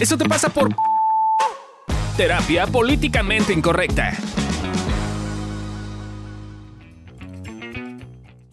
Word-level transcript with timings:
Eso 0.00 0.16
te 0.16 0.26
pasa 0.26 0.48
por 0.48 0.74
terapia 2.16 2.66
políticamente 2.66 3.52
incorrecta. 3.52 4.16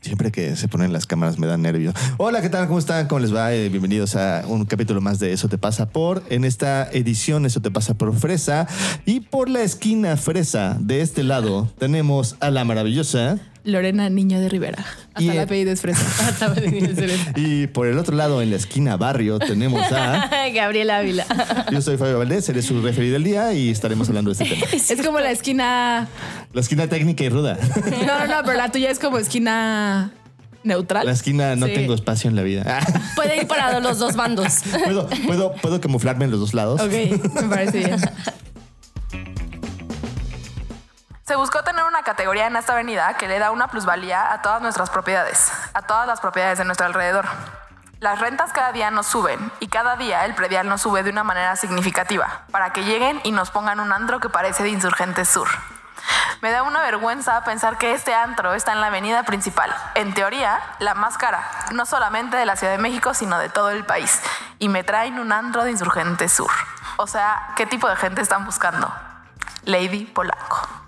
Siempre 0.02 0.31
que 0.33 0.57
se 0.57 0.68
ponen 0.68 0.91
las 0.91 1.05
cámaras 1.05 1.39
me 1.39 1.47
da 1.47 1.55
nervio. 1.55 1.94
Hola, 2.18 2.41
¿qué 2.41 2.49
tal? 2.49 2.68
¿Cómo 2.68 2.79
están? 2.79 3.07
¿Cómo 3.07 3.20
les 3.20 3.33
va? 3.33 3.54
Eh, 3.54 3.70
bienvenidos 3.70 4.18
a 4.18 4.44
un 4.46 4.65
capítulo 4.65 4.99
más 4.99 5.20
de 5.20 5.31
Eso 5.31 5.47
te 5.47 5.57
pasa 5.57 5.89
por. 5.89 6.21
En 6.29 6.44
esta 6.44 6.89
edición, 6.91 7.46
Eso 7.46 7.61
te 7.61 7.71
pasa 7.71 7.93
por 7.93 8.14
Fresa. 8.14 8.68
Y 9.05 9.21
por 9.21 9.50
la 9.50 9.61
esquina 9.61 10.18
Fresa, 10.18 10.75
de 10.82 11.00
este 11.00 11.23
lado, 11.23 11.70
tenemos 11.77 12.36
a 12.41 12.52
la 12.52 12.66
maravillosa. 12.66 13.39
Lorena 13.68 14.09
Niño 14.09 14.39
de 14.39 14.47
Rivera. 14.47 14.83
Hasta 15.13 15.21
Y, 15.55 15.68
es 15.68 15.81
fresa. 15.81 16.54
Y 17.36 17.68
por 17.68 17.88
el 17.88 17.97
otro 17.97 18.15
lado, 18.15 18.41
en 18.41 18.50
la 18.50 18.55
esquina 18.55 18.95
Barrio, 18.95 19.39
tenemos 19.39 19.91
a. 19.91 20.29
Gabriela 20.54 21.00
Ávila. 21.00 21.25
Yo 21.71 21.82
soy 21.82 21.97
Fabio 21.97 22.18
Valdés, 22.18 22.47
eres 22.47 22.65
su 22.65 22.82
referido 22.82 23.14
del 23.14 23.25
día 23.25 23.51
y 23.54 23.69
estaremos 23.69 24.07
hablando 24.07 24.33
de 24.33 24.42
este 24.43 24.56
tema. 24.56 24.65
Es 24.97 25.06
como 25.06 25.19
la 25.19 25.32
esquina. 25.32 26.07
La 26.54 26.61
esquina 26.61 26.87
técnica 26.87 27.25
y 27.25 27.29
ruda. 27.29 27.57
No, 28.06 28.19
no, 28.19 28.28
no, 28.28 28.42
pero 28.45 28.57
la 28.57 28.71
tuya 28.71 28.89
es 28.89 29.00
como 29.00 29.18
esquina 29.18 30.11
neutral. 30.64 31.06
La 31.06 31.11
esquina 31.11 31.56
no 31.57 31.65
Sí. 31.68 31.73
tengo 31.73 31.93
espacio 31.93 32.30
en 32.30 32.38
la 32.38 32.44
vida. 32.44 32.80
Puede 33.16 33.38
ir 33.42 33.47
para 33.47 33.80
los 33.81 34.00
dos 34.00 34.16
bandos. 34.16 34.61
¿Puedo, 34.86 35.09
puedo, 35.25 35.53
puedo 35.56 35.81
camuflarme 35.81 36.25
en 36.25 36.31
los 36.31 36.39
dos 36.39 36.53
lados. 36.53 36.80
Ok, 36.80 36.92
me 37.34 37.50
parece 37.50 37.80
bien. 37.80 37.97
Se 41.27 41.36
buscó 41.36 41.61
tener 41.61 41.83
una 41.83 42.03
categoría 42.03 42.47
en 42.47 42.55
esta 42.55 42.72
avenida 42.72 43.16
que 43.16 43.27
le 43.27 43.38
da 43.38 43.52
una 43.52 43.67
plusvalía 43.67 44.31
a 44.31 44.41
todas 44.41 44.61
nuestras 44.61 44.89
propiedades, 44.89 45.52
a 45.73 45.81
todas 45.81 46.08
las 46.08 46.22
propiedades 46.22 46.58
de 46.58 46.63
nuestro 46.63 46.86
alrededor. 46.86 47.25
Las 48.00 48.19
rentas 48.19 48.53
cada 48.53 48.72
día 48.72 48.91
nos 48.91 49.08
suben 49.08 49.52
y 49.59 49.67
cada 49.67 49.97
día 49.97 50.23
el 50.23 50.36
predial 50.36 50.69
nos 50.69 50.83
sube 50.83 51.03
de 51.03 51.09
una 51.09 51.25
manera 51.25 51.58
significativa 51.58 52.44
para 52.50 52.72
que 52.72 52.86
lleguen 52.86 53.19
y 53.25 53.33
nos 53.33 53.52
pongan 53.52 53.81
un 53.81 53.91
antro 53.91 54.22
que 54.22 54.30
parece 54.30 54.64
de 54.64 54.69
Insurgentes 54.69 55.28
Sur. 55.28 55.50
Me 56.42 56.50
da 56.50 56.64
una 56.64 56.81
vergüenza 56.81 57.44
pensar 57.44 57.78
que 57.78 57.91
este 57.91 58.16
antro 58.16 58.53
está 58.53 58.72
en 58.72 58.80
la 58.80 58.88
avenida 58.88 59.23
principal, 59.23 59.75
en 59.95 60.14
teoría 60.14 60.62
la 60.80 60.94
más 60.94 61.17
cara, 61.17 61.45
no 61.73 61.86
solamente 61.86 62.38
de 62.38 62.45
la 62.45 62.56
Ciudad 62.56 62.72
de 62.72 62.80
México, 62.81 63.14
sino 63.14 63.38
de 63.38 63.50
todo 63.50 63.72
el 63.72 63.84
país. 63.84 64.22
Y 64.59 64.69
me 64.69 64.86
traen 64.86 65.19
un 65.19 65.34
antro 65.34 65.66
de 65.66 65.72
Insurgentes 65.72 66.31
Sur. 66.31 66.52
O 66.95 67.06
sea, 67.06 67.50
¿qué 67.58 67.66
tipo 67.66 67.89
de 67.89 67.97
gente 67.97 68.22
están 68.22 68.45
buscando? 68.45 68.89
Lady 69.66 70.06
Polanco. 70.06 70.87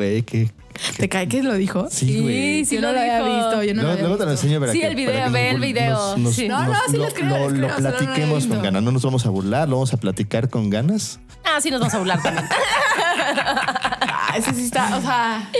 Güey, 0.00 0.22
que. 0.22 0.50
¿Te 0.96 1.10
cae 1.10 1.28
que 1.28 1.42
lo 1.42 1.52
dijo? 1.54 1.88
Sí, 1.90 2.20
güey. 2.22 2.64
sí 2.64 2.76
yo 2.76 2.80
no 2.80 2.90
lo 2.92 2.98
había 3.00 3.18
visto. 3.22 3.62
Yo 3.62 3.74
no 3.74 3.82
luego, 3.82 3.82
lo 3.82 3.90
había 3.90 4.02
luego 4.02 4.16
te 4.16 4.24
lo 4.24 4.30
visto. 4.30 4.46
enseño 4.46 4.60
para 4.60 4.72
Sí, 4.72 4.80
que, 4.80 4.86
el 4.86 4.94
video, 4.94 5.12
para 5.12 5.26
que 5.26 5.30
ve 5.32 5.44
nos 5.44 5.54
el 5.54 5.60
video. 5.60 5.90
nos- 5.92 6.18
nos- 6.18 6.34
Sí. 6.34 6.48
No, 6.48 6.62
no, 6.62 6.68
nos- 6.72 6.78
sí 6.90 6.96
lo, 6.96 7.06
creo, 7.08 7.28
lo- 7.28 7.50
lo 7.50 7.68
no 7.68 7.76
platiquemos 7.76 8.46
con 8.46 8.62
ganas. 8.62 8.82
No 8.82 8.90
nos 8.92 9.02
vamos 9.02 9.26
a 9.26 9.28
burlar, 9.28 9.68
lo 9.68 9.76
vamos 9.76 9.92
a 9.92 9.98
platicar 9.98 10.48
con 10.48 10.70
ganas. 10.70 11.20
Ah, 11.44 11.60
sí, 11.60 11.70
nos 11.70 11.80
vamos 11.80 11.92
a 11.94 11.98
burlar 11.98 12.22
también. 12.22 12.46
Ah, 12.50 14.34
ese 14.38 14.54
sí 14.54 14.64
está, 14.64 14.96
o 14.96 15.00
sea, 15.02 15.50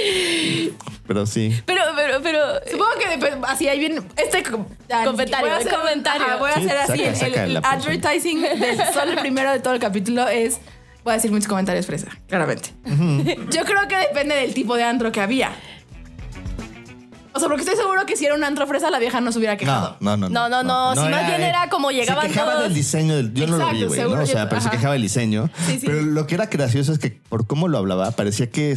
Pero 1.07 1.27
sí. 1.27 1.55
Pero, 1.67 1.83
pero, 1.97 2.23
pero. 2.23 2.39
supongo 2.71 2.91
que 2.99 3.21
dep- 3.21 3.45
así 3.47 3.69
ahí 3.69 3.79
viene 3.79 4.01
este 4.17 4.43
ah, 4.91 5.05
Comentario, 5.05 5.49
voy 5.49 5.51
a 5.51 5.59
hacer- 5.59 5.75
comentario. 5.75 6.27
ajá, 6.27 6.37
voy 6.37 6.51
a 6.51 6.55
Sí, 6.55 6.61
hacer 6.65 6.77
así 6.79 6.99
saca, 6.99 7.09
el- 7.11 7.17
saca 7.17 7.45
el, 7.45 7.57
advertising 7.59 8.41
del 8.41 8.79
solo 8.95 9.13
el 9.13 9.19
primero 9.19 9.53
de 9.53 9.61
todo 9.61 9.75
el 9.75 9.81
capítulo 9.81 10.27
es 10.29 10.61
voy 11.05 11.13
a 11.13 11.15
decir 11.15 11.31
muchos 11.31 11.49
comentarios 11.49 11.87
fresa, 11.87 12.09
claramente. 12.29 12.71
Yo 13.51 13.65
creo 13.65 13.89
que 13.89 13.97
depende 13.97 14.35
del 14.37 14.55
tipo 14.55 14.77
de 14.77 14.85
antro 14.85 15.13
que 15.13 15.21
había. 15.21 15.53
O 17.41 17.43
sea, 17.43 17.49
porque 17.49 17.63
estoy 17.63 17.77
seguro 17.77 18.05
que 18.07 18.17
si 18.17 18.27
era 18.27 18.35
un 18.35 18.45
antro 18.45 18.67
fresa 18.67 18.91
la 18.91 18.99
vieja 18.99 19.21
no 19.21 19.33
se 19.33 19.39
hubiera 19.39 19.57
quejado. 19.57 19.97
No, 20.01 20.17
no, 20.17 20.29
no. 20.29 20.49
No, 20.49 20.63
no, 20.63 20.95
no, 20.95 21.03
si 21.03 21.09
más 21.09 21.27
bien 21.27 21.41
era 21.43 21.69
como 21.71 21.91
llegaban 21.91 22.27
Se 22.27 22.33
quejaba 22.33 22.53
todos. 22.53 22.65
del 22.65 22.75
diseño 22.75 23.17
del. 23.17 23.33
Yo 23.35 23.47
no 23.47 23.57
lo 23.57 23.69
vi, 23.71 23.83
Exacto, 23.83 23.89
güey. 24.07 24.17
¿no? 24.17 24.23
O 24.23 24.27
sea, 24.27 24.49
pero 24.49 24.61
se 24.61 24.71
quejaba 24.71 24.93
del 24.95 25.03
diseño. 25.03 25.51
Sí, 25.67 25.79
sí. 25.81 25.87
Pero 25.87 26.03
lo 26.03 26.27
que 26.27 26.35
era 26.35 26.47
gracioso 26.47 26.93
es 26.93 26.99
que 26.99 27.11
por 27.29 27.47
cómo 27.47 27.69
lo 27.69 27.79
hablaba, 27.79 28.11
parecía 28.13 28.51
que 28.51 28.77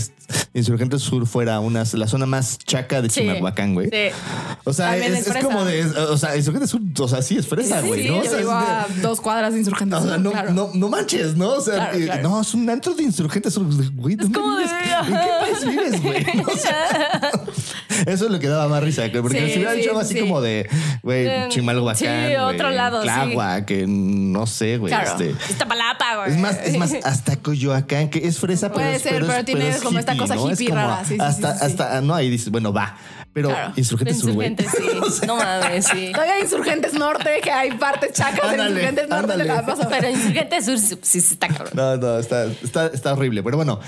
Insurgente 0.54 1.00
Sur 1.00 1.26
fuera 1.28 1.60
una, 1.60 1.84
la 1.94 2.08
zona 2.08 2.26
más 2.26 2.58
chaca 2.60 3.02
de 3.02 3.10
Sí. 3.10 3.22
Chimalhuacán, 3.22 3.74
güey. 3.74 3.90
Sí. 3.90 4.16
O 4.64 4.74
sea, 4.74 4.96
es, 4.98 5.28
es 5.28 5.28
es 5.28 5.44
como 5.44 5.66
de. 5.66 5.84
O 5.86 6.18
sea, 6.18 6.36
Insurgente 6.38 6.68
Sur, 6.68 6.82
o 7.00 7.08
sea, 7.08 7.22
sí 7.22 7.38
es 7.38 7.48
fresa, 7.48 7.82
güey. 7.82 8.04
sí, 8.04 8.08
¿no? 8.10 8.20
O 8.20 8.24
yo 8.24 8.30
sea, 8.30 8.40
vivo 8.40 8.52
es 8.60 8.66
de- 8.66 8.72
a 8.72 8.88
dos 9.02 9.20
cuadras 9.22 9.54
de 9.54 9.60
insurgentes. 9.60 10.00
O 10.00 10.08
sea, 10.08 10.18
no, 10.18 10.32
claro. 10.32 10.52
no, 10.54 10.70
no 10.74 10.90
manches, 10.90 11.36
¿no? 11.36 11.50
O 11.54 11.62
sea, 11.62 11.74
Claro, 11.76 11.98
eh, 11.98 12.06
claro. 12.06 12.30
no, 12.30 12.42
es 12.42 12.54
un 12.54 12.70
antro 12.70 12.94
de 12.94 13.04
insurgentes. 13.04 13.58
Güey, 13.58 14.16
¿dónde 14.16 14.38
como 14.40 14.58
vives? 14.58 14.72
de- 14.72 14.84
¿En 14.94 15.06
qué 15.06 15.30
país 15.42 15.66
vives, 15.66 16.02
güey? 16.02 16.24
O 16.54 16.58
sea, 16.58 17.32
eso 18.06 18.26
es 18.26 18.32
lo 18.32 18.40
que 18.40 18.48
daba 18.48 18.68
más 18.68 18.84
risa. 18.84 19.10
que- 19.12 19.22
Porque 19.22 19.40
Sí, 19.40 19.52
si 19.52 19.58
hubiera 19.58 19.72
sí, 19.72 19.78
dicho 19.80 19.90
algo 19.92 20.02
así 20.02 20.14
sí. 20.16 20.20
como 20.22 20.42
de, 20.42 20.70
güey, 21.02 21.28
Eh, 21.28 21.46
Chimalhuacán. 21.50 21.98
sí, 22.30 22.36
otro 22.36 22.70
lado, 22.72 23.02
sí. 23.02 23.08
Tláhuac, 23.08 23.66
que 23.66 23.86
no 23.88 24.46
sé, 24.48 24.78
güey. 24.78 24.92
Claro. 24.94 25.12
Este, 25.12 25.36
Iztapalapa, 25.52 26.16
güey. 26.18 26.32
es 26.32 26.38
más, 26.38 26.58
es 26.64 26.78
más, 26.78 26.94
hasta 27.04 27.36
Coyoacán, 27.38 28.10
que 28.10 28.28
es 28.28 28.40
fresa, 28.40 28.70
pero 28.70 28.82
Puede 28.82 28.96
es, 28.96 29.02
ser, 29.02 29.14
pero, 29.14 29.28
pero 29.28 29.46
tiene 29.46 29.70
es 29.70 29.82
como 29.82 30.00
esta 30.00 30.16
cosa 30.18 30.36
hippie 30.36 30.70
rara, 30.74 31.04
sí, 31.06 31.16
sí, 31.16 31.18
hasta, 31.22 31.54
sí, 31.54 31.60
sí, 31.60 31.60
sí. 31.60 31.66
hasta, 31.82 32.02
no, 32.02 32.14
ahí 32.16 32.30
dices, 32.30 32.50
bueno, 32.50 32.72
va. 32.74 32.96
Pero 33.34 33.50
Claro. 33.50 33.74
Insurgentes 33.76 34.20
Sur, 34.20 34.34
güey. 34.34 34.50
Insurgentes, 34.50 35.20
sí. 35.20 35.26
No 35.28 35.36
mames, 35.38 35.86
sí. 35.88 36.12
Todavía 36.14 36.36
hay 36.36 36.42
Insurgentes 36.44 36.94
Norte, 36.94 37.40
que 37.44 37.50
hay 37.52 37.72
partes 37.72 38.12
chacas 38.14 38.36
de 38.44 38.48
Ándale, 38.50 38.70
Insurgentes 38.70 39.10
Norte. 39.10 39.24
ándale. 39.34 39.44
te 39.46 39.50
la 39.56 39.66
paso. 39.66 39.88
Pero 39.90 40.10
Insurgentes 40.10 40.66
Sur 40.66 40.78
sí, 40.78 40.98
sí 41.02 41.18
está 41.18 41.48
cabrón. 41.48 41.70
No, 41.74 41.98
no, 41.98 42.20
está, 42.20 42.46
está, 42.46 42.86
está 42.94 43.14
horrible. 43.14 43.42
Pero 43.42 43.58
bueno, 43.58 43.80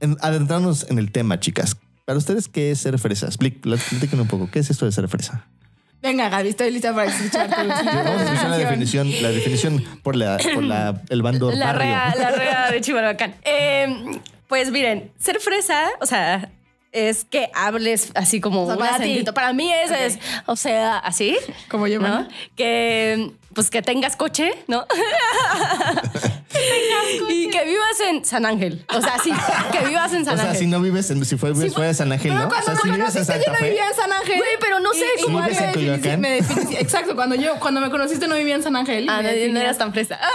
en- 0.00 0.16
adentrarnos 0.22 0.86
en 0.88 0.98
el 0.98 1.12
tema, 1.12 1.38
chicas. 1.40 1.76
Para 2.10 2.18
ustedes, 2.18 2.48
¿qué 2.48 2.72
es 2.72 2.80
ser 2.80 2.98
fresa? 2.98 3.28
Platiquen 3.38 4.18
un 4.18 4.26
poco. 4.26 4.50
¿Qué 4.50 4.58
es 4.58 4.68
esto 4.68 4.84
de 4.84 4.90
ser 4.90 5.06
fresa? 5.06 5.46
Venga, 6.02 6.28
Gaby, 6.28 6.48
estoy 6.48 6.72
lista 6.72 6.92
para 6.92 7.08
escuchar 7.08 7.48
tu 7.48 7.54
Vamos 7.68 7.80
a 7.80 8.24
escuchar 8.24 8.50
la 8.50 8.58
definición, 8.58 9.12
la 9.22 9.28
definición 9.28 9.84
por, 10.02 10.16
la, 10.16 10.36
por 10.52 10.64
la- 10.64 11.02
el 11.08 11.22
bando 11.22 11.52
La 11.52 11.66
barrio. 11.66 11.82
rea, 11.86 12.14
la 12.18 12.30
rea 12.36 12.70
de 12.72 12.80
Chimalhuacán. 12.80 13.36
Eh, 13.44 14.20
pues 14.48 14.72
miren, 14.72 15.12
ser 15.20 15.38
fresa, 15.38 15.88
o 16.00 16.06
sea, 16.06 16.50
es 16.90 17.22
que 17.22 17.48
hables 17.54 18.10
así 18.16 18.40
como 18.40 18.62
O 18.64 18.66
sea, 18.66 18.74
un 18.74 18.80
para 18.80 18.98
ti. 18.98 19.22
Para 19.32 19.52
mí 19.52 19.72
eso 19.72 19.94
es, 19.94 20.18
o 20.46 20.56
sea, 20.56 20.98
así. 20.98 21.36
Como 21.68 21.86
yo. 21.86 22.00
¿no? 22.00 22.26
Que 22.56 23.30
pues 23.54 23.70
que 23.70 23.82
tengas 23.82 24.16
coche, 24.16 24.52
¿no? 24.68 24.86
y 27.28 27.48
que 27.50 27.64
vivas 27.64 28.00
en 28.08 28.24
San 28.24 28.44
Ángel. 28.46 28.84
O 28.88 29.00
sea, 29.00 29.18
sí, 29.22 29.32
que 29.72 29.86
vivas 29.88 30.12
en 30.12 30.22
O 30.22 30.24
San 30.24 30.36
sea, 30.36 30.46
Ángel. 30.46 30.58
si 30.60 30.66
no 30.66 30.80
vives 30.80 31.10
en, 31.10 31.24
si 31.24 31.36
fue, 31.36 31.54
fuera 31.54 31.88
de 31.88 31.94
San 31.94 32.10
Ángel, 32.12 32.30
Pero 32.32 32.40
¿no? 32.42 32.46
O 32.46 32.48
cuando 32.48 32.66
sea, 32.66 32.76
si 32.76 32.88
me 32.88 32.96
vives 32.96 33.16
en 33.16 33.24
conociste, 33.24 33.46
yo 33.46 33.52
no 33.52 33.58
vivía 33.66 33.88
en 33.88 33.94
San 33.94 34.12
Ángel. 34.12 34.36
Güey, 34.36 34.50
pero 34.60 34.80
no 34.80 34.92
sé, 34.92 35.04
Y- 35.18 35.22
¿cómo 35.22 35.44
en 35.44 35.90
me 35.90 36.16
me 36.16 36.38
Exacto, 36.80 37.14
cuando 37.14 37.34
yo 37.36 37.58
cuando 37.60 37.80
me 37.80 37.90
conociste 37.90 38.26
no 38.28 38.36
vivía 38.36 38.54
en 38.56 38.62
San 38.62 38.76
Ángel. 38.76 39.06
Ah, 39.08 39.20
Me 39.22 39.46
no, 39.48 39.54
no 39.54 39.60
eras 39.60 39.78
tan 39.78 39.92
fresa. 39.92 40.18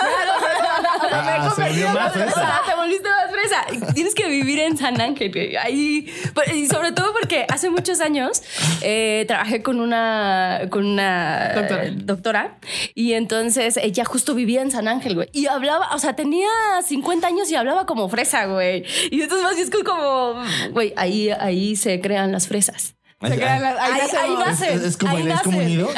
Ah, 1.18 1.52
se 1.56 1.62
volvió 1.62 1.90
más 1.94 2.12
fresa. 2.14 2.62
te 2.68 2.76
volviste 2.76 3.08
más 3.10 3.32
fresa. 3.32 3.94
Tienes 3.94 4.14
que 4.14 4.28
vivir 4.28 4.60
en 4.60 4.78
San 4.78 5.00
Ángel. 5.00 5.32
güey. 5.32 5.56
Ahí, 5.56 6.12
y 6.54 6.68
sobre 6.68 6.92
todo 6.92 7.14
porque 7.14 7.46
hace 7.48 7.70
muchos 7.70 8.02
años 8.02 8.42
eh, 8.82 9.24
trabajé 9.28 9.62
con 9.64 9.80
una, 9.80 10.62
con 10.70 10.86
una 10.86 11.54
Doctora. 11.54 11.84
doctora 11.94 12.58
y 12.94 13.05
entonces 13.14 13.78
ella 13.82 14.06
justo 14.06 14.34
vivía 14.36 14.62
en 14.62 14.72
San 14.72 14.88
Ángel, 14.88 15.16
güey. 15.16 15.30
Y 15.34 15.48
hablaba, 15.48 15.94
o 15.94 16.00
sea, 16.00 16.16
tenía 16.16 16.48
50 16.86 17.28
años 17.28 17.50
y 17.52 17.56
hablaba 17.56 17.86
como 17.86 18.08
fresa, 18.10 18.46
güey. 18.46 18.84
Y 19.12 19.22
entonces 19.22 19.44
más 19.46 19.58
es 19.58 19.70
como, 19.84 20.36
güey, 20.72 20.94
ahí, 20.98 21.30
ahí 21.30 21.76
se 21.76 22.00
crean 22.02 22.32
las 22.32 22.48
fresas. 22.48 22.94
Se 23.22 23.36
crean 23.38 23.62
las- 23.64 23.80
ahí 23.80 23.92
Ahí- 23.94 24.10
ahí 24.22 24.34
Es, 24.34 24.40
nace. 24.40 24.74
es- 24.74 24.82
es 24.84 24.98
como, 24.98 25.16
Ahí 25.18 25.28
es 25.28 25.42
como 25.42 25.58
un 25.58 25.64
nace. 25.64 25.76
nido. 25.76 25.90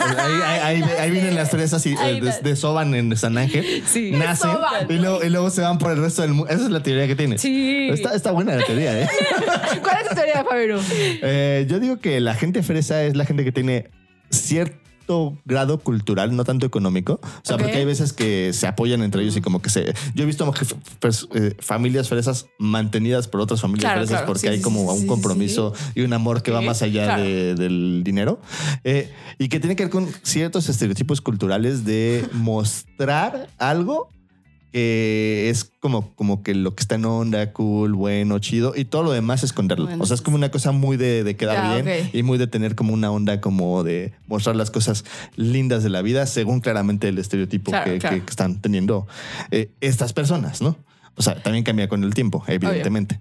Ahí, 0.00 0.16
ahí, 0.18 0.82
ahí- 0.82 0.90
ahí 0.98 1.10
vienen 1.10 1.34
las 1.34 1.50
fresas 1.50 1.86
y 1.86 1.94
eh, 1.94 2.20
desoban 2.42 2.94
en 2.94 3.16
San 3.16 3.38
Ángel. 3.38 3.82
Sí. 3.86 4.10
Nacen 4.10 4.50
y 4.88 4.94
luego, 4.94 5.24
y 5.24 5.30
luego 5.30 5.48
se 5.50 5.62
van 5.62 5.78
por 5.78 5.92
el 5.92 5.98
resto 6.02 6.22
del 6.22 6.32
mundo. 6.32 6.52
Esa 6.52 6.64
es 6.64 6.70
la 6.70 6.82
teoría 6.82 7.06
que 7.06 7.16
tienes. 7.16 7.40
Sí. 7.40 7.88
Está, 7.90 8.14
está 8.14 8.32
buena 8.32 8.56
la 8.56 8.64
teoría, 8.64 9.00
¿eh? 9.02 9.08
¿Cuál 9.82 9.96
es 10.02 10.08
tu 10.08 10.14
teoría, 10.16 10.44
Fabio? 10.44 10.80
Eh, 11.22 11.66
yo 11.68 11.78
digo 11.80 11.98
que 11.98 12.20
la 12.20 12.34
gente 12.34 12.62
fresa 12.62 13.02
es 13.04 13.16
la 13.16 13.24
gente 13.24 13.44
que 13.44 13.52
tiene 13.52 13.88
cierto 14.30 14.76
grado 15.44 15.78
cultural, 15.78 16.34
no 16.36 16.44
tanto 16.44 16.66
económico. 16.66 17.20
O 17.22 17.40
sea, 17.42 17.56
porque 17.56 17.76
hay 17.78 17.84
veces 17.84 18.12
que 18.12 18.52
se 18.52 18.66
apoyan 18.66 19.02
entre 19.02 19.22
ellos 19.22 19.36
y 19.36 19.40
como 19.40 19.60
que 19.62 19.70
se... 19.70 19.92
Yo 20.14 20.22
he 20.22 20.26
visto 20.26 20.44
eh, 21.34 21.54
familias 21.60 22.08
fresas 22.08 22.46
mantenidas 22.58 23.28
por 23.28 23.40
otras 23.40 23.60
familias 23.60 23.84
Claro, 23.92 24.00
fresas 24.00 24.12
claro. 24.18 24.26
porque 24.26 24.40
Sí, 24.40 24.46
hay 24.48 24.60
como 24.60 24.80
sí, 24.82 24.96
un 24.96 25.00
sí, 25.02 25.06
compromiso 25.06 25.72
y 25.94 26.02
un 26.02 26.12
amor 26.12 26.42
que 26.42 26.50
va 26.50 26.60
más 26.60 26.82
allá 26.82 27.04
claro. 27.04 27.22
de- 27.22 27.54
del 27.54 28.02
dinero. 28.04 28.40
Eh, 28.84 29.10
y 29.38 29.48
que 29.48 29.60
tiene 29.60 29.76
que 29.76 29.84
ver 29.84 29.90
con 29.92 30.08
ciertos 30.22 30.68
estereotipos 30.68 31.20
culturales 31.20 31.84
de 31.84 32.24
mostrar 32.32 33.48
algo 33.58 34.08
que 34.72 35.48
es 35.50 35.64
como, 35.80 36.14
como 36.14 36.42
que 36.42 36.54
lo 36.54 36.74
que 36.74 36.82
está 36.82 36.94
en 36.94 37.04
onda, 37.04 37.52
cool, 37.52 37.94
bueno, 37.94 38.38
chido, 38.38 38.72
y 38.76 38.84
todo 38.84 39.02
lo 39.02 39.12
demás 39.12 39.42
esconderlo. 39.42 39.86
Bueno, 39.86 40.02
o 40.02 40.06
sea, 40.06 40.14
es 40.14 40.22
como 40.22 40.36
una 40.36 40.50
cosa 40.50 40.72
muy 40.72 40.96
de, 40.96 41.24
de 41.24 41.36
quedar 41.36 41.56
Ya, 41.76 41.82
bien 41.82 42.10
y 42.12 42.22
muy 42.22 42.38
de 42.38 42.46
tener 42.46 42.74
como 42.74 42.92
una 42.94 43.10
onda 43.10 43.40
como 43.40 43.82
de 43.84 44.12
mostrar 44.26 44.56
las 44.56 44.70
cosas 44.70 45.04
lindas 45.36 45.82
de 45.82 45.90
la 45.90 46.02
vida 46.02 46.26
según 46.26 46.60
claramente 46.60 47.08
el 47.08 47.18
estereotipo 47.18 47.70
Claro, 47.72 47.90
que, 47.92 47.98
claro. 47.98 48.16
que- 48.16 48.22
que 48.24 48.30
están 48.30 48.60
teniendo 48.60 49.06
eh, 49.50 49.70
estas 49.80 50.12
personas, 50.12 50.62
¿no? 50.62 50.76
O 51.16 51.22
sea, 51.22 51.42
también 51.42 51.64
cambia 51.64 51.88
con 51.88 52.04
el 52.04 52.14
tiempo, 52.14 52.44
evidentemente. 52.46 53.20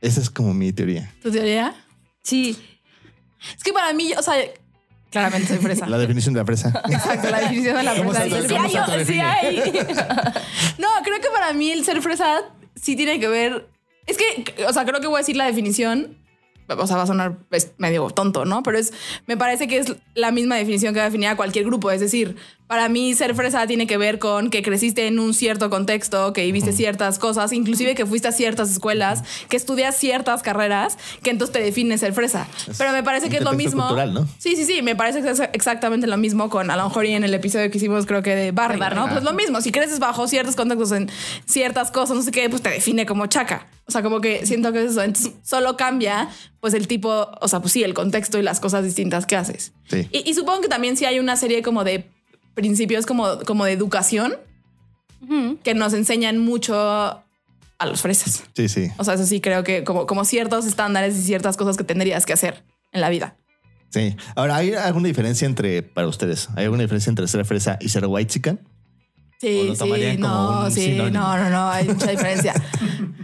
Esa 0.00 0.20
es 0.20 0.30
como 0.30 0.52
mi 0.54 0.72
teoría. 0.72 1.12
¿Tu 1.22 1.30
teoría? 1.30 1.74
Sí. 2.22 2.56
Es 3.56 3.62
que 3.64 3.72
para 3.72 3.92
mí, 3.92 4.12
o 4.18 4.22
sea, 4.22 4.34
Claramente 5.12 5.46
soy 5.48 5.58
fresa. 5.58 5.86
La 5.86 5.98
definición 5.98 6.34
de 6.34 6.40
la 6.40 6.46
fresa. 6.46 6.82
Exacto, 6.90 7.30
la 7.30 7.40
definición 7.40 7.76
de 7.76 7.82
la 7.84 7.94
¿Cómo 7.94 8.12
fresa. 8.12 8.86
se- 8.86 9.04
Sí, 9.04 9.20
hay. 9.20 9.56
No, 10.78 10.88
creo 11.04 11.20
que 11.20 11.28
para 11.32 11.52
mí 11.52 11.70
el 11.70 11.84
ser 11.84 12.00
fresa 12.02 12.42
sí 12.74 12.96
tiene 12.96 13.20
que 13.20 13.28
ver. 13.28 13.68
Es 14.06 14.16
que, 14.16 14.64
o 14.66 14.72
sea, 14.72 14.84
creo 14.84 15.00
que 15.00 15.06
voy 15.06 15.16
a 15.16 15.18
decir 15.18 15.36
la 15.36 15.44
definición. 15.46 16.18
O 16.68 16.86
sea, 16.86 16.96
va 16.96 17.02
a 17.02 17.06
sonar 17.06 17.36
pues, 17.50 17.72
medio 17.76 18.08
tonto, 18.10 18.44
¿no? 18.46 18.62
Pero 18.62 18.78
es, 18.78 18.92
me 19.26 19.36
parece 19.36 19.68
que 19.68 19.76
es 19.78 19.94
la 20.14 20.30
misma 20.30 20.56
definición 20.56 20.94
que 20.94 21.00
definía 21.00 21.36
cualquier 21.36 21.66
grupo. 21.66 21.90
Es 21.90 22.00
decir, 22.00 22.36
para 22.72 22.88
mí 22.88 23.12
ser 23.12 23.34
fresa 23.34 23.66
tiene 23.66 23.86
que 23.86 23.98
ver 23.98 24.18
con 24.18 24.48
que 24.48 24.62
creciste 24.62 25.06
en 25.06 25.18
un 25.18 25.34
cierto 25.34 25.68
contexto, 25.68 26.32
que 26.32 26.40
viviste 26.46 26.72
ciertas 26.72 27.18
cosas, 27.18 27.52
inclusive 27.52 27.94
que 27.94 28.06
fuiste 28.06 28.28
a 28.28 28.32
ciertas 28.32 28.70
escuelas, 28.70 29.24
que 29.50 29.58
estudias 29.58 29.94
ciertas 29.94 30.42
carreras, 30.42 30.96
que 31.22 31.28
entonces 31.28 31.52
te 31.52 31.62
define 31.62 31.98
ser 31.98 32.14
fresa. 32.14 32.48
Pero 32.78 32.92
me 32.92 33.02
parece 33.02 33.28
que 33.28 33.36
es 33.36 33.42
lo 33.42 33.52
mismo. 33.52 33.82
cultural, 33.82 34.14
¿no? 34.14 34.26
Sí, 34.38 34.56
sí, 34.56 34.64
sí, 34.64 34.80
me 34.80 34.96
parece 34.96 35.20
que 35.20 35.28
es 35.28 35.40
exactamente 35.52 36.06
lo 36.06 36.16
mismo 36.16 36.48
con 36.48 36.70
a 36.70 36.76
lo 36.78 36.84
mejor 36.84 37.04
y 37.04 37.12
en 37.12 37.24
el 37.24 37.34
episodio 37.34 37.70
que 37.70 37.76
hicimos 37.76 38.06
creo 38.06 38.22
que 38.22 38.34
de 38.34 38.52
Barry, 38.52 38.76
De 38.76 38.80
Barry. 38.80 38.96
¿no? 38.96 39.08
Pues 39.10 39.22
lo 39.22 39.34
mismo, 39.34 39.60
si 39.60 39.70
creces 39.70 39.98
bajo 39.98 40.26
ciertos 40.26 40.56
contextos 40.56 40.92
en 40.92 41.10
ciertas 41.44 41.90
cosas, 41.90 42.16
no 42.16 42.22
sé 42.22 42.30
qué, 42.30 42.48
pues 42.48 42.62
te 42.62 42.70
define 42.70 43.04
como 43.04 43.26
chaca. 43.26 43.66
O 43.86 43.92
sea, 43.92 44.02
como 44.02 44.22
que 44.22 44.46
siento 44.46 44.72
que 44.72 44.82
es 44.82 44.92
eso. 44.92 45.02
Entonces, 45.02 45.34
solo 45.42 45.76
cambia 45.76 46.30
pues 46.60 46.72
el 46.72 46.88
tipo, 46.88 47.28
o 47.38 47.48
sea, 47.48 47.60
pues 47.60 47.74
sí, 47.74 47.84
el 47.84 47.92
contexto 47.92 48.38
y 48.38 48.42
las 48.42 48.60
cosas 48.60 48.82
distintas 48.82 49.26
que 49.26 49.36
haces. 49.36 49.74
Sí. 49.90 50.08
Y, 50.10 50.30
y 50.30 50.32
supongo 50.32 50.62
que 50.62 50.68
también 50.68 50.96
sí 50.96 51.04
hay 51.04 51.18
una 51.18 51.36
serie 51.36 51.60
como 51.60 51.84
de 51.84 52.08
principios 52.54 53.06
como, 53.06 53.38
como 53.40 53.64
de 53.64 53.72
educación 53.72 54.34
que 55.62 55.74
nos 55.74 55.92
enseñan 55.94 56.38
mucho 56.38 56.74
a 56.76 57.86
los 57.86 58.02
fresas. 58.02 58.44
Sí, 58.54 58.68
sí. 58.68 58.90
O 58.98 59.04
sea, 59.04 59.14
eso 59.14 59.24
sí 59.26 59.40
creo 59.40 59.64
que 59.64 59.84
como, 59.84 60.06
como 60.06 60.24
ciertos 60.24 60.66
estándares 60.66 61.16
y 61.16 61.22
ciertas 61.22 61.56
cosas 61.56 61.76
que 61.76 61.84
tendrías 61.84 62.26
que 62.26 62.32
hacer 62.32 62.64
en 62.92 63.00
la 63.00 63.08
vida. 63.08 63.36
Sí. 63.90 64.16
Ahora, 64.36 64.56
¿hay 64.56 64.74
alguna 64.74 65.08
diferencia 65.08 65.46
entre, 65.46 65.82
para 65.82 66.06
ustedes, 66.08 66.48
¿hay 66.56 66.64
alguna 66.64 66.82
diferencia 66.82 67.10
entre 67.10 67.26
ser 67.28 67.44
fresa 67.44 67.78
y 67.80 67.88
ser 67.88 68.04
white 68.06 68.30
chican? 68.32 68.60
¿O 68.62 68.68
Sí, 69.40 69.72
sí, 69.76 70.16
no, 70.18 70.70
sí, 70.70 70.80
sinónimo? 70.82 71.18
no, 71.18 71.36
no, 71.36 71.50
no, 71.50 71.68
hay 71.70 71.88
mucha 71.88 72.10
diferencia. 72.10 72.54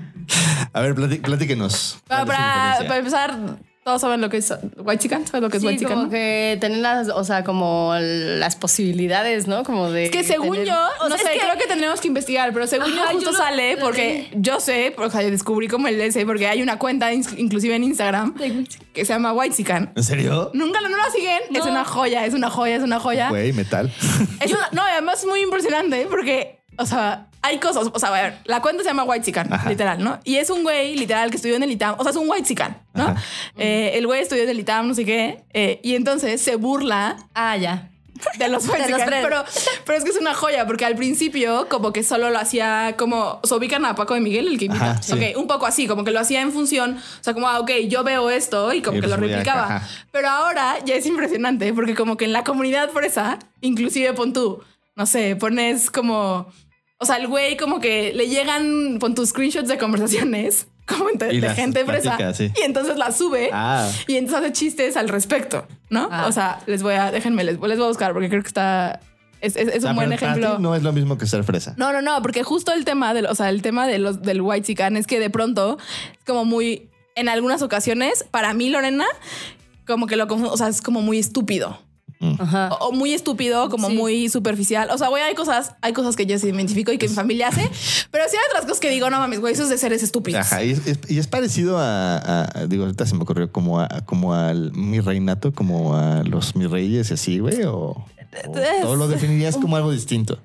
A 0.73 0.81
ver, 0.81 0.95
platí- 0.95 1.21
platíquenos. 1.23 1.99
para 2.07 2.99
empezar, 2.99 3.59
todos 3.89 4.01
saben 4.03 4.21
lo 4.21 4.29
que 4.29 4.37
es 4.37 4.53
white 4.77 5.03
chicken, 5.03 5.27
¿sabes 5.27 5.43
lo 5.43 5.49
que 5.49 5.57
es 5.57 5.63
Sí, 5.63 5.67
white 5.67 5.79
chicken? 5.79 5.93
como 5.95 6.05
no? 6.05 6.11
que 6.11 6.59
tener 6.61 6.79
las, 6.79 7.09
o 7.09 7.25
sea, 7.25 7.43
como 7.43 7.95
las 7.99 8.55
posibilidades, 8.57 9.47
¿no? 9.47 9.65
Como 9.65 9.91
de. 9.91 10.05
Es 10.05 10.11
que 10.11 10.25
según 10.25 10.53
tener- 10.53 10.67
yo, 10.69 10.75
O 11.01 11.09
no 11.09 11.17
sea, 11.17 11.27
sé, 11.27 11.33
es 11.37 11.41
que- 11.41 11.47
creo 11.47 11.59
que 11.59 11.67
tendremos 11.67 12.01
que 12.01 12.09
investigar, 12.09 12.53
pero 12.53 12.67
según 12.67 12.93
Ajá, 12.93 13.07
yo 13.13 13.15
justo 13.15 13.31
yo 13.33 13.33
lo- 13.33 13.39
sale 13.45 13.77
porque 13.79 14.29
yo 14.35 14.61
sé, 14.61 14.95
o 14.99 15.09
sea, 15.11 15.23
yo 15.23 15.31
descubrí 15.31 15.69
como 15.69 15.89
el 15.89 15.99
ese, 16.01 16.27
porque 16.27 16.47
hay 16.47 16.61
una 16.63 16.79
cuenta 16.79 17.13
inclusive 17.13 17.75
en 17.77 17.85
Instagram 17.85 18.35
que 18.93 19.05
se 19.05 19.13
llama 19.13 19.33
White 19.33 19.57
Chicken. 19.57 19.91
¿En 19.97 20.03
serio? 20.03 20.51
Nunca 20.53 20.81
lo- 20.83 20.89
no 20.91 20.97
la 20.99 21.11
siguen, 21.11 21.41
es 21.51 21.65
No. 21.65 21.71
una 21.71 21.85
joya, 21.85 22.27
es 22.27 22.35
una 22.35 22.51
joya, 22.51 22.77
es 22.77 22.83
una 22.83 23.01
joya. 23.01 23.31
Güey, 23.31 23.53
metal. 23.55 23.91
Es 24.41 24.53
una- 24.53 24.69
no, 24.73 24.83
y 24.87 24.91
además 24.93 25.21
es 25.21 25.27
muy 25.27 25.41
impresionante 25.41 26.07
porque, 26.11 26.59
o 26.77 26.85
sea, 26.85 27.28
hay 27.43 27.59
cosas, 27.59 27.89
o 27.93 27.99
sea, 27.99 28.09
a 28.09 28.13
ver, 28.13 28.39
la 28.45 28.61
cuenta 28.61 28.83
se 28.83 28.89
llama 28.89 29.05
White 29.05 29.33
Ajá. 29.51 29.69
literal, 29.69 30.03
¿no? 30.03 30.19
Y 30.25 30.37
es 30.37 30.51
un 30.51 30.63
güey, 30.63 30.97
literal, 30.97 31.31
que 31.31 31.37
estudió 31.37 31.57
en 31.57 31.63
el 31.63 31.71
ITAM, 31.71 31.95
o 31.99 32.03
sea, 32.03 32.11
es 32.11 32.17
un 32.17 32.29
White 32.29 32.47
Chican, 32.49 32.77
¿no? 32.95 33.15
Eh, 33.57 33.93
el 33.95 34.07
güey 34.07 34.21
estudió 34.23 34.43
en 34.43 34.49
el 34.51 34.59
ITAM, 34.61 34.89
no 34.89 34.95
sé 34.95 35.05
qué, 35.05 35.45
eh, 35.53 35.81
y 35.83 35.95
entonces 35.95 36.41
se 36.41 36.57
burla 36.57 37.17
Ah, 37.35 37.57
ya. 37.57 37.91
de 38.39 38.49
los 38.49 38.65
White 38.69 38.83
De 38.85 38.91
los 38.91 39.01
pero, 39.03 39.45
pero 39.85 39.99
es 39.99 40.03
que 40.05 40.11
es 40.11 40.17
una 40.17 40.35
joya, 40.35 40.67
porque 40.67 40.85
al 40.85 40.97
principio 40.97 41.69
como 41.69 41.93
que 41.93 42.03
solo 42.03 42.31
lo 42.31 42.39
hacía 42.41 42.95
como, 42.99 43.41
¿se 43.45 43.55
ubican 43.55 43.85
a 43.85 43.95
Paco 43.95 44.15
de 44.15 44.21
Miguel, 44.21 44.49
el 44.49 44.59
que 44.59 44.65
invita? 44.65 44.91
Ajá, 44.93 45.03
sí. 45.03 45.13
Ok, 45.13 45.39
un 45.39 45.47
poco 45.47 45.67
así, 45.67 45.87
como 45.87 46.03
que 46.03 46.11
lo 46.11 46.19
hacía 46.19 46.41
en 46.41 46.51
función, 46.53 46.97
o 46.99 47.23
sea, 47.25 47.35
como, 47.35 47.47
ah, 47.49 47.61
ok, 47.61 47.71
yo 47.89 48.03
veo 48.03 48.31
esto 48.31 48.73
y 48.73 48.83
como 48.83 48.99
Y 48.99 49.01
que 49.01 49.07
lo 49.07 49.15
subía, 49.15 49.29
replicaba. 49.37 49.83
Pero 50.11 50.29
ahora 50.29 50.77
ya 50.85 50.97
es 50.97 51.07
impresionante, 51.07 51.73
porque 51.73 51.95
como 51.95 52.17
que 52.17 52.25
en 52.25 52.33
la 52.33 52.43
comunidad 52.43 52.91
fresa, 52.91 53.39
inclusive 53.61 54.13
pon 54.15 54.33
tú, 54.33 54.61
no 54.97 55.07
sé, 55.07 55.37
pones 55.37 55.93
como, 55.93 56.49
o 56.99 57.05
sea, 57.07 57.17
el 57.17 57.29
güey 57.29 57.57
como 57.57 57.81
que 57.81 58.13
le 58.15 58.29
llegan, 58.29 58.99
pon 58.99 59.15
tus 59.15 59.31
screenshots 59.31 59.69
de 59.69 59.79
conversaciones. 59.79 60.67
Como 60.89 61.11
Y 61.31 61.41
de 61.41 61.51
gente 61.51 61.85
fresa. 61.85 62.17
sí. 62.33 62.51
Y 62.59 62.63
entonces 62.65 62.97
las 62.97 63.19
sube. 63.19 63.51
Ah. 63.53 63.91
Y 64.07 64.17
entonces 64.17 64.41
hace 64.43 64.53
chistes 64.55 64.97
al 64.97 65.11
respecto, 65.11 65.67
¿no? 65.91 66.09
Ah. 66.11 66.25
O 66.27 66.33
sea, 66.33 66.61
les 66.67 66.83
voy 66.83 66.95
a, 66.95 67.11
déjenme, 67.11 67.45
les, 67.45 67.61
les 67.61 67.77
voy 67.77 67.85
a 67.85 67.89
buscar 67.89 68.15
porque 68.15 68.31
creo 68.31 68.41
que 68.41 68.49
está, 68.49 68.99
es, 69.43 69.57
es- 69.57 69.69
es 69.69 69.85
un 69.85 69.95
buen 69.97 70.15
ejemplo. 70.15 70.59
no 70.59 70.75
es 70.75 70.83
lo 70.83 70.95
mismo 70.95 71.19
que 71.19 71.27
ser 71.27 71.45
fresa. 71.45 71.75
No, 71.77 71.93
no, 71.93 72.01
no, 72.01 72.23
porque 72.23 72.43
justo 72.43 72.73
el 72.73 72.87
tema 72.87 73.13
del, 73.13 73.27
o 73.27 73.35
sea, 73.35 73.51
el 73.51 73.61
tema 73.61 73.87
de 73.87 73.99
los, 73.99 74.23
del 74.23 74.41
white 74.41 74.67
chican 74.67 74.97
es 74.97 75.07
que 75.07 75.21
de 75.21 75.29
pronto 75.29 75.77
es 76.17 76.25
como 76.25 76.47
muy, 76.47 76.89
en 77.17 77.29
algunas 77.29 77.61
ocasiones, 77.61 78.25
para 78.31 78.55
mí, 78.55 78.71
Lorena, 78.71 79.05
como 79.87 80.07
que 80.07 80.17
lo 80.17 80.25
o 80.25 80.57
sea, 80.57 80.69
es 80.69 80.81
como 80.81 81.03
muy 81.03 81.19
estúpido. 81.19 81.83
Ajá. 82.39 82.71
O, 82.81 82.89
o 82.89 82.93
muy 82.93 83.13
estúpido, 83.15 83.69
como 83.69 83.89
Sí. 83.89 83.95
muy 83.97 84.29
superficial. 84.29 84.89
O 84.91 84.99
sea, 84.99 85.09
güey, 85.09 85.23
hay 85.23 85.35
cosas, 85.35 85.75
hay 85.83 85.93
cosas 85.93 86.17
que 86.17 86.27
yo 86.27 86.39
sí 86.39 86.49
identifico 86.49 86.91
y 86.93 86.99
que 86.99 87.09
mi 87.09 87.15
familia 87.15 87.49
hace, 87.49 87.71
pero 88.11 88.25
sí 88.29 88.37
hay 88.37 88.43
otras 88.51 88.65
cosas 88.65 88.81
que 88.81 88.91
digo, 88.91 89.09
no 89.11 89.19
mames, 89.19 89.41
güey, 89.41 89.53
eso 89.55 89.63
es 89.63 89.69
de 89.71 89.79
seres 89.79 90.03
estúpidos. 90.03 90.41
Ajá, 90.41 90.65
y 90.65 90.71
es, 90.73 90.87
es- 90.87 90.99
y 91.09 91.19
es 91.19 91.27
parecido 91.29 91.79
a, 91.79 92.17
a- 92.43 92.67
digo, 92.67 92.85
ahorita 92.85 93.07
se 93.07 93.15
me 93.15 93.23
ocurrió 93.23 93.53
como 93.53 93.81
a, 93.81 93.89
como 94.05 94.35
al 94.35 94.73
mi 94.73 95.01
reinato, 95.01 95.53
como 95.53 95.95
a 95.97 96.23
los 96.25 96.57
mis 96.57 96.69
reyes 96.71 97.11
y 97.11 97.15
así, 97.15 97.39
güey, 97.39 97.63
o, 97.65 97.75
o 97.91 98.05
todo 98.83 98.97
lo 98.97 99.07
definirías 99.09 99.57
como 99.57 99.77
algo 99.77 99.91
distinto. 99.93 100.39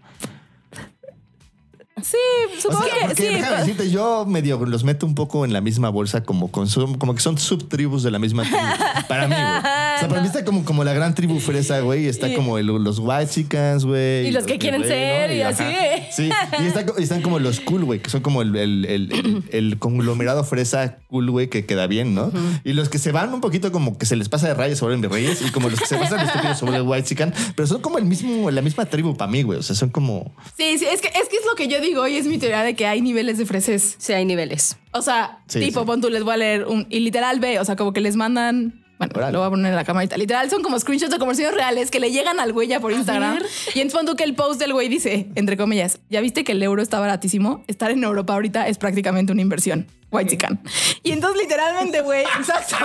Sí, 2.02 2.18
supongo 2.60 2.82
O 2.82 2.86
sea, 2.86 3.08
que 3.10 3.16
sí. 3.16 3.24
déjame 3.36 3.58
decirte, 3.60 3.92
yo 3.92 4.26
medio 4.26 4.58
los 4.66 4.84
meto 4.84 5.06
un 5.06 5.14
poco 5.14 5.46
en 5.46 5.54
la 5.54 5.62
misma 5.62 5.90
bolsa, 5.90 6.24
como, 6.24 6.50
con 6.52 6.68
su- 6.68 6.98
como 6.98 7.14
que 7.14 7.22
son 7.22 7.38
subtribus 7.38 8.02
de 8.04 8.10
la 8.12 8.18
misma 8.20 8.44
tribu. 8.44 8.58
Para 9.08 9.28
mí, 9.28 9.36
güey. 9.36 9.58
O 9.58 10.00
sea, 10.00 10.08
para 10.10 10.22
mí 10.22 10.28
está 10.28 10.44
como, 10.44 10.66
como 10.66 10.84
la 10.84 10.92
gran 10.94 11.14
tribu 11.14 11.40
fresa, 11.40 11.80
güey. 11.82 12.08
Está 12.08 12.28
Y- 12.30 12.36
como 12.36 12.58
el- 12.58 12.66
los 12.66 12.98
white 13.00 13.28
chickens, 13.30 13.86
güey. 13.86 14.28
Y 14.28 14.32
los 14.32 14.46
que 14.46 14.58
quieren 14.58 14.84
ser, 14.84 15.32
y 15.32 15.42
así. 15.44 15.64
Sí, 16.12 16.30
y, 16.60 16.66
está 16.66 16.84
están 16.98 17.22
como 17.22 17.38
los 17.40 17.60
cool, 17.60 17.84
güey, 17.86 18.02
que 18.02 18.10
son 18.10 18.22
como 18.22 18.42
el, 18.42 18.56
el- 18.56 18.86
el- 18.86 19.12
el- 19.12 19.44
el 19.52 19.78
conglomerado 19.80 20.44
fresa 20.44 20.98
cool, 21.08 21.30
güey, 21.30 21.48
que 21.50 21.66
queda 21.66 21.86
bien, 21.88 22.16
¿no? 22.16 22.32
Y 22.64 22.74
los 22.74 22.90
que 22.90 22.98
se 22.98 23.12
van 23.12 23.34
un 23.34 23.40
poquito 23.42 23.72
como 23.72 23.98
que 24.00 24.06
se 24.08 24.16
les 24.16 24.30
pasa 24.30 24.48
de 24.48 24.56
rayas 24.56 24.80
sobre 24.80 24.98
mis 24.98 25.10
reyes 25.10 25.42
y 25.42 25.52
como 25.52 25.70
los 25.70 25.80
que 25.80 25.86
se 25.86 25.98
pasan 25.98 26.20
de 26.20 26.26
estúpidos 26.26 26.58
sobre 26.58 26.78
el 26.78 26.82
white 26.84 27.08
chicken, 27.08 27.34
pero 27.56 27.68
son 27.68 27.82
como 27.82 27.98
el 28.00 28.06
mismo, 28.06 28.50
la 28.50 28.62
misma 28.64 28.86
tribu 28.86 29.16
para 29.16 29.32
mí, 29.32 29.44
güey. 29.44 29.60
O 29.60 29.64
sea, 29.64 29.76
son 29.76 29.90
como... 29.90 30.34
Sí, 30.58 30.78
sí, 30.80 30.86
es 30.92 31.00
que, 31.02 31.08
es 31.10 31.30
que 31.30 31.38
es 31.38 31.46
lo 31.46 31.56
que 31.56 31.68
yo 31.68 31.80
digo 31.84 32.08
y 32.08 32.18
es 32.18 32.26
mi 32.26 32.38
teoría 32.40 32.64
de 32.64 32.76
que 32.76 32.88
hay 32.88 33.02
niveles 33.02 33.38
de 33.38 33.46
freses. 33.46 33.96
Sí, 34.00 34.14
hay 34.14 34.26
niveles. 34.26 34.78
O 34.92 35.02
sea, 35.02 35.40
Sí, 35.48 35.60
tipo, 35.60 35.82
sí. 35.82 35.86
pon 35.86 36.02
tú, 36.02 36.10
les 36.10 36.24
voy 36.24 36.34
a 36.34 36.38
leer 36.38 36.66
un. 36.66 36.88
Y 36.90 37.02
literal 37.02 37.40
ve, 37.40 37.60
o 37.60 37.66
sea, 37.66 37.76
como 37.76 37.94
que 37.94 38.02
les 38.02 38.16
mandan. 38.16 38.80
Bueno, 39.00 39.14
Órale. 39.18 39.34
lo 39.34 39.40
voy 39.40 39.48
a 39.48 39.50
poner 39.50 39.70
en 39.72 39.76
la 39.76 39.84
camarita. 39.84 40.16
Literal 40.18 40.50
son 40.50 40.62
como 40.64 40.80
screenshots 40.80 41.12
de 41.12 41.18
conversaciones 41.20 41.56
reales 41.56 41.92
que 41.92 42.00
le 42.00 42.12
llegan 42.12 42.40
al 42.40 42.54
güey 42.54 42.68
ya 42.70 42.80
por 42.80 42.92
Instagram. 42.94 43.38
Y 43.76 43.80
entonces 43.82 43.94
pon 43.94 44.06
tú 44.06 44.16
que 44.16 44.24
el 44.24 44.34
post 44.34 44.60
del 44.62 44.72
güey 44.72 44.88
dice, 44.88 45.28
entre 45.36 45.58
comillas, 45.58 46.00
ya 46.10 46.22
viste 46.22 46.44
que 46.44 46.54
el 46.54 46.64
euro 46.64 46.82
está 46.82 47.00
baratísimo. 47.00 47.64
Estar 47.68 47.92
en 47.92 48.04
Europa 48.04 48.34
ahorita 48.34 48.68
es 48.68 48.78
prácticamente 48.78 49.34
una 49.34 49.42
inversión. 49.42 49.88
White 50.14 50.30
chican. 50.32 50.62
Y 51.04 51.12
entonces 51.12 51.42
literalmente, 51.42 52.02
güey, 52.02 52.24
exacto. 52.40 52.76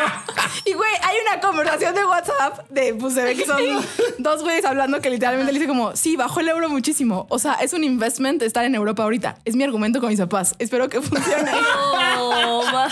Y 0.65 0.73
güey, 0.73 0.91
hay 1.03 1.17
una 1.31 1.41
conversación 1.41 1.95
de 1.95 2.05
WhatsApp 2.05 2.69
de, 2.71 2.95
pues 2.95 3.15
se 3.15 3.23
ve 3.23 3.37
que 3.37 3.45
son 3.47 3.61
dos 4.19 4.43
güeyes 4.43 4.65
hablando 4.65 5.01
que 5.01 5.11
literalmente 5.11 5.53
le 5.53 5.59
dice 5.59 5.69
como, 5.69 5.95
sí, 5.95 6.17
bajó 6.17 6.41
el 6.41 6.49
euro 6.49 6.69
muchísimo. 6.69 7.27
O 7.31 7.39
sea, 7.39 7.55
es 7.55 7.73
un 7.73 7.85
investment 7.85 8.43
estar 8.43 8.65
en 8.65 8.75
Europa 8.75 9.03
ahorita. 9.03 9.39
Es 9.45 9.55
mi 9.55 9.65
argumento 9.65 10.01
con 10.01 10.09
mis 10.09 10.19
papás. 10.19 10.55
Espero 10.59 10.89
que 10.89 11.01
funcione. 11.01 11.51
Oh, 12.21 12.65
ma. 12.73 12.89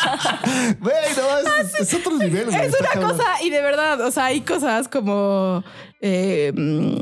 Güey, 0.80 0.94
no, 1.16 1.54
es, 1.60 1.74
es 1.80 1.94
otro 1.94 2.16
nivel, 2.16 2.46
güey. 2.46 2.60
Es 2.66 2.74
una 2.78 3.08
cosa, 3.08 3.24
y 3.42 3.50
de 3.50 3.60
verdad, 3.60 4.00
o 4.02 4.10
sea, 4.10 4.26
hay 4.26 4.42
cosas 4.42 4.86
como. 4.88 5.64
eh, 6.00 6.52
mm, 6.54 6.98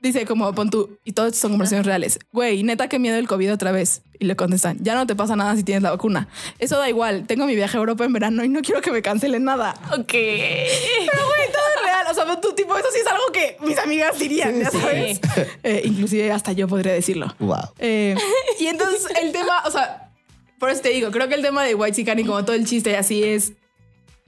dice 0.00 0.24
como 0.26 0.52
pon 0.54 0.70
tú, 0.70 0.98
y 1.04 1.12
todo 1.12 1.26
esto 1.26 1.38
son 1.38 1.52
conversaciones 1.52 1.86
reales. 1.86 2.18
Güey, 2.32 2.62
neta, 2.62 2.88
qué 2.88 2.98
miedo 2.98 3.16
el 3.16 3.26
COVID 3.28 3.52
otra 3.52 3.72
vez. 3.72 4.02
Y 4.18 4.26
le 4.26 4.36
contestan, 4.36 4.76
ya 4.82 4.94
no 4.94 5.06
te 5.06 5.16
pasa 5.16 5.34
nada 5.36 5.56
si 5.56 5.62
tienes 5.62 5.82
la 5.82 5.90
vacuna. 5.90 6.28
Eso 6.58 6.78
da 6.78 6.88
igual. 6.90 7.26
Tengo 7.26 7.46
mi 7.46 7.54
viaje 7.54 7.76
a 7.76 7.80
Europa 7.80 8.04
en 8.04 8.12
verano 8.12 8.44
y 8.44 8.48
no 8.50 8.60
quiero 8.60 8.80
que 8.82 8.90
me 8.92 9.00
cancelen 9.02 9.44
nada. 9.44 9.74
Ok. 9.92 10.12
Pero, 10.12 11.26
güey, 11.26 11.52
todo 11.52 11.62
es 11.76 11.82
real. 11.84 12.06
O 12.10 12.14
sea, 12.14 12.26
pon 12.26 12.40
tú, 12.40 12.52
tipo, 12.54 12.76
eso 12.76 12.88
sí 12.92 13.00
es 13.00 13.06
algo 13.06 13.24
que 13.32 13.56
mis 13.66 13.78
amigas 13.78 14.18
dirían, 14.18 14.58
ya 14.60 14.70
Sí, 14.70 14.76
sí. 14.76 14.82
sabes. 14.82 15.20
Eh, 15.62 15.82
inclusive 15.84 16.30
hasta 16.32 16.52
yo 16.52 16.68
podría 16.68 16.92
decirlo. 16.92 17.34
Wow. 17.38 17.56
Eh, 17.78 18.14
y 18.58 18.66
entonces 18.66 19.06
el 19.22 19.32
tema, 19.32 19.62
o 19.64 19.70
sea, 19.70 20.10
por 20.58 20.68
eso 20.70 20.82
te 20.82 20.90
digo, 20.90 21.10
creo 21.10 21.28
que 21.28 21.34
el 21.34 21.42
tema 21.42 21.64
de 21.64 21.74
White 21.74 21.96
Chican 21.96 22.18
y 22.18 22.24
como 22.24 22.44
todo 22.44 22.54
el 22.56 22.66
chiste 22.66 22.90
y 22.90 22.94
así 22.94 23.24
es. 23.24 23.52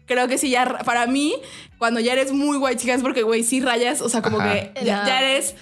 Creo 0.06 0.28
que 0.28 0.38
sí, 0.38 0.50
ya 0.50 0.78
para 0.84 1.06
mí, 1.06 1.34
cuando 1.78 2.00
ya 2.00 2.12
eres 2.12 2.32
muy 2.32 2.58
chican 2.76 2.96
es 2.96 3.02
porque, 3.02 3.22
güey, 3.22 3.42
sí 3.44 3.60
rayas, 3.60 4.00
o 4.00 4.08
sea, 4.08 4.22
como 4.22 4.40
Ajá. 4.40 4.52
que 4.52 4.84
ya, 4.84 5.20
eres. 5.20 5.54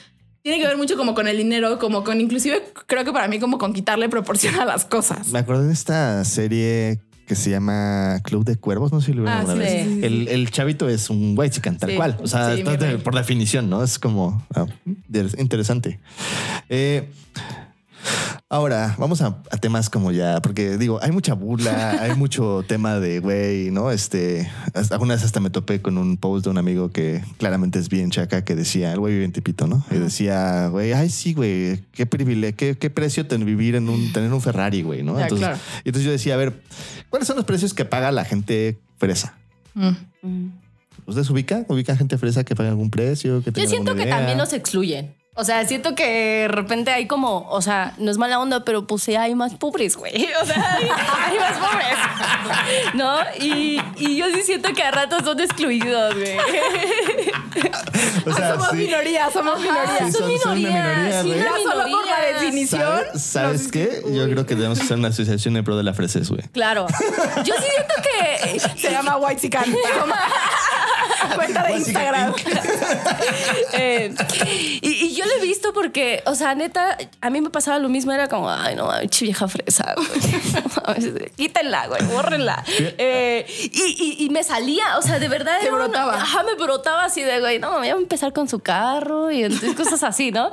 Tiene 0.42 0.58
que 0.58 0.66
ver 0.66 0.78
mucho 0.78 0.96
como 0.96 1.14
con 1.14 1.28
el 1.28 1.36
dinero, 1.36 1.78
como 1.78 2.02
con 2.02 2.18
inclusive 2.20 2.62
creo 2.86 3.04
que 3.04 3.12
para 3.12 3.28
mí 3.28 3.38
como 3.38 3.58
con 3.58 3.74
quitarle 3.74 4.08
proporción 4.08 4.54
a 4.58 4.64
las 4.64 4.86
cosas. 4.86 5.28
Me 5.28 5.38
acordé 5.40 5.66
de 5.66 5.72
esta 5.74 6.24
serie 6.24 6.98
que 7.26 7.36
se 7.36 7.50
llama 7.50 8.20
Club 8.24 8.44
de 8.44 8.56
Cuervos, 8.56 8.90
no 8.90 9.00
sé 9.00 9.06
si 9.08 9.12
lo 9.12 9.22
vieron 9.22 9.42
Ah, 9.48 9.52
sí, 9.52 9.58
vez. 9.58 9.70
sí, 9.84 9.88
sí, 9.88 9.94
sí. 10.00 10.06
El, 10.06 10.28
el 10.28 10.50
chavito 10.50 10.88
es 10.88 11.10
un 11.10 11.34
white 11.38 11.54
chican, 11.54 11.76
tal 11.78 11.90
Sí. 11.90 11.96
cual. 11.96 12.16
O 12.22 12.26
sea, 12.26 12.56
Sí, 12.56 12.62
de- 12.62 12.98
por 12.98 13.14
definición, 13.14 13.68
¿no? 13.70 13.84
Es 13.84 13.98
como 13.98 14.44
ah, 14.54 14.66
interesante. 15.38 16.00
Eh, 16.70 17.08
Ahora, 18.52 18.96
vamos 18.98 19.22
a, 19.22 19.28
a 19.52 19.56
temas 19.58 19.88
como 19.88 20.10
ya, 20.10 20.42
porque 20.42 20.76
digo, 20.76 20.98
hay 21.00 21.12
mucha 21.12 21.34
burla, 21.34 21.90
hay 22.02 22.16
mucho 22.16 22.64
tema 22.66 22.98
de, 22.98 23.20
güey, 23.20 23.70
¿no? 23.70 23.92
Este, 23.92 24.50
alguna 24.90 25.14
vez 25.14 25.22
hasta 25.22 25.38
me 25.38 25.50
topé 25.50 25.80
con 25.80 25.96
un 25.96 26.16
post 26.16 26.44
de 26.46 26.50
un 26.50 26.58
amigo 26.58 26.90
que 26.90 27.22
claramente 27.38 27.78
es 27.78 27.88
bien 27.88 28.10
chaca, 28.10 28.44
que 28.44 28.56
decía, 28.56 28.92
el 28.92 28.98
güey 28.98 29.12
vive 29.14 29.24
en 29.24 29.30
Tepito, 29.30 29.68
¿no? 29.68 29.84
Y 29.92 29.94
decía, 29.98 30.66
güey, 30.66 30.92
ay, 30.92 31.10
sí, 31.10 31.32
güey, 31.32 31.80
qué 31.92 32.06
privilegio, 32.06 32.56
qué, 32.56 32.76
qué 32.76 32.90
precio 32.90 33.24
ten- 33.28 33.44
vivir 33.44 33.76
en 33.76 33.88
un, 33.88 34.12
tener 34.12 34.32
un 34.32 34.40
Ferrari, 34.42 34.82
güey, 34.82 35.04
¿no? 35.04 35.16
Ya, 35.16 35.22
entonces, 35.22 35.46
claro. 35.46 35.60
y 35.84 35.88
entonces 35.90 36.04
yo 36.06 36.10
decía, 36.10 36.34
a 36.34 36.38
ver, 36.38 36.60
¿cuáles 37.08 37.28
son 37.28 37.36
los 37.36 37.44
precios 37.44 37.72
que 37.72 37.84
paga 37.84 38.10
la 38.10 38.24
gente 38.24 38.80
fresa? 38.98 39.38
Mm. 39.74 39.90
Mm. 40.22 40.52
¿Ustedes 41.06 41.30
ubican? 41.30 41.66
¿Ubican 41.68 41.96
gente 41.96 42.18
fresa 42.18 42.42
que 42.42 42.56
paga 42.56 42.70
algún 42.70 42.90
precio? 42.90 43.44
Que 43.44 43.52
Yo 43.52 43.68
siento 43.68 43.94
que 43.94 44.02
idea? 44.02 44.16
también 44.16 44.38
los 44.38 44.52
excluyen. 44.52 45.14
O 45.34 45.44
sea, 45.44 45.64
siento 45.64 45.94
que 45.94 46.06
de 46.42 46.48
repente 46.48 46.90
hay 46.90 47.06
como, 47.06 47.48
o 47.48 47.62
sea, 47.62 47.94
no 47.98 48.10
es 48.10 48.18
mala 48.18 48.40
onda, 48.40 48.64
pero 48.64 48.86
pues 48.86 49.04
sí 49.04 49.14
hay 49.14 49.34
más 49.36 49.54
pobres, 49.54 49.96
güey. 49.96 50.28
O 50.42 50.44
sea, 50.44 50.74
hay, 50.74 50.84
hay 51.32 51.38
más 51.38 51.56
pobres. 51.56 52.94
¿No? 52.94 53.16
Y, 53.38 53.80
y 53.96 54.16
yo 54.16 54.26
sí 54.34 54.42
siento 54.42 54.72
que 54.74 54.82
a 54.82 54.90
ratos 54.90 55.22
son 55.24 55.38
excluidos, 55.40 56.14
güey. 56.14 56.36
O 58.26 58.32
sea, 58.34 58.50
somos 58.52 58.70
sí. 58.70 58.76
minoría, 58.76 59.30
somos 59.30 59.60
minoría. 59.60 60.06
Sí, 60.06 60.12
son, 60.12 60.38
son- 60.42 60.54
minoría, 60.58 61.22
sí. 61.22 61.30
Ya 61.34 61.52
solo 61.62 61.84
por 61.90 62.06
la 62.06 62.20
definición. 62.20 62.80
¿Sabes, 62.82 63.22
¿sabes 63.22 63.68
qué? 63.72 64.02
Yo 64.12 64.28
creo 64.30 64.46
que 64.46 64.54
debemos 64.54 64.80
hacer 64.80 64.98
una 64.98 65.08
asociación 65.08 65.56
en 65.56 65.64
pro 65.64 65.76
de 65.76 65.82
la 65.82 65.94
freses, 65.94 66.28
güey. 66.28 66.42
Claro. 66.52 66.86
Yo 67.44 67.54
sí 67.54 67.64
siento 67.70 67.94
que 68.02 68.60
Se 68.78 68.90
llama 68.90 69.16
White 69.16 69.40
Chican. 69.40 69.64
Cuenta 71.34 71.62
de 71.64 71.72
Instagram. 71.74 72.34
Eh, 73.72 74.14
y, 74.82 74.88
y 74.88 75.14
yo 75.14 75.24
lo 75.24 75.32
he 75.34 75.40
visto 75.40 75.72
porque, 75.72 76.22
o 76.26 76.34
sea, 76.34 76.54
neta, 76.54 76.96
a 77.20 77.30
mí 77.30 77.40
me 77.40 77.50
pasaba 77.50 77.78
lo 77.78 77.88
mismo. 77.88 78.12
Era 78.12 78.28
como, 78.28 78.50
ay, 78.50 78.74
no 78.74 78.86
mames, 78.86 79.18
vieja 79.20 79.46
fresa, 79.48 79.94
güey. 79.96 81.30
Quítenla, 81.36 81.86
güey, 81.86 82.02
bórrenla. 82.04 82.64
Eh, 82.98 83.46
y, 83.72 83.96
y- 84.20 84.24
y 84.24 84.30
me 84.30 84.42
salía, 84.42 84.98
o 84.98 85.02
sea, 85.02 85.18
de 85.18 85.28
verdad. 85.28 85.58
Te 85.60 85.66
era 85.66 85.74
una- 85.76 85.84
brotaba. 85.84 86.14
ajá, 86.20 86.42
me 86.42 86.54
brotaba 86.54 87.04
así 87.04 87.22
de, 87.22 87.40
güey, 87.40 87.58
no, 87.58 87.70
voy 87.78 87.88
a 87.88 87.92
empezar 87.92 88.32
con 88.32 88.48
su 88.48 88.60
carro 88.60 89.30
y 89.30 89.44
entonces 89.44 89.74
cosas 89.74 90.02
así, 90.02 90.30
¿no? 90.32 90.50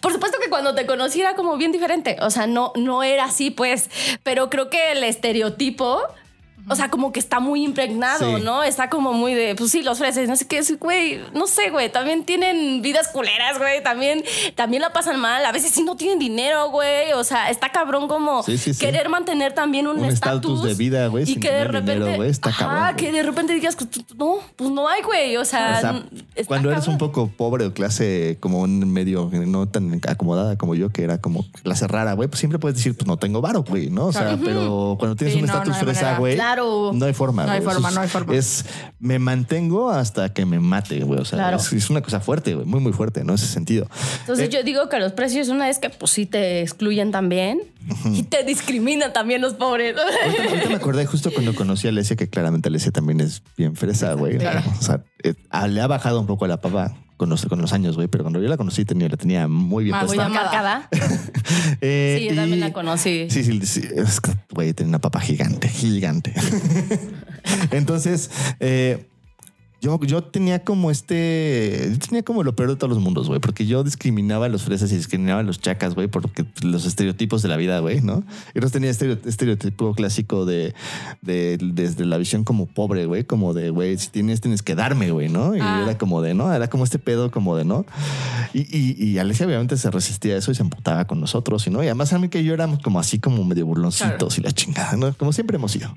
Por 0.00 0.12
supuesto 0.12 0.38
que 0.42 0.48
cuando 0.50 0.74
te 0.74 0.86
conocí 0.86 1.20
era 1.20 1.34
como 1.34 1.56
bien 1.56 1.72
diferente. 1.72 2.16
O 2.20 2.30
sea, 2.30 2.46
no, 2.46 2.72
no 2.74 3.02
era 3.02 3.24
así, 3.24 3.50
pues. 3.50 3.90
Pero 4.22 4.50
creo 4.50 4.70
que 4.70 4.92
el 4.92 5.04
estereotipo. 5.04 6.02
O 6.68 6.74
sea, 6.74 6.90
como 6.90 7.12
que 7.12 7.20
está 7.20 7.38
muy 7.40 7.64
impregnado, 7.64 8.36
Sí. 8.38 8.42
¿no? 8.42 8.62
Está 8.62 8.90
como 8.90 9.12
muy 9.12 9.34
de, 9.34 9.54
pues 9.54 9.70
sí, 9.70 9.82
los 9.82 9.98
freses, 9.98 10.28
no 10.28 10.34
sé 10.36 10.46
qué, 10.48 10.58
es, 10.58 10.78
güey, 10.80 11.20
no 11.32 11.46
sé, 11.46 11.70
güey, 11.70 11.90
también 11.92 12.24
tienen 12.24 12.82
vidas 12.82 13.08
culeras, 13.08 13.58
güey, 13.58 13.82
también, 13.82 14.24
también 14.56 14.82
la 14.82 14.92
pasan 14.92 15.20
mal, 15.20 15.44
a 15.44 15.52
veces 15.52 15.70
sí 15.70 15.84
no 15.84 15.96
tienen 15.96 16.18
dinero, 16.18 16.70
güey, 16.70 17.12
o 17.12 17.22
sea, 17.22 17.50
está 17.50 17.70
cabrón 17.70 18.08
como 18.08 18.42
Sí, 18.42 18.58
sí, 18.58 18.74
sí. 18.74 18.80
querer 18.84 19.08
mantener 19.08 19.52
también 19.52 19.86
un 19.86 20.04
estatus 20.04 20.64
de 20.64 20.74
vida, 20.74 21.06
güey, 21.06 21.22
y 21.22 21.26
sin 21.26 21.40
que 21.40 21.52
de 21.52 21.64
repente, 21.64 21.92
dinero, 21.94 22.16
güey, 22.16 22.30
está 22.30 22.50
ajá, 22.50 22.66
cabrón, 22.66 22.96
que 22.96 23.04
güey. 23.10 23.16
de 23.16 23.22
repente 23.22 23.52
digas, 23.54 23.76
no, 24.16 24.38
pues 24.56 24.70
no 24.70 24.88
hay, 24.88 25.02
güey, 25.02 25.36
o 25.36 25.44
sea, 25.44 26.02
O 26.40 26.44
cuando 26.46 26.70
eres 26.72 26.88
un 26.88 26.98
poco 26.98 27.28
pobre 27.28 27.66
o 27.66 27.72
clase 27.74 28.38
como 28.40 28.60
un 28.62 28.92
medio 28.92 29.30
no 29.32 29.68
tan 29.68 30.00
acomodada 30.08 30.56
como 30.58 30.74
yo, 30.74 30.90
que 30.90 31.04
era 31.04 31.18
como 31.20 31.44
clase 31.62 31.86
rara, 31.86 32.14
güey, 32.14 32.28
pues 32.28 32.40
siempre 32.40 32.58
puedes 32.58 32.76
decir, 32.76 32.96
pues 32.96 33.06
no 33.06 33.18
tengo 33.18 33.40
varo, 33.40 33.62
güey, 33.62 33.88
¿no? 33.90 34.06
O 34.06 34.12
sea, 34.12 34.36
pero 34.44 34.96
cuando 34.98 35.14
tienes 35.14 35.34
Sí, 35.34 35.40
un 35.40 35.46
estatus 35.46 35.68
no 35.68 35.74
fresa, 35.80 36.18
güey, 36.18 36.34
Claro. 36.34 36.55
No 36.64 37.04
hay 37.06 37.12
forma. 37.12 37.44
No 37.46 37.52
hay 37.52 37.60
güey. 37.60 37.72
forma, 37.74 37.88
es- 37.88 37.94
no 37.94 38.00
hay 38.00 38.08
forma. 38.08 38.34
Es, 38.34 38.64
me 38.98 39.18
mantengo 39.18 39.90
hasta 39.90 40.32
que 40.32 40.46
me 40.46 40.58
mate, 40.60 41.00
güey. 41.00 41.20
O 41.20 41.24
sea, 41.24 41.38
Claro. 41.38 41.56
es, 41.58 41.72
es 41.72 41.90
una 41.90 42.00
cosa 42.02 42.20
fuerte, 42.20 42.54
güey, 42.54 42.66
muy, 42.66 42.80
muy 42.80 42.92
fuerte, 42.92 43.24
¿no? 43.24 43.34
Ese 43.34 43.46
sentido. 43.46 43.88
Entonces 44.20 44.48
Eh, 44.48 44.52
yo 44.52 44.62
digo 44.62 44.88
que 44.88 44.98
los 44.98 45.12
precios 45.12 45.48
una 45.48 45.66
vez 45.66 45.78
que 45.78 45.90
pues 45.90 46.10
sí 46.12 46.26
te 46.26 46.62
excluyen 46.62 47.10
también 47.10 47.60
y 48.12 48.22
te 48.24 48.42
discriminan 48.44 49.12
también 49.12 49.40
los 49.40 49.54
pobres. 49.54 49.96
Ahorita, 49.96 50.42
ahorita 50.50 50.68
me 50.68 50.74
acordé 50.76 51.06
justo 51.06 51.30
cuando 51.32 51.54
conocí 51.54 51.86
a 51.86 51.90
Alesia, 51.90 52.16
que 52.16 52.28
claramente 52.28 52.68
Alesia 52.68 52.90
también 52.92 53.20
es 53.20 53.42
bien 53.56 53.76
fresa, 53.76 54.12
güey. 54.14 54.38
Claro. 54.38 54.62
O 54.78 54.82
sea, 54.82 55.04
eh, 55.22 55.34
ah, 55.50 55.68
le 55.68 55.80
ha 55.80 55.86
bajado 55.86 56.20
un 56.20 56.26
poco 56.26 56.46
la 56.46 56.60
papa 56.60 56.94
con 57.16 57.28
los, 57.30 57.46
con 57.46 57.60
los 57.60 57.72
años, 57.72 57.96
güey, 57.96 58.08
pero 58.08 58.24
cuando 58.24 58.40
yo 58.42 58.48
la 58.48 58.56
conocí 58.56 58.84
tenía, 58.84 59.08
la 59.08 59.16
tenía 59.16 59.48
muy 59.48 59.84
bien 59.84 59.96
Más 59.96 60.06
Muy 60.06 60.16
puesta. 60.16 60.32
marcada. 60.32 60.88
Eh, 61.80 62.16
Sí, 62.20 62.28
yo 62.30 62.34
también 62.36 62.58
y- 62.58 62.60
la 62.60 62.72
conocí. 62.72 63.26
Sí, 63.30 63.42
sí, 63.44 63.60
sí. 63.66 63.82
Güey, 64.52 64.72
tenía 64.72 64.88
una 64.90 65.00
papa 65.00 65.20
gigante, 65.20 65.68
gigante. 65.68 66.32
Entonces, 67.70 68.30
eh, 68.60 69.08
yo, 69.80 70.00
yo 70.04 70.22
tenía 70.24 70.64
como 70.64 70.90
este. 70.90 71.88
Yo 71.92 71.98
tenía 71.98 72.22
como 72.22 72.42
lo 72.42 72.56
peor 72.56 72.70
de 72.70 72.76
todos 72.76 72.90
los 72.94 72.98
mundos, 73.02 73.28
güey, 73.28 73.40
porque 73.40 73.66
yo 73.66 73.84
discriminaba 73.84 74.46
a 74.46 74.48
los 74.48 74.62
fresas 74.62 74.90
y 74.90 74.96
discriminaba 74.96 75.40
a 75.40 75.42
los 75.42 75.60
chacas, 75.60 75.94
güey, 75.94 76.08
porque 76.08 76.44
los 76.62 76.86
estereotipos 76.86 77.42
de 77.42 77.48
la 77.48 77.56
vida, 77.56 77.78
güey, 77.80 78.00
¿no? 78.00 78.24
Y 78.54 78.60
no 78.60 78.70
tenía 78.70 78.90
este 78.90 79.18
estereotipo 79.26 79.94
clásico 79.94 80.46
de, 80.46 80.74
de- 81.22 81.58
desde 81.60 82.04
la 82.06 82.16
visión 82.18 82.42
como 82.44 82.66
pobre, 82.66 83.06
güey, 83.06 83.24
como 83.24 83.52
de, 83.54 83.70
güey, 83.70 83.96
si 83.98 84.08
tienes, 84.08 84.40
tienes 84.40 84.62
que 84.62 84.74
darme, 84.74 85.10
güey, 85.10 85.28
¿no? 85.28 85.54
Y 85.54 85.60
Ah. 85.60 85.82
era 85.84 85.98
como 85.98 86.22
de, 86.22 86.34
¿no? 86.34 86.52
Era 86.52 86.68
como 86.68 86.84
este 86.84 86.98
pedo, 86.98 87.30
como 87.30 87.56
de, 87.56 87.64
¿no? 87.64 87.84
Y, 88.54 88.60
y, 88.76 88.96
y 89.04 89.18
Alesia 89.18 89.46
obviamente 89.46 89.76
se 89.76 89.90
resistía 89.90 90.34
a 90.34 90.38
eso 90.38 90.50
y 90.50 90.54
se 90.54 90.62
emputaba 90.62 91.04
con 91.06 91.20
nosotros, 91.20 91.66
y 91.66 91.70
¿no? 91.70 91.82
Y 91.82 91.86
además 91.86 92.12
a 92.12 92.18
mí 92.18 92.28
que 92.28 92.42
yo 92.42 92.54
éramos 92.54 92.80
como 92.80 92.98
así, 92.98 93.18
como 93.18 93.44
medio 93.44 93.66
burloncitos 93.66 94.16
Claro. 94.16 94.28
y 94.36 94.40
la 94.40 94.52
chingada, 94.52 94.96
¿no? 94.96 95.12
Como 95.14 95.32
siempre 95.32 95.56
hemos 95.58 95.72
sido. 95.72 95.96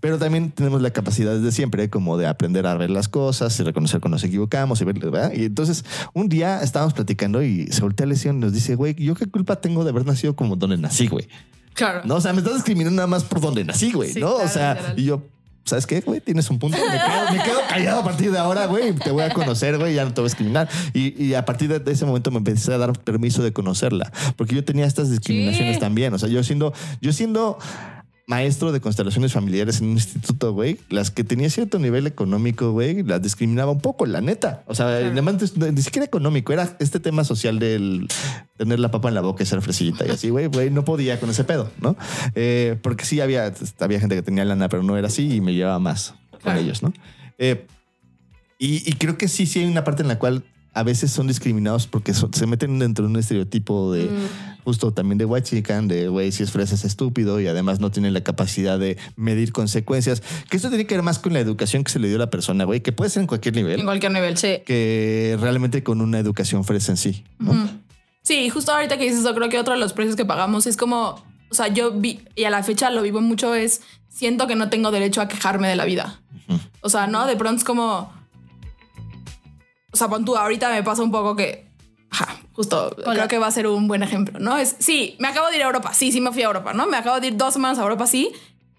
Pero 0.00 0.18
también 0.18 0.50
tenemos 0.50 0.80
la 0.82 0.90
capacidad 0.90 1.34
desde 1.34 1.52
siempre 1.52 1.90
como 1.90 2.16
de 2.16 2.26
aprender 2.26 2.66
a 2.66 2.74
ver 2.74 2.90
las 2.90 3.08
cosas 3.08 3.58
y 3.58 3.62
reconocer 3.62 4.00
cuando 4.00 4.16
nos 4.16 4.24
equivocamos 4.24 4.80
y 4.80 4.84
ver, 4.84 4.98
¿verdad? 4.98 5.32
Y 5.34 5.44
entonces 5.44 5.84
un 6.12 6.28
día 6.28 6.60
estábamos 6.62 6.94
platicando 6.94 7.42
y 7.42 7.66
se 7.68 7.80
voltea 7.82 8.06
Lesión 8.06 8.36
y 8.36 8.40
nos 8.40 8.52
dice, 8.52 8.74
güey, 8.74 8.94
¿yo 8.94 9.14
qué 9.14 9.26
culpa 9.26 9.56
tengo 9.60 9.84
de 9.84 9.90
haber 9.90 10.06
nacido 10.06 10.34
como 10.36 10.56
donde 10.56 10.76
nací, 10.76 11.06
güey? 11.06 11.28
Claro. 11.74 12.02
No, 12.04 12.16
o 12.16 12.20
sea, 12.20 12.32
me 12.32 12.38
estás 12.38 12.54
discriminando 12.54 12.96
nada 12.96 13.08
más 13.08 13.24
por 13.24 13.40
donde 13.40 13.64
nací, 13.64 13.90
güey, 13.92 14.12
Sí, 14.12 14.20
¿no? 14.20 14.30
o 14.32 14.34
claro, 14.36 14.48
sea, 14.50 14.74
literal. 14.74 14.98
y 15.00 15.04
yo, 15.06 15.22
¿sabes 15.64 15.86
qué, 15.86 16.00
güey? 16.02 16.20
Tienes 16.20 16.48
un 16.50 16.58
punto. 16.60 16.76
Me 16.78 16.84
quedo, 16.84 17.32
me 17.32 17.42
quedo 17.42 17.58
callado 17.68 18.00
a 18.00 18.04
partir 18.04 18.30
de 18.30 18.38
ahora, 18.38 18.66
güey. 18.66 18.92
Te 18.92 19.10
voy 19.10 19.22
a 19.24 19.30
conocer, 19.30 19.76
güey. 19.78 19.94
Ya 19.94 20.04
no 20.04 20.12
te 20.14 20.20
voy 20.20 20.26
a 20.26 20.30
discriminar. 20.30 20.68
Y, 20.92 21.20
y 21.20 21.34
a 21.34 21.44
partir 21.44 21.82
de 21.82 21.90
ese 21.92 22.04
momento 22.04 22.30
me 22.30 22.36
empecé 22.38 22.72
a 22.74 22.78
dar 22.78 22.92
permiso 23.00 23.42
de 23.42 23.52
conocerla. 23.52 24.12
Porque 24.36 24.54
yo 24.54 24.62
tenía 24.62 24.84
estas 24.86 25.10
discriminaciones 25.10 25.74
Sí. 25.76 25.80
también. 25.80 26.12
O 26.14 26.18
sea, 26.18 26.28
yo 26.28 26.44
siendo, 26.44 26.72
yo 27.00 27.12
siendo 27.12 27.58
maestro 28.26 28.72
de 28.72 28.80
constelaciones 28.80 29.32
familiares 29.34 29.80
en 29.80 29.88
un 29.88 29.92
instituto, 29.92 30.52
güey, 30.54 30.78
las 30.88 31.10
que 31.10 31.24
tenía 31.24 31.50
cierto 31.50 31.78
nivel 31.78 32.06
económico, 32.06 32.72
güey, 32.72 33.02
las 33.02 33.20
discriminaba 33.20 33.70
un 33.70 33.80
poco, 33.80 34.06
la 34.06 34.22
neta. 34.22 34.62
O 34.66 34.74
sea, 34.74 34.86
además, 34.86 35.52
ni- 35.56 35.70
ni 35.72 35.82
siquiera 35.82 36.06
económico, 36.06 36.52
era 36.52 36.74
este 36.78 37.00
tema 37.00 37.24
social 37.24 37.58
del 37.58 38.08
tener 38.56 38.80
la 38.80 38.90
papa 38.90 39.08
en 39.08 39.14
la 39.14 39.20
boca 39.20 39.42
y 39.42 39.46
ser 39.46 39.60
fresillita 39.60 40.06
y 40.06 40.10
así, 40.10 40.30
güey, 40.30 40.46
güey, 40.46 40.70
no 40.70 40.84
podía 40.86 41.20
con 41.20 41.28
ese 41.28 41.44
pedo, 41.44 41.70
¿no? 41.82 41.96
Eh, 42.34 42.78
porque 42.82 43.04
sí 43.04 43.20
había, 43.20 43.52
había 43.80 44.00
gente 44.00 44.14
que 44.14 44.22
tenía 44.22 44.44
lana, 44.46 44.70
pero 44.70 44.82
no 44.82 44.96
era 44.96 45.08
así 45.08 45.34
y 45.34 45.40
me 45.42 45.52
llevaba 45.52 45.78
más 45.78 46.14
con 46.42 46.56
ellos, 46.56 46.82
¿no? 46.82 46.94
Eh, 47.36 47.66
y, 48.58 48.88
y 48.88 48.92
creo 48.94 49.18
que 49.18 49.28
sí, 49.28 49.44
sí 49.44 49.58
hay 49.60 49.66
una 49.66 49.84
parte 49.84 50.00
en 50.02 50.08
la 50.08 50.18
cual 50.18 50.44
a 50.72 50.82
veces 50.82 51.10
son 51.10 51.26
discriminados 51.26 51.86
porque 51.86 52.14
se 52.14 52.46
meten 52.46 52.78
dentro 52.78 53.04
de 53.04 53.10
un 53.10 53.16
estereotipo 53.18 53.92
de 53.92 54.08
justo 54.64 54.92
también 54.92 55.18
de 55.18 55.24
white 55.24 55.48
chican, 55.48 55.88
de 55.88 56.08
güey, 56.08 56.32
si 56.32 56.42
es 56.42 56.50
fresa 56.50 56.74
es 56.74 56.84
estúpido 56.84 57.40
y 57.40 57.46
además 57.46 57.80
no 57.80 57.90
tiene 57.90 58.10
la 58.10 58.22
capacidad 58.22 58.78
de 58.78 58.96
medir 59.16 59.52
consecuencias. 59.52 60.22
Que 60.50 60.56
eso 60.56 60.68
tiene 60.68 60.86
que 60.86 60.94
ver 60.94 61.02
más 61.02 61.18
con 61.18 61.32
la 61.32 61.40
educación 61.40 61.84
que 61.84 61.92
se 61.92 61.98
le 61.98 62.08
dio 62.08 62.16
a 62.16 62.20
la 62.20 62.30
persona, 62.30 62.64
güey, 62.64 62.80
que 62.80 62.92
puede 62.92 63.10
ser 63.10 63.20
en 63.20 63.26
cualquier 63.26 63.54
nivel, 63.54 63.80
En 63.80 63.86
cualquier 63.86 64.12
nivel. 64.12 64.36
Sí. 64.36 64.62
que 64.64 65.36
realmente 65.40 65.82
con 65.82 66.00
una 66.00 66.18
educación 66.18 66.64
fresa 66.64 66.92
en 66.92 66.96
sí. 66.96 67.24
¿no? 67.38 67.68
Sí, 68.22 68.48
justo 68.48 68.72
ahorita 68.72 68.96
que 68.96 69.04
dices 69.04 69.20
eso, 69.20 69.34
creo 69.34 69.48
que 69.50 69.58
otro 69.58 69.74
de 69.74 69.80
los 69.80 69.92
precios 69.92 70.16
que 70.16 70.24
pagamos 70.24 70.66
es 70.66 70.76
como, 70.78 71.22
o 71.50 71.54
sea, 71.54 71.68
yo 71.68 71.92
vi, 71.92 72.22
y 72.34 72.44
a 72.44 72.50
la 72.50 72.62
fecha 72.62 72.90
lo 72.90 73.02
vivo 73.02 73.20
mucho, 73.20 73.54
es 73.54 73.82
siento 74.08 74.46
que 74.46 74.56
no 74.56 74.70
tengo 74.70 74.90
derecho 74.90 75.20
a 75.20 75.28
quejarme 75.28 75.68
de 75.68 75.76
la 75.76 75.84
vida. 75.84 76.20
O 76.80 76.88
sea, 76.88 77.06
¿no? 77.06 77.26
De 77.26 77.36
pronto 77.36 77.58
es 77.58 77.64
como, 77.64 78.12
o 79.90 79.96
sea, 79.96 80.08
pon 80.08 80.24
tú, 80.24 80.36
ahorita 80.36 80.70
me 80.70 80.82
pasa 80.82 81.02
un 81.02 81.10
poco 81.10 81.36
que, 81.36 81.63
ajá, 82.14 82.36
justo, 82.52 82.94
Hola. 83.04 83.14
creo 83.14 83.28
que 83.28 83.38
va 83.38 83.48
a 83.48 83.50
ser 83.50 83.66
un 83.66 83.88
buen 83.88 84.02
ejemplo, 84.02 84.38
¿no? 84.38 84.56
Es, 84.56 84.76
sí, 84.78 85.16
me 85.18 85.28
acabo 85.28 85.48
de 85.48 85.56
ir 85.56 85.62
a 85.62 85.66
Europa, 85.66 85.92
sí, 85.92 86.12
sí 86.12 86.20
me 86.20 86.32
fui 86.32 86.42
a 86.42 86.46
Europa, 86.46 86.72
¿no? 86.72 86.86
Me 86.86 86.96
acabo 86.96 87.18
de 87.20 87.28
ir 87.28 87.36
dos 87.36 87.54
semanas 87.54 87.78
a 87.78 87.82
Europa, 87.82 88.06
sí, 88.06 88.32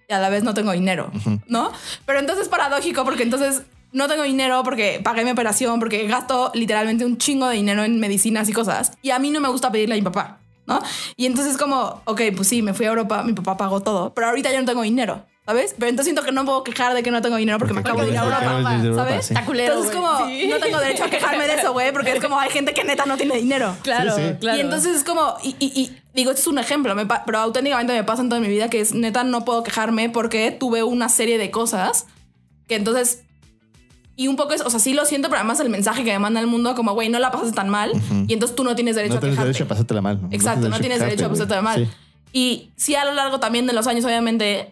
y 0.07 0.13
a 0.13 0.19
la 0.19 0.29
vez 0.29 0.43
no 0.43 0.53
tengo 0.53 0.71
dinero, 0.71 1.11
¿no? 1.47 1.71
Pero 2.05 2.19
entonces 2.19 2.43
es 2.45 2.49
paradójico 2.49 3.03
porque 3.03 3.23
entonces 3.23 3.63
no 3.91 4.07
tengo 4.07 4.23
dinero 4.23 4.61
porque 4.63 5.01
pagué 5.03 5.25
mi 5.25 5.31
operación, 5.31 5.79
porque 5.79 6.07
gasto 6.07 6.51
literalmente 6.53 7.05
un 7.05 7.17
chingo 7.17 7.47
de 7.47 7.55
dinero 7.55 7.83
en 7.83 7.99
medicinas 7.99 8.47
y 8.47 8.53
cosas. 8.53 8.93
Y 9.01 9.09
a 9.09 9.19
mí 9.19 9.31
no 9.31 9.41
me 9.41 9.49
gusta 9.49 9.71
pedirle 9.71 9.95
a 9.95 9.97
mi 9.97 10.03
papá, 10.03 10.39
¿no? 10.65 10.81
Y 11.17 11.25
entonces 11.25 11.57
como, 11.57 12.01
ok, 12.05 12.21
pues 12.35 12.47
sí, 12.47 12.61
me 12.61 12.73
fui 12.73 12.85
a 12.85 12.89
Europa, 12.89 13.23
mi 13.23 13.33
papá 13.33 13.57
pagó 13.57 13.81
todo, 13.81 14.13
pero 14.13 14.27
ahorita 14.27 14.51
yo 14.51 14.59
no 14.59 14.65
tengo 14.65 14.81
dinero. 14.81 15.25
¿Sabes? 15.45 15.75
Pero 15.77 15.89
entonces 15.89 16.05
siento 16.11 16.23
que 16.23 16.31
no 16.31 16.43
puedo 16.43 16.63
quejar 16.63 16.95
de 16.95 17.03
que 17.03 17.11
no 17.11 17.21
tengo 17.21 17.35
dinero 17.35 17.59
porque, 17.59 17.73
me 17.75 17.81
acabo 17.81 18.01
de 18.01 18.09
ir 18.11 18.17
a 18.17 18.23
Porque 18.23 18.87
Europa. 18.87 19.03
¿Sabes? 19.03 19.25
sí. 19.27 19.33
Está 19.35 19.45
culero, 19.45 19.73
Entonces, 19.75 19.95
güey. 19.95 20.11
como, 20.17 20.27
Sí. 20.27 20.47
no 20.47 20.57
tengo 20.57 20.79
derecho 20.79 21.03
a 21.03 21.09
quejarme 21.09 21.45
de 21.47 21.53
eso, 21.53 21.71
güey, 21.71 21.91
porque 21.93 22.13
es 22.13 22.23
como 22.23 22.39
hay 22.39 22.49
gente 22.49 22.73
que 22.73 22.83
neta 22.83 23.05
no 23.05 23.15
tiene 23.15 23.35
dinero. 23.37 23.75
Claro, 23.83 24.15
Sí, 24.15 24.21
sí. 24.27 24.33
claro. 24.39 24.57
Y 24.57 24.61
entonces 24.61 24.95
es 24.95 25.03
como, 25.03 25.35
y, 25.43 25.55
y- 25.59 25.79
y 25.79 25.97
digo, 26.15 26.31
esto 26.31 26.41
es 26.41 26.47
un 26.47 26.57
ejemplo, 26.57 26.95
me 26.95 27.05
pero 27.05 27.37
auténticamente 27.37 27.93
me 27.93 28.03
pasa 28.03 28.23
en 28.23 28.29
toda 28.29 28.41
mi 28.41 28.47
vida 28.47 28.69
que 28.71 28.79
es 28.81 28.95
neta 28.95 29.23
no 29.23 29.45
puedo 29.45 29.61
quejarme 29.61 30.09
porque 30.09 30.49
tuve 30.51 30.81
una 30.81 31.09
serie 31.09 31.37
de 31.37 31.51
cosas 31.51 32.07
que 32.67 32.75
entonces 32.75 33.21
Y 34.17 34.29
un 34.29 34.37
poco 34.37 34.53
es, 34.53 34.61
o 34.61 34.69
sea, 34.69 34.79
sí 34.79 34.93
lo 34.93 35.03
siento, 35.05 35.27
pero 35.27 35.39
además 35.41 35.59
el 35.59 35.67
mensaje 35.69 36.05
que 36.05 36.11
me 36.13 36.19
manda 36.19 36.39
el 36.39 36.47
mundo, 36.47 36.73
como, 36.73 36.93
güey, 36.93 37.09
no 37.09 37.19
la 37.19 37.31
pasaste 37.31 37.53
tan 37.53 37.67
mal. 37.67 37.91
Y 38.29 38.31
entonces 38.33 38.55
tú 38.55 38.63
no 38.63 38.73
tienes 38.73 38.95
derecho 38.95 39.15
No 39.15 39.17
a 39.17 39.19
tienes 39.19 39.35
quejarte. 39.35 39.47
derecho 39.49 39.63
a 39.65 39.67
pasártela 39.67 40.01
mal. 40.01 40.21
Exacto, 40.31 40.69
no 40.69 40.79
tienes 40.79 41.01
derecho 41.01 41.25
a 41.25 41.29
pasártela 41.29 41.61
mal. 41.61 41.85
Sí. 41.85 41.91
Y 42.31 42.71
sí, 42.77 42.95
a 42.95 43.03
lo 43.03 43.13
largo 43.13 43.41
también 43.41 43.67
de 43.67 43.73
los 43.73 43.87
años, 43.87 44.05
obviamente. 44.05 44.71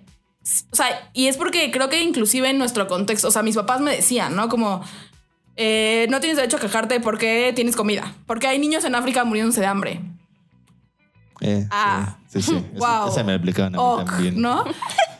O 0.72 0.76
sea, 0.76 1.10
y 1.14 1.28
es 1.28 1.38
porque 1.38 1.72
creo 1.72 1.90
que 1.90 2.02
inclusive 2.02 2.50
en 2.50 2.58
nuestro 2.58 2.88
contexto, 2.88 3.30
o 3.30 3.32
sea, 3.32 3.44
mis 3.44 3.56
papás 3.56 3.80
me 3.82 3.96
decían, 3.96 4.36
¿no? 4.36 4.50
Como, 4.50 4.84
eh, 5.56 6.08
no 6.10 6.20
tienes 6.20 6.36
derecho 6.38 6.58
a 6.58 6.60
quejarte 6.60 7.00
porque 7.00 7.54
tienes 7.56 7.76
comida. 7.76 8.14
Porque 8.26 8.48
hay 8.48 8.60
niños 8.60 8.84
en 8.84 8.96
África 8.96 9.24
muriéndose 9.24 9.62
de 9.62 9.68
hambre. 9.68 10.02
Eh, 11.42 11.68
Ah. 11.72 12.18
Sí, 12.28 12.42
sí. 12.42 12.52
sí. 12.52 12.66
Esa- 12.76 13.00
Wow. 13.02 13.10
Esa 13.10 13.24
me 13.24 13.32
la 13.34 13.38
aplicaban 13.38 13.76
a 13.76 13.78
mí 13.78 13.84
Ok, 13.84 14.06
también. 14.06 14.42
¿no? 14.42 14.64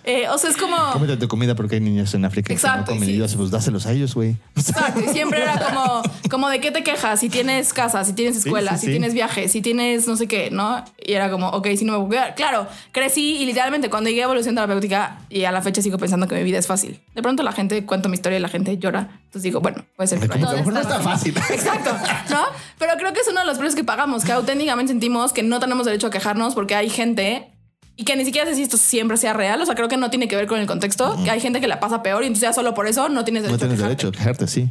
Eh, 0.06 0.28
o 0.30 0.38
sea, 0.38 0.50
es 0.50 0.58
como... 0.58 0.76
Cómete 0.92 1.16
tu 1.18 1.28
comida 1.28 1.56
porque 1.56 1.76
hay 1.76 1.82
niños 1.82 2.14
en 2.14 2.26
África 2.26 2.52
Exacto, 2.54 2.86
que 2.86 2.92
no 2.92 2.96
comen. 3.00 3.10
sí. 3.10 3.16
Y 3.16 3.18
yo, 3.20 3.38
pues 3.38 3.52
dáselos 3.52 3.86
a 3.86 3.92
ellos, 3.94 4.14
güey. 4.16 4.36
Exacto, 4.56 5.00
y 5.00 5.08
siempre 5.14 5.42
era 5.42 5.58
como, 5.60 6.02
como 6.30 6.50
de 6.50 6.60
qué 6.60 6.72
te 6.72 6.84
quejas, 6.84 7.20
si 7.22 7.30
tienes 7.30 7.74
casa, 7.74 8.04
si 8.04 8.14
tienes 8.14 8.36
escuela, 8.38 8.78
sí, 8.78 8.86
si 8.88 8.92
tienes 8.92 9.14
viaje, 9.14 9.48
si 9.48 9.62
tienes 9.62 10.08
no 10.08 10.18
sé 10.18 10.28
qué, 10.28 10.50
¿no? 10.52 10.84
Y 11.06 11.14
era 11.14 11.32
como, 11.32 11.48
ok, 11.50 11.68
si 11.78 11.86
no 11.86 11.94
me 11.94 11.98
voy 12.00 12.06
a 12.06 12.08
cuidar. 12.10 12.36
Claro, 12.36 12.68
crecí 12.92 13.38
y 13.38 13.46
literalmente 13.46 13.90
cuando 13.90 14.10
llegué 14.10 14.22
a 14.22 14.26
evolución 14.26 14.56
terapéutica 14.56 15.20
y 15.30 15.46
a 15.46 15.52
la 15.52 15.62
fecha 15.62 15.82
sigo 15.82 15.98
pensando 15.98 16.28
que 16.28 16.36
mi 16.36 16.44
vida 16.44 16.58
es 16.60 16.68
fácil. 16.68 17.00
De 17.16 17.22
pronto 17.22 17.42
la 17.44 17.54
gente, 17.54 17.86
cuento 17.86 18.10
mi 18.10 18.16
historia 18.16 18.38
y 18.40 18.42
la 18.42 18.50
gente 18.50 18.78
llora. 18.78 19.10
Entonces 19.26 19.44
digo, 19.44 19.62
bueno, 19.62 19.84
puede 19.96 20.08
ser 20.08 20.20
Como 20.20 20.28
no 20.28 20.34
que 20.34 20.40
a 20.40 20.42
lo 20.44 20.50
haya- 20.50 20.58
mejor 20.60 20.74
no 20.74 20.80
está 20.82 21.00
fácil. 21.00 21.36
Exacto, 21.50 21.92
¿no? 22.30 22.44
Pero 22.78 22.94
creo 22.98 23.14
que 23.14 23.22
es 23.22 23.28
uno 23.30 23.40
de 23.40 23.46
los 23.48 23.58
precios 23.58 23.76
que 23.76 23.84
pagamos, 23.84 24.26
que 24.26 24.32
auténticamente 24.32 24.92
sentimos 24.92 25.34
que 25.34 25.44
no 25.44 25.60
tenemos 25.60 25.86
derecho 25.86 26.08
a 26.08 26.12
quejarnos 26.12 26.54
porque 26.56 26.76
hay 26.76 26.90
gente 26.90 27.48
y 27.96 28.06
que 28.06 28.16
ni 28.16 28.26
siquiera 28.26 28.48
sé 28.50 28.56
si 28.56 28.64
esto 28.64 28.78
siempre 28.78 29.18
sea 29.18 29.34
real, 29.34 29.62
o 29.62 29.66
sea, 29.66 29.76
creo 29.76 29.88
que 29.88 29.98
no 29.98 30.10
tiene 30.10 30.28
que 30.28 30.36
ver 30.36 30.48
con 30.48 30.60
el 30.60 30.66
contexto, 30.68 31.16
que 31.24 31.30
hay 31.32 31.40
gente 31.40 31.62
que 31.62 31.68
la 31.68 31.80
pasa 31.80 32.02
peor 32.04 32.24
y 32.24 32.28
entonces 32.28 32.50
ya 32.50 32.54
solo 32.54 32.74
por 32.74 32.88
eso 32.88 33.10
no 33.10 33.24
tienes 33.24 33.44
No 33.44 33.50
derecho 33.50 33.66
tienes 33.68 33.80
a 33.82 33.84
derecho 33.88 34.08
a 34.08 34.12
quejarte, 34.12 34.48
sí. 34.48 34.70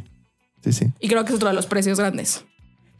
Sí, 0.63 0.71
sí. 0.73 0.87
Y 0.99 1.07
creo 1.09 1.23
que 1.23 1.29
es 1.29 1.35
otro 1.35 1.49
de 1.49 1.55
los 1.55 1.65
precios 1.65 1.99
grandes. 1.99 2.45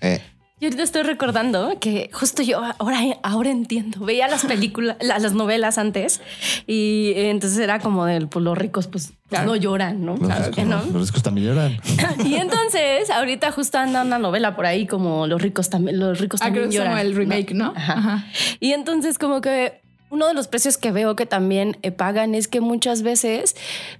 Eh, 0.02 0.22
Yo 0.60 0.68
ahorita 0.68 0.84
estoy 0.84 1.04
recordando 1.04 1.78
que 1.82 2.10
justo 2.14 2.42
yo 2.42 2.62
ahora, 2.80 3.00
ahora 3.24 3.50
entiendo. 3.50 4.00
Veía 4.06 4.28
las 4.30 4.46
películas, 4.46 4.96
la- 5.02 5.20
las 5.20 5.34
novelas 5.34 5.78
antes 5.78 6.22
y 6.68 7.12
entonces 7.16 7.60
era 7.60 7.80
como 7.80 8.06
del, 8.06 8.28
pues 8.30 8.44
los 8.46 8.58
ricos 8.58 8.88
pues, 8.88 9.08
pues, 9.08 9.18
Claro. 9.30 9.48
no 9.48 9.56
lloran, 9.56 10.06
¿no? 10.06 10.12
los, 10.16 10.20
Claro 10.28 10.42
ricos, 10.46 10.56
que 10.56 10.64
no. 10.66 10.84
los 10.94 11.08
ricos 11.08 11.24
también 11.24 11.48
lloran. 11.48 11.78
Y 12.26 12.36
entonces 12.36 13.10
ahorita 13.10 13.52
justo 13.52 13.78
anda 13.78 14.04
una 14.04 14.20
novela 14.20 14.56
por 14.56 14.66
ahí 14.66 14.86
como 14.88 15.28
los 15.28 15.42
ricos 15.42 15.70
también, 15.70 16.00
los 16.00 16.20
ricos 16.20 16.40
Ah, 16.42 16.52
creo 16.52 16.64
también 16.64 16.70
que 16.70 16.76
es 16.76 16.80
lloran. 16.80 16.94
como 16.94 17.02
el 17.02 17.16
remake, 17.16 17.54
¿no? 17.54 17.74
Ajá. 17.76 17.94
Ajá. 17.98 18.26
Y 18.62 18.72
entonces 18.74 19.18
como 19.18 19.42
que 19.42 19.82
uno 20.14 20.28
de 20.28 20.34
los 20.36 20.48
precios 20.48 20.78
que 20.78 20.92
veo 20.92 21.16
que 21.16 21.26
también 21.26 21.78
eh, 21.82 21.92
pagan 21.92 22.36
es 22.36 22.48
que 22.48 22.62
muchas 22.62 23.02
veces 23.02 23.56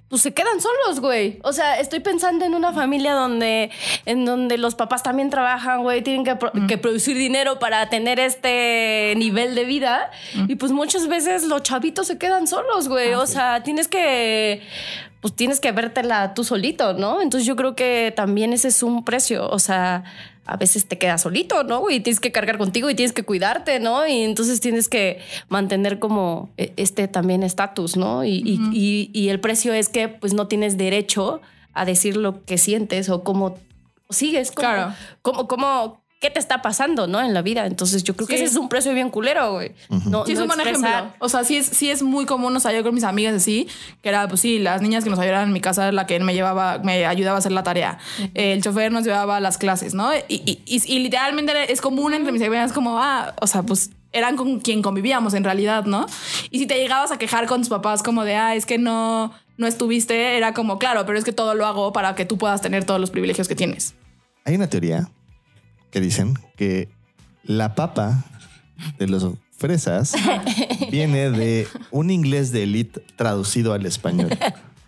pues 0.08 0.22
se 0.22 0.32
quedan 0.32 0.60
solos, 0.60 1.00
güey. 1.00 1.40
O 1.42 1.52
sea, 1.52 1.80
estoy 1.80 1.98
pensando 2.00 2.44
en 2.44 2.54
una 2.54 2.72
familia 2.72 3.14
donde 3.14 3.70
en 4.06 4.24
donde 4.24 4.56
los 4.56 4.76
papás 4.76 5.02
también 5.02 5.28
trabajan, 5.30 5.82
güey, 5.82 6.02
tienen 6.02 6.24
que, 6.24 6.36
pro- 6.36 6.52
que 6.68 6.78
producir 6.78 7.16
dinero 7.16 7.58
para 7.58 7.88
tener 7.90 8.20
este 8.20 9.14
nivel 9.16 9.54
de 9.56 9.64
vida 9.64 10.10
y 10.48 10.54
pues 10.54 10.70
muchas 10.70 11.08
veces 11.08 11.44
los 11.44 11.62
chavitos 11.62 12.06
se 12.06 12.16
quedan 12.16 12.46
solos, 12.46 12.88
güey. 12.88 13.14
o 13.14 13.26
sea, 13.26 13.62
tienes 13.64 13.88
que 13.88 14.62
pues 15.20 15.34
tienes 15.34 15.58
que 15.58 15.72
vértela 15.72 16.34
tú 16.34 16.44
solito, 16.44 16.92
¿no? 16.92 17.22
Entonces 17.22 17.46
yo 17.46 17.56
creo 17.56 17.74
que 17.74 18.12
también 18.14 18.52
ese 18.52 18.68
es 18.68 18.82
un 18.82 19.04
precio, 19.04 19.48
o 19.48 19.58
sea, 19.58 20.04
a 20.46 20.56
veces 20.56 20.86
te 20.86 20.98
quedas 20.98 21.22
solito, 21.22 21.62
¿no? 21.64 21.88
Y 21.90 22.00
tienes 22.00 22.20
que 22.20 22.30
cargar 22.32 22.58
contigo 22.58 22.90
y 22.90 22.94
tienes 22.94 23.12
que 23.12 23.22
cuidarte, 23.22 23.80
¿no? 23.80 24.06
Y 24.06 24.22
entonces 24.22 24.60
tienes 24.60 24.88
que 24.88 25.20
mantener 25.48 25.98
como 25.98 26.50
eh, 26.58 26.72
este 26.76 27.08
también 27.08 27.42
estatus, 27.42 27.96
¿no? 27.96 28.24
Y, 28.24 28.42
y- 28.44 28.60
y- 28.72 29.10
y 29.12 29.28
el 29.30 29.40
precio 29.40 29.72
es 29.72 29.88
que 29.88 30.08
pues 30.08 30.34
no 30.34 30.46
tienes 30.46 30.76
derecho 30.76 31.40
a 31.72 31.84
decir 31.84 32.16
lo 32.16 32.44
que 32.44 32.58
sientes 32.58 33.08
o 33.08 33.24
cómo 33.24 33.56
sigues, 34.10 34.50
como, 34.52 34.68
Claro. 34.68 34.94
como, 35.22 35.48
como, 35.48 36.03
¿qué 36.24 36.30
te 36.30 36.38
está 36.40 36.62
pasando, 36.62 37.06
no? 37.06 37.20
En 37.20 37.34
la 37.34 37.42
vida. 37.42 37.66
Entonces 37.66 38.02
yo 38.02 38.16
creo 38.16 38.26
que 38.26 38.36
ese 38.36 38.44
es 38.44 38.56
un 38.56 38.70
precio 38.70 38.94
bien 38.94 39.10
culero, 39.10 39.52
güey. 39.52 39.72
No, 40.06 40.24
Sí, 40.24 40.32
es 40.32 40.38
no 40.38 40.44
un 40.44 40.48
buen 40.48 40.60
expresar- 40.60 41.00
ejemplo. 41.00 41.16
O 41.18 41.28
sea, 41.28 41.44
sí 41.44 41.58
es, 41.58 41.66
sí 41.66 41.90
es 41.90 42.02
muy 42.02 42.24
común. 42.24 42.56
O 42.56 42.60
sea, 42.60 42.72
yo 42.72 42.82
con 42.82 42.94
mis 42.94 43.04
amigas 43.04 43.34
así, 43.34 43.68
que 44.00 44.08
era, 44.08 44.26
pues 44.26 44.40
sí, 44.40 44.58
las 44.58 44.80
niñas 44.80 45.04
que 45.04 45.10
nos 45.10 45.18
ayudaban 45.18 45.48
en 45.48 45.52
mi 45.52 45.60
casa, 45.60 45.92
la 45.92 46.06
que 46.06 46.18
me 46.20 46.32
llevaba, 46.32 46.78
me 46.78 47.04
ayudaba 47.04 47.36
a 47.36 47.38
hacer 47.40 47.52
la 47.52 47.62
tarea. 47.62 47.98
El 48.32 48.62
chofer 48.62 48.90
nos 48.90 49.04
llevaba 49.04 49.36
a 49.36 49.40
las 49.40 49.58
clases, 49.58 49.92
¿no? 49.92 50.14
Y, 50.14 50.22
y- 50.46 50.62
y- 50.64 50.82
y 50.94 50.98
literalmente 51.00 51.52
era- 51.52 51.64
es 51.64 51.82
común 51.82 52.14
entre 52.14 52.32
mis 52.32 52.40
amigas, 52.42 52.72
como, 52.72 52.98
ah, 53.02 53.34
o 53.42 53.46
sea, 53.46 53.62
pues 53.62 53.90
eran 54.12 54.36
con 54.36 54.60
quien 54.60 54.80
convivíamos 54.80 55.34
en 55.34 55.44
realidad, 55.44 55.84
¿no? 55.84 56.06
Y 56.50 56.58
si 56.60 56.66
te 56.66 56.76
llegabas 56.76 57.10
a 57.12 57.18
quejar 57.18 57.46
con 57.46 57.60
tus 57.60 57.68
papás, 57.68 58.02
como 58.02 58.24
de, 58.24 58.36
ah, 58.36 58.54
es 58.54 58.64
que 58.64 58.78
no, 58.78 59.32
no 59.58 59.66
estuviste, 59.66 60.36
era 60.38 60.54
como, 60.54 60.78
claro, 60.78 61.04
pero 61.04 61.18
es 61.18 61.24
que 61.24 61.32
todo 61.32 61.54
lo 61.54 61.66
hago 61.66 61.92
para 61.92 62.14
que 62.14 62.24
tú 62.24 62.38
puedas 62.38 62.60
tener 62.62 62.84
todos 62.84 63.00
los 63.00 63.10
privilegios 63.10 63.48
que 63.48 63.54
tienes. 63.56 63.94
Hay 64.44 64.54
una 64.54 64.68
teoría 64.68 65.08
que 65.94 66.00
dicen 66.00 66.34
que 66.56 66.88
la 67.44 67.76
papa 67.76 68.24
de 68.98 69.06
los 69.06 69.28
fresas 69.56 70.12
viene 70.90 71.30
de 71.30 71.68
un 71.92 72.10
inglés 72.10 72.50
de 72.50 72.64
elite 72.64 73.00
traducido 73.14 73.72
al 73.72 73.86
español. 73.86 74.36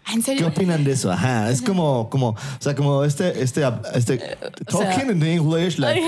Ah, 0.08 0.12
¿En 0.12 0.18
¿Qué 0.20 0.26
serio? 0.26 0.46
opinan 0.46 0.84
de 0.84 0.92
eso? 0.92 1.10
Ajá, 1.10 1.50
es 1.50 1.60
como, 1.62 2.08
como, 2.10 2.28
o 2.28 2.36
sea, 2.60 2.76
como 2.76 3.02
este, 3.02 3.42
este, 3.42 3.62
este, 3.94 4.18
talking 4.70 5.10
in 5.10 5.22
English, 5.22 5.78
like, 5.78 6.00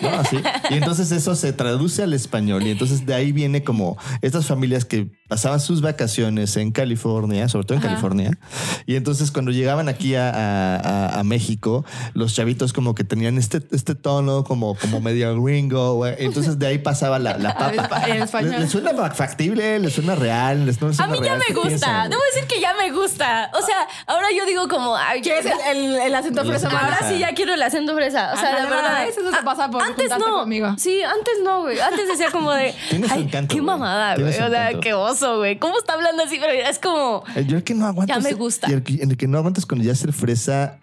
¿no? 0.00 0.08
Así. 0.08 0.38
Y 0.70 0.74
entonces 0.74 1.12
eso 1.12 1.34
se 1.36 1.52
traduce 1.52 2.02
al 2.02 2.14
español 2.14 2.66
y 2.66 2.70
entonces 2.70 3.04
de 3.04 3.12
ahí 3.14 3.32
viene 3.32 3.62
como 3.62 3.98
estas 4.22 4.46
familias 4.46 4.86
que 4.86 5.10
pasaban 5.28 5.60
sus 5.60 5.82
vacaciones 5.82 6.56
en 6.56 6.70
California, 6.72 7.46
sobre 7.48 7.66
todo 7.66 7.74
en 7.76 7.80
Ajá. 7.80 7.88
California, 7.90 8.38
y 8.86 8.96
entonces 8.96 9.30
cuando 9.30 9.50
llegaban 9.50 9.88
aquí 9.90 10.14
a, 10.14 10.30
a- 10.30 11.20
a- 11.20 11.24
México, 11.24 11.84
los 12.14 12.34
chavitos 12.34 12.72
como 12.72 12.94
que 12.94 13.04
tenían 13.04 13.36
este, 13.38 13.60
este 13.72 13.94
tono 13.94 14.44
como, 14.44 14.74
como 14.76 15.00
medio 15.00 15.40
gringo, 15.42 16.06
entonces 16.06 16.58
de 16.58 16.66
ahí 16.66 16.78
pasaba 16.78 17.18
la, 17.18 17.36
la 17.38 17.54
papa. 17.56 18.06
¿Les, 18.08 18.32
les 18.60 18.70
suena 18.70 19.10
factible? 19.10 19.78
¿Les 19.80 19.92
suena 19.92 20.14
real? 20.14 20.64
¿Les 20.66 20.80
no 20.80 20.88
les 20.88 21.00
A 21.00 21.04
suena 21.04 21.12
mí 21.20 21.26
ya 21.26 21.34
real? 21.34 21.38
me 21.38 21.54
¿Qué 21.54 21.68
gusta. 21.70 22.08
Debo 22.08 22.20
decir 22.34 22.46
que 22.48 22.60
ya 22.60 22.72
me 22.74 22.90
gusta. 22.90 23.33
O 23.52 23.62
sea, 23.62 23.86
ahora 24.06 24.26
yo 24.36 24.44
digo 24.46 24.68
como... 24.68 24.96
Ay, 24.96 25.20
¿Quieres 25.22 25.46
el, 25.46 25.76
el, 25.76 25.96
el 25.96 26.14
acento 26.14 26.44
fresa? 26.44 26.68
Ahora 26.68 26.98
sí 27.08 27.18
ya 27.18 27.32
quiero 27.34 27.54
el 27.54 27.62
acento 27.62 27.94
fresa. 27.94 28.32
O 28.34 28.36
sea, 28.36 28.52
Ah, 28.54 28.56
de 28.56 28.62
no, 28.62 28.68
verdad. 28.70 29.08
eso 29.08 29.20
se 29.30 29.42
pasa 29.42 29.70
por 29.70 29.82
antes 29.82 30.10
no. 30.18 30.24
conmigo. 30.40 30.74
Sí, 30.78 31.02
antes 31.02 31.34
no, 31.44 31.62
güey. 31.62 31.80
Antes 31.80 32.08
decía 32.08 32.30
como 32.30 32.52
de. 32.52 32.74
Tienes 32.90 33.10
Ay, 33.10 33.22
encanto, 33.22 33.54
qué 33.54 33.60
güey. 33.60 33.66
mamada, 33.66 34.14
güey. 34.16 34.28
O 34.28 34.32
sea, 34.32 34.46
encanto. 34.46 34.80
qué 34.80 34.94
oso, 34.94 35.38
güey. 35.38 35.58
¿Cómo 35.58 35.78
está 35.78 35.94
hablando 35.94 36.22
así? 36.24 36.38
Pero 36.40 36.52
es 36.52 36.78
como. 36.78 37.24
Eh, 37.34 37.44
Yo 37.46 37.56
el 37.56 37.64
que 37.64 37.74
no 37.74 37.86
aguanto. 37.86 38.12
Ya 38.14 38.20
me 38.20 38.32
gusta. 38.32 38.68
Y 38.70 38.72
el 38.74 38.82
que, 38.82 38.94
el 39.02 39.16
que 39.16 39.26
no 39.28 39.38
aguantas 39.38 39.66
con 39.66 39.80
ya 39.82 39.94
ser 39.94 40.12
fresa, 40.12 40.78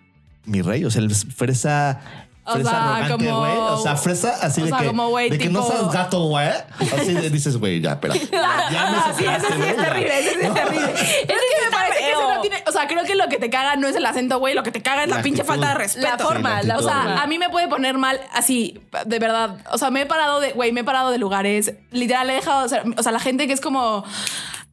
mi 0.45 0.61
rey. 0.61 0.83
O 0.85 0.91
sea, 0.91 1.01
el 1.01 1.13
fresa. 1.13 1.99
O 2.43 2.53
Fresa 2.53 2.69
sea, 2.71 2.95
arrogante, 2.95 3.25
como- 3.27 3.39
güey. 3.41 3.51
O 3.55 3.81
sea, 3.83 3.95
fresa 3.95 4.35
así 4.41 4.61
o 4.61 4.65
de 4.65 4.71
sea, 4.71 4.79
que. 4.79 4.87
como 4.87 5.15
de 5.15 5.37
que 5.37 5.49
no 5.49 5.61
seas 5.65 5.91
gato, 5.91 6.23
güey. 6.25 6.47
Así 6.79 7.13
de- 7.13 7.29
dices, 7.29 7.55
güey, 7.57 7.79
ya, 7.81 7.91
espera. 7.91 8.15
Ya 8.31 8.89
me 8.91 8.97
Ah, 8.97 9.13
sí, 9.17 9.23
ese 9.25 9.39
sacaste, 9.41 9.55
sí 9.63 9.69
es 9.69 9.75
terrible, 9.77 10.19
ese 10.19 10.29
sí 10.31 10.39
es 10.47 10.53
terrible 10.53 10.93
que 10.93 11.65
me 11.65 11.71
parece 11.71 11.99
que 11.99 12.11
eso 12.11 12.27
no 12.43 12.49
tiene. 12.49 12.63
O 12.67 12.71
sea, 12.71 12.87
creo 12.87 13.03
que 13.03 13.15
lo 13.15 13.27
que 13.29 13.37
te 13.37 13.49
caga 13.49 13.75
no 13.75 13.87
es 13.87 13.95
el 13.95 14.05
acento, 14.05 14.39
güey. 14.39 14.53
Lo 14.53 14.63
que 14.63 14.71
te 14.71 14.81
caga 14.81 15.03
es 15.03 15.09
la, 15.09 15.17
La 15.17 15.21
pinche 15.23 15.41
actitud. 15.41 15.59
falta 15.61 15.73
de 15.73 15.79
respeto. 15.83 16.07
La 16.07 16.17
forma, 16.17 16.61
Sí, 16.61 16.67
la 16.67 16.73
la 16.75 16.79
O 16.79 16.83
sea, 16.83 16.95
forma. 17.01 17.21
a 17.21 17.27
mí 17.27 17.37
me 17.37 17.49
puede 17.49 17.67
poner 17.67 17.97
mal 17.97 18.19
así, 18.33 18.79
de 19.05 19.19
verdad. 19.19 19.57
O 19.71 19.77
sea, 19.77 19.89
me 19.91 20.01
he 20.01 20.05
parado 20.05 20.39
de, 20.39 20.51
güey, 20.53 20.71
me 20.71 20.81
he 20.81 20.83
parado 20.83 21.11
de 21.11 21.17
lugares. 21.17 21.73
Literal, 21.91 22.29
he 22.29 22.33
dejado. 22.33 22.65
O 22.65 23.03
sea, 23.03 23.11
la 23.11 23.19
gente 23.19 23.47
que 23.47 23.53
es 23.53 23.61
como. 23.61 24.03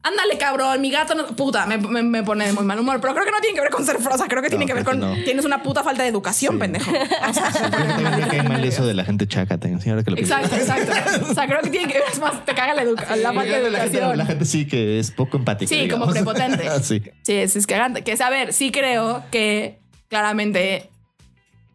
Ándale, 0.09 0.37
cabrón, 0.37 0.81
mi 0.81 0.91
gato 0.91 1.13
no. 1.15 1.27
Puta, 1.27 1.65
me, 1.65 1.77
me- 1.77 2.03
me 2.03 2.23
pone 2.23 2.45
de 2.47 2.53
muy 2.53 2.63
mal 2.65 2.79
humor. 2.79 2.99
Pero 3.01 3.13
creo 3.13 3.25
que 3.25 3.31
no 3.31 3.39
tiene 3.41 3.55
que 3.55 3.61
ver 3.61 3.69
con 3.69 3.85
ser 3.85 3.97
frosa. 3.99 4.27
Creo 4.27 4.41
que 4.41 4.49
tiene 4.49 4.65
que 4.65 4.73
ver 4.73 4.83
creo 4.83 4.99
con. 4.99 5.09
que 5.13 5.17
no. 5.19 5.23
Tienes 5.25 5.45
una 5.45 5.61
puta 5.63 5.83
falta 5.83 6.03
de 6.03 6.09
educación, 6.09 6.57
pendejo. 6.59 6.91
O 7.29 7.33
sea, 7.33 7.51
También 7.69 8.11
me 8.19 8.27
cae 8.27 8.43
mal 8.43 8.63
eso 8.65 8.85
de 8.85 8.93
la 8.93 9.05
gente 9.05 9.27
chaca. 9.27 9.57
tengo- 9.57 9.79
sí, 9.81 9.89
ahora 9.89 10.03
que 10.03 10.11
lo 10.11 10.17
pienso. 10.17 10.35
Exacto, 10.35 10.55
exacto. 10.57 11.25
O 11.31 11.33
sea, 11.33 11.47
creo 11.47 11.61
que 11.61 11.69
tiene 11.69 11.87
que 11.87 11.99
ver. 11.99 12.03
Es 12.11 12.19
más, 12.19 12.45
te 12.45 12.53
caga 12.55 12.73
la, 12.73 12.81
educa 12.83 13.15
la 13.15 13.33
falta 13.33 13.59
de 13.59 13.69
la, 13.69 13.79
gente, 13.81 13.97
educación. 13.97 14.17
la 14.17 14.25
gente 14.25 14.45
sí 14.45 14.67
que 14.67 14.99
es 14.99 15.11
poco 15.11 15.37
empática. 15.37 15.69
Sí, 15.69 15.87
como 15.89 16.11
digamos. 16.11 16.33
prepotente. 16.35 16.69
sí. 16.83 17.01
Sí, 17.23 17.33
es, 17.33 17.55
es 17.55 17.67
cagante. 17.67 18.03
Que 18.03 18.13
es, 18.13 18.21
a 18.21 18.29
ver, 18.29 18.53
sí 18.53 18.71
creo 18.71 19.23
que 19.31 19.79
claramente, 20.09 20.89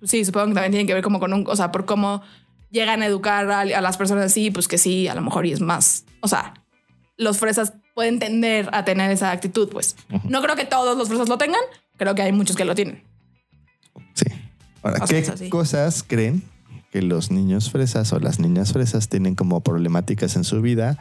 sí, 0.03 0.25
supongo 0.25 0.49
que 0.49 0.55
también 0.55 0.73
tiene 0.73 0.87
que 0.87 0.95
ver 0.95 1.03
como 1.03 1.21
con 1.21 1.33
un, 1.33 1.45
o 1.49 1.57
sea, 1.57 1.71
por 1.71 1.85
cómo 1.87 2.23
llegan 2.71 3.03
a 3.03 3.07
educar 3.07 3.49
a, 3.51 3.61
a 3.61 3.81
las 3.81 3.97
personas 3.97 4.25
así, 4.25 4.51
pues 4.51 4.67
que 4.69 4.77
sí, 4.79 5.07
a 5.09 5.15
lo 5.15 5.21
mejor 5.23 5.47
y 5.47 5.53
es 5.53 5.61
más, 5.61 6.05
o 6.21 6.27
sea, 6.29 6.55
los 7.17 7.39
fresas 7.39 7.75
pueden 7.95 8.19
tender 8.19 8.69
a 8.73 8.85
tener 8.85 9.11
esa 9.11 9.31
actitud, 9.31 9.69
pues. 9.71 9.97
No 10.25 10.43
creo 10.43 10.57
que 10.57 10.65
todos 10.65 10.97
los 10.99 11.09
fresas 11.09 11.29
lo 11.29 11.39
tengan, 11.39 11.61
creo 11.97 12.15
que 12.15 12.23
hay 12.23 12.33
muchos 12.33 12.57
que 12.57 12.65
lo 12.65 12.75
tienen. 12.75 13.03
Sí. 14.15 14.27
Ahora, 14.83 14.99
Más 14.99 15.09
o 15.09 15.15
¿qué 15.15 15.21
menos 15.21 15.35
así. 15.35 15.49
cosas 15.49 16.05
creen 16.07 16.43
que 16.93 17.03
los 17.03 17.31
niños 17.31 17.71
fresas 17.71 18.13
o 18.13 18.21
las 18.21 18.39
niñas 18.39 18.73
fresas 18.73 19.09
tienen 19.09 19.35
como 19.35 19.61
problemáticas 19.63 20.37
en 20.37 20.45
su 20.45 20.61
vida 20.63 20.99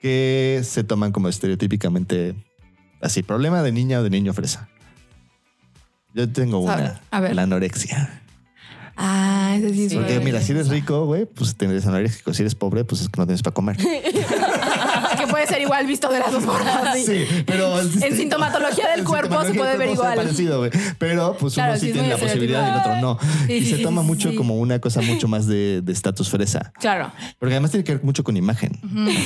que 0.00 0.60
se 0.64 0.82
toman 0.84 1.12
como 1.12 1.28
estereotípicamente 1.28 2.34
así? 3.00 3.22
Problema 3.22 3.62
de 3.62 3.72
niña 3.72 4.00
o 4.00 4.02
de 4.02 4.10
niño 4.10 4.32
fresa. 4.32 4.68
Yo 6.14 6.28
tengo 6.30 6.60
una. 6.60 7.00
a 7.10 7.20
ver. 7.20 7.34
La 7.34 7.42
anorexia. 7.42 8.22
Ah, 8.96 9.54
ese 9.58 9.74
sí 9.74 9.84
es 9.84 9.90
Sí. 9.90 9.96
Porque 9.98 10.20
mira, 10.20 10.40
si 10.40 10.52
eres 10.52 10.68
rico, 10.68 11.04
güey, 11.04 11.26
pues 11.26 11.54
tienes 11.54 11.86
anorexia. 11.86 12.32
Si 12.32 12.40
eres 12.42 12.54
pobre, 12.54 12.84
pues 12.84 13.02
es 13.02 13.08
que 13.10 13.20
no 13.20 13.26
tienes 13.26 13.42
para 13.42 13.52
comer. 13.52 13.76
puede 15.36 15.46
ser 15.46 15.60
igual 15.60 15.86
visto 15.86 16.08
de 16.08 16.18
las 16.18 16.32
dos 16.32 16.44
formas. 16.44 16.94
sí. 16.96 17.04
Sí, 17.26 17.44
pero 17.46 17.78
En 17.80 18.16
sintomatología 18.16 18.88
del 18.90 19.00
en 19.00 19.04
cuerpo 19.04 19.42
se 19.44 19.54
puede 19.54 19.70
del 19.70 19.78
ver 19.78 19.90
igual. 19.90 20.16
parecido. 20.16 20.68
Pero 20.98 21.36
pues 21.38 21.54
Claro, 21.54 21.72
uno 21.72 21.80
sí, 21.80 21.92
tiene 21.92 22.08
la 22.08 22.16
posibilidad 22.16 22.66
y 22.66 22.70
el 22.72 22.80
otro 22.80 22.96
no. 23.00 23.18
Sí, 23.46 23.52
y 23.52 23.60
sí, 23.64 23.76
se 23.76 23.82
toma 23.82 24.02
mucho 24.02 24.30
sí. 24.30 24.36
como 24.36 24.56
una 24.58 24.78
cosa 24.80 25.00
mucho 25.02 25.28
más 25.28 25.46
de 25.46 25.82
de 25.82 25.92
estatus 25.92 26.30
fresa. 26.30 26.72
Claro. 26.80 27.12
Porque 27.38 27.54
además 27.54 27.70
tiene 27.70 27.84
que 27.84 27.92
ver 27.94 28.04
mucho 28.04 28.24
con 28.24 28.36
imagen, 28.36 28.72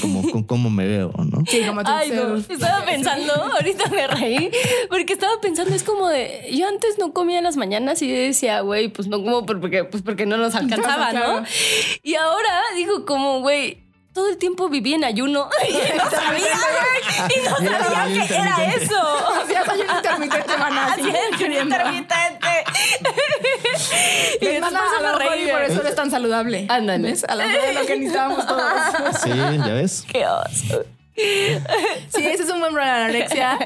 como 0.01 0.29
con 0.31 0.42
cómo 0.42 0.68
me 0.70 0.87
veo, 0.87 1.12
¿no? 1.31 1.44
Sí, 1.46 1.62
como 1.66 1.83
tú 1.85 1.90
Ay, 1.92 2.11
no. 2.11 2.37
Estaba 2.37 2.85
pensando, 2.85 3.33
ahorita 3.59 3.88
me 3.90 4.07
reí, 4.09 4.51
porque 4.88 5.12
estaba 5.12 5.33
pensando, 5.40 5.75
es 5.75 5.83
como 5.85 6.09
de, 6.09 6.49
yo 6.53 6.66
antes 6.68 6.96
no 6.99 7.12
comía 7.12 7.38
en 7.38 7.44
las 7.44 7.57
mañanas 7.57 8.03
y 8.03 8.11
decía, 8.11 8.61
güey, 8.62 8.88
pues 8.88 9.07
no 9.09 9.18
como 9.23 9.46
por- 9.46 9.61
porque, 9.61 9.85
pues 9.85 10.03
porque 10.03 10.27
no 10.27 10.37
nos 10.37 10.55
alcanzaba, 10.61 11.11
Claro. 11.11 11.40
¿no? 11.42 11.46
Y 12.03 12.14
ahora 12.16 12.51
digo 12.75 13.05
como, 13.07 13.40
güey, 13.40 13.79
todo 14.12 14.29
el 14.29 14.38
tiempo 14.38 14.68
viví 14.68 14.94
en 14.94 15.05
ayuno 15.05 15.49
y 15.68 15.73
no 15.96 16.11
sabía, 16.11 16.59
güey, 16.59 17.37
y 17.37 17.49
no 17.49 17.57
Y 17.61 17.66
era 17.66 17.85
sabía 17.85 18.03
ayuno 18.03 18.27
que 18.27 18.35
era 18.35 18.75
eso. 18.75 19.29
Hacías 19.42 19.68
ayuno 19.68 19.96
intermitente, 19.96 20.57
maná. 20.59 20.92
Así 20.92 21.09
es, 21.09 21.38
queriendo. 21.38 21.75
intermitente. 21.77 22.49
y 24.40 24.61
manda 24.61 24.81
por 24.81 24.88
a 24.88 24.92
eso 24.92 25.03
me 25.03 25.29
reí, 25.29 25.49
y 25.49 25.53
por 25.53 25.62
eso 25.62 25.81
eres 25.81 25.94
tan 25.94 26.11
saludable. 26.11 26.66
Ándale. 26.68 27.11
¿Ves? 27.11 27.25
A 27.25 27.35
lo 27.37 27.46
mejor 27.46 27.68
es 27.68 27.75
lo 27.75 27.87
que 27.87 27.96
necesitábamos 27.96 28.46
todos. 28.46 28.73
Sí, 29.23 29.31
ya 29.31 29.75
ves. 29.75 30.05
Qué 30.12 30.27
oso. 30.27 30.85
Sí, 31.14 32.27
ese 32.27 32.42
es 32.42 32.51
un 32.51 32.61
buen 32.61 32.73
problema, 32.73 32.99
la 32.99 33.05
anorexia. 33.05 33.59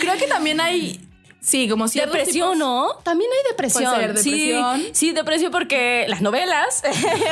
Creo 0.00 0.16
que 0.18 0.26
también 0.26 0.60
hay, 0.60 1.00
sí, 1.46 1.68
como 1.68 1.86
ciertos 1.86 2.12
Depresión, 2.18 2.54
tipos- 2.54 2.58
¿no? 2.58 2.88
También 3.04 3.30
hay 3.30 3.50
depresión. 3.52 3.84
Puede 3.84 3.96
ser 3.96 4.08
depresión. 4.14 4.80
Sí, 4.80 4.88
sí, 4.92 5.12
depresión 5.12 5.52
porque 5.52 6.04
las 6.08 6.20
novelas. 6.20 6.82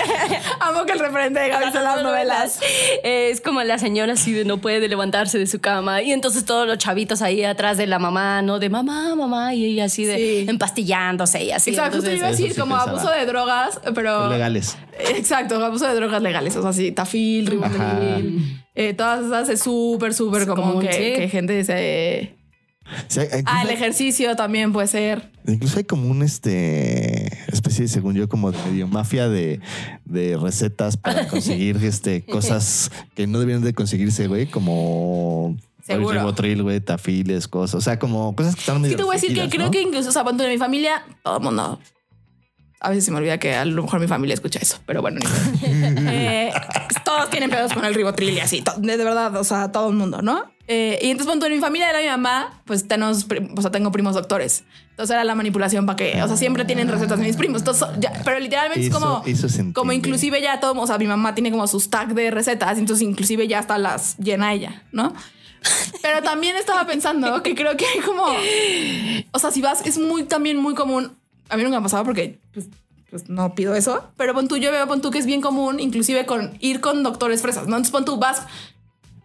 Amo 0.60 0.84
que 0.86 0.92
el 0.92 0.98
referente 1.00 1.40
de 1.40 1.48
Gaby 1.48 1.72
son 1.72 1.84
las 1.84 2.02
novelas. 2.02 2.60
Es 3.02 3.40
como 3.40 3.62
la 3.62 3.78
señora 3.78 4.12
así 4.14 4.32
de 4.32 4.44
no 4.44 4.58
puede 4.58 4.86
levantarse 4.88 5.38
de 5.38 5.46
su 5.46 5.60
cama 5.60 6.02
y 6.02 6.12
entonces 6.12 6.44
todos 6.44 6.66
los 6.66 6.78
chavitos 6.78 7.22
ahí 7.22 7.42
atrás 7.44 7.76
de 7.76 7.86
la 7.86 7.98
mamá, 7.98 8.42
¿no? 8.42 8.58
De 8.58 8.68
mamá, 8.70 9.14
mamá 9.16 9.54
y 9.54 9.64
ella 9.64 9.84
así 9.86 10.04
de 10.04 10.14
Sí. 10.16 10.46
empastillándose 10.48 11.42
y 11.44 11.50
así. 11.50 11.70
Exacto, 11.70 11.96
justo 11.96 12.10
Entonces, 12.10 12.18
iba 12.18 12.28
a 12.28 12.30
decir 12.30 12.52
sí 12.54 12.60
como 12.60 12.74
pensaba. 12.76 12.92
abuso 13.00 13.10
de 13.12 13.26
drogas, 13.26 13.80
pero... 13.94 14.28
Legales. 14.30 14.76
Exacto, 14.98 15.56
abuso 15.64 15.86
de 15.88 15.94
drogas 15.94 16.22
legales, 16.22 16.56
o 16.56 16.62
sea, 16.62 16.72
sí, 16.72 16.92
tafil, 16.92 17.46
ribotril, 17.48 18.62
eh, 18.76 18.94
todas 18.94 19.26
esas 19.26 19.48
es 19.48 19.60
súper, 19.60 20.14
súper 20.14 20.46
como 20.46 20.62
común, 20.62 20.86
que 20.86 21.28
gente 21.30 21.64
se... 21.64 22.34
Ah, 23.46 23.62
el 23.62 23.68
hay, 23.68 23.74
ejercicio 23.74 24.36
también 24.36 24.72
puede 24.72 24.86
ser. 24.86 25.30
incluso 25.46 25.78
hay 25.78 25.84
como 25.84 26.08
un 26.08 26.22
este 26.22 27.26
especie, 27.52 27.88
según 27.88 28.14
yo, 28.14 28.28
como 28.28 28.52
de 28.52 28.58
medio 28.66 28.86
mafia 28.88 29.28
de, 29.28 29.60
de 30.04 30.36
recetas 30.36 30.96
para 30.96 31.26
conseguir 31.28 31.76
este 31.82 32.24
cosas 32.24 32.90
que 33.14 33.26
no 33.26 33.40
debieran 33.40 33.62
de 33.62 33.72
conseguirse, 33.72 34.26
güey, 34.26 34.46
como 34.46 35.56
Seguro. 35.82 36.18
ribotril, 36.18 36.62
güey, 36.62 36.80
tafiles, 36.80 37.48
cosas. 37.48 37.76
O 37.76 37.80
sea, 37.80 37.98
como 37.98 38.34
cosas 38.36 38.54
que 38.54 38.60
están 38.60 38.80
medio 38.80 38.92
Sí, 38.92 38.96
te 38.96 39.02
voy 39.02 39.16
a 39.16 39.20
decir 39.20 39.34
que 39.34 39.48
creo 39.48 39.70
que 39.70 39.82
incluso, 39.82 40.08
o 40.10 40.12
sea, 40.12 40.22
cuando 40.22 40.44
en 40.44 40.50
mi 40.50 40.58
familia, 40.58 41.04
todo 41.22 41.38
el 41.38 41.42
mundo. 41.42 41.78
A 42.80 42.90
veces 42.90 43.06
se 43.06 43.10
me 43.12 43.16
olvida 43.16 43.38
que 43.38 43.54
a 43.54 43.64
lo 43.64 43.82
mejor 43.82 43.98
mi 43.98 44.08
familia 44.08 44.34
escucha 44.34 44.58
eso, 44.60 44.78
pero 44.86 45.00
bueno. 45.00 45.20
Eh, 46.06 46.52
todos 47.04 47.30
tienen 47.30 47.50
pedos 47.50 47.72
con 47.72 47.84
el 47.84 47.94
ribotril 47.94 48.34
y 48.34 48.40
así, 48.40 48.62
de 48.78 48.96
verdad, 48.96 49.34
o 49.36 49.44
sea, 49.44 49.72
todo 49.72 49.88
el 49.88 49.96
mundo, 49.96 50.22
¿no? 50.22 50.53
Eh, 50.66 50.98
y 51.02 51.10
entonces, 51.10 51.26
cuando 51.26 51.44
en 51.46 51.52
mi 51.52 51.58
familia 51.60 51.90
era 51.90 52.00
mi 52.00 52.06
mamá, 52.06 52.62
pues 52.64 52.88
tenemos, 52.88 53.26
o 53.56 53.60
sea, 53.60 53.70
tengo 53.70 53.92
primos 53.92 54.14
doctores. 54.14 54.64
Entonces 54.90 55.12
era 55.14 55.24
la 55.24 55.34
manipulación 55.34 55.84
para 55.86 55.96
que, 55.96 56.22
o 56.22 56.26
sea, 56.28 56.36
siempre 56.36 56.64
tienen 56.64 56.88
recetas 56.88 57.18
mis 57.18 57.36
primos. 57.36 57.60
Entonces, 57.62 57.86
ya- 57.98 58.12
pero 58.24 58.38
literalmente 58.40 58.86
Eso- 58.86 58.96
es 58.96 59.02
como, 59.02 59.22
eso 59.26 59.48
como 59.74 59.92
inclusive 59.92 60.40
ya 60.40 60.60
todo, 60.60 60.80
o 60.80 60.86
sea, 60.86 60.96
mi 60.98 61.06
mamá 61.06 61.34
tiene 61.34 61.50
como 61.50 61.66
sus 61.66 61.90
tag 61.90 62.14
de 62.14 62.30
recetas, 62.30 62.78
entonces 62.78 63.06
inclusive 63.06 63.46
ya 63.48 63.58
hasta 63.58 63.76
las 63.76 64.16
llena 64.18 64.52
ella, 64.54 64.82
¿no? 64.92 65.12
Pero 66.02 66.22
también 66.22 66.56
estaba 66.56 66.86
pensando 66.86 67.42
que 67.42 67.54
creo 67.54 67.76
que 67.76 67.86
hay 67.86 68.00
como. 68.00 68.24
O 69.32 69.38
sea, 69.38 69.50
si 69.50 69.60
vas, 69.62 69.84
es 69.86 69.98
muy 69.98 70.24
también 70.24 70.58
muy 70.58 70.74
común. 70.74 71.12
A 71.48 71.56
mí 71.56 71.62
nunca 71.62 71.76
me 71.76 71.80
ha 71.80 71.82
pasado 71.82 72.04
porque 72.04 72.38
pues, 72.52 72.66
pues, 73.10 73.28
no 73.28 73.54
pido 73.54 73.74
eso. 73.74 74.04
Pero 74.16 74.32
pon 74.34 74.46
tú, 74.48 74.56
yo 74.58 74.70
veo 74.70 74.86
pon 74.86 75.00
tú 75.00 75.10
que 75.10 75.18
es 75.18 75.26
bien 75.26 75.40
común, 75.40 75.80
inclusive 75.80 76.26
con 76.26 76.56
ir 76.60 76.80
con 76.80 77.02
doctores 77.02 77.42
fresas, 77.42 77.64
¿no? 77.66 77.76
Entonces 77.76 77.92
pon 77.92 78.04
tú, 78.04 78.18
vas 78.18 78.42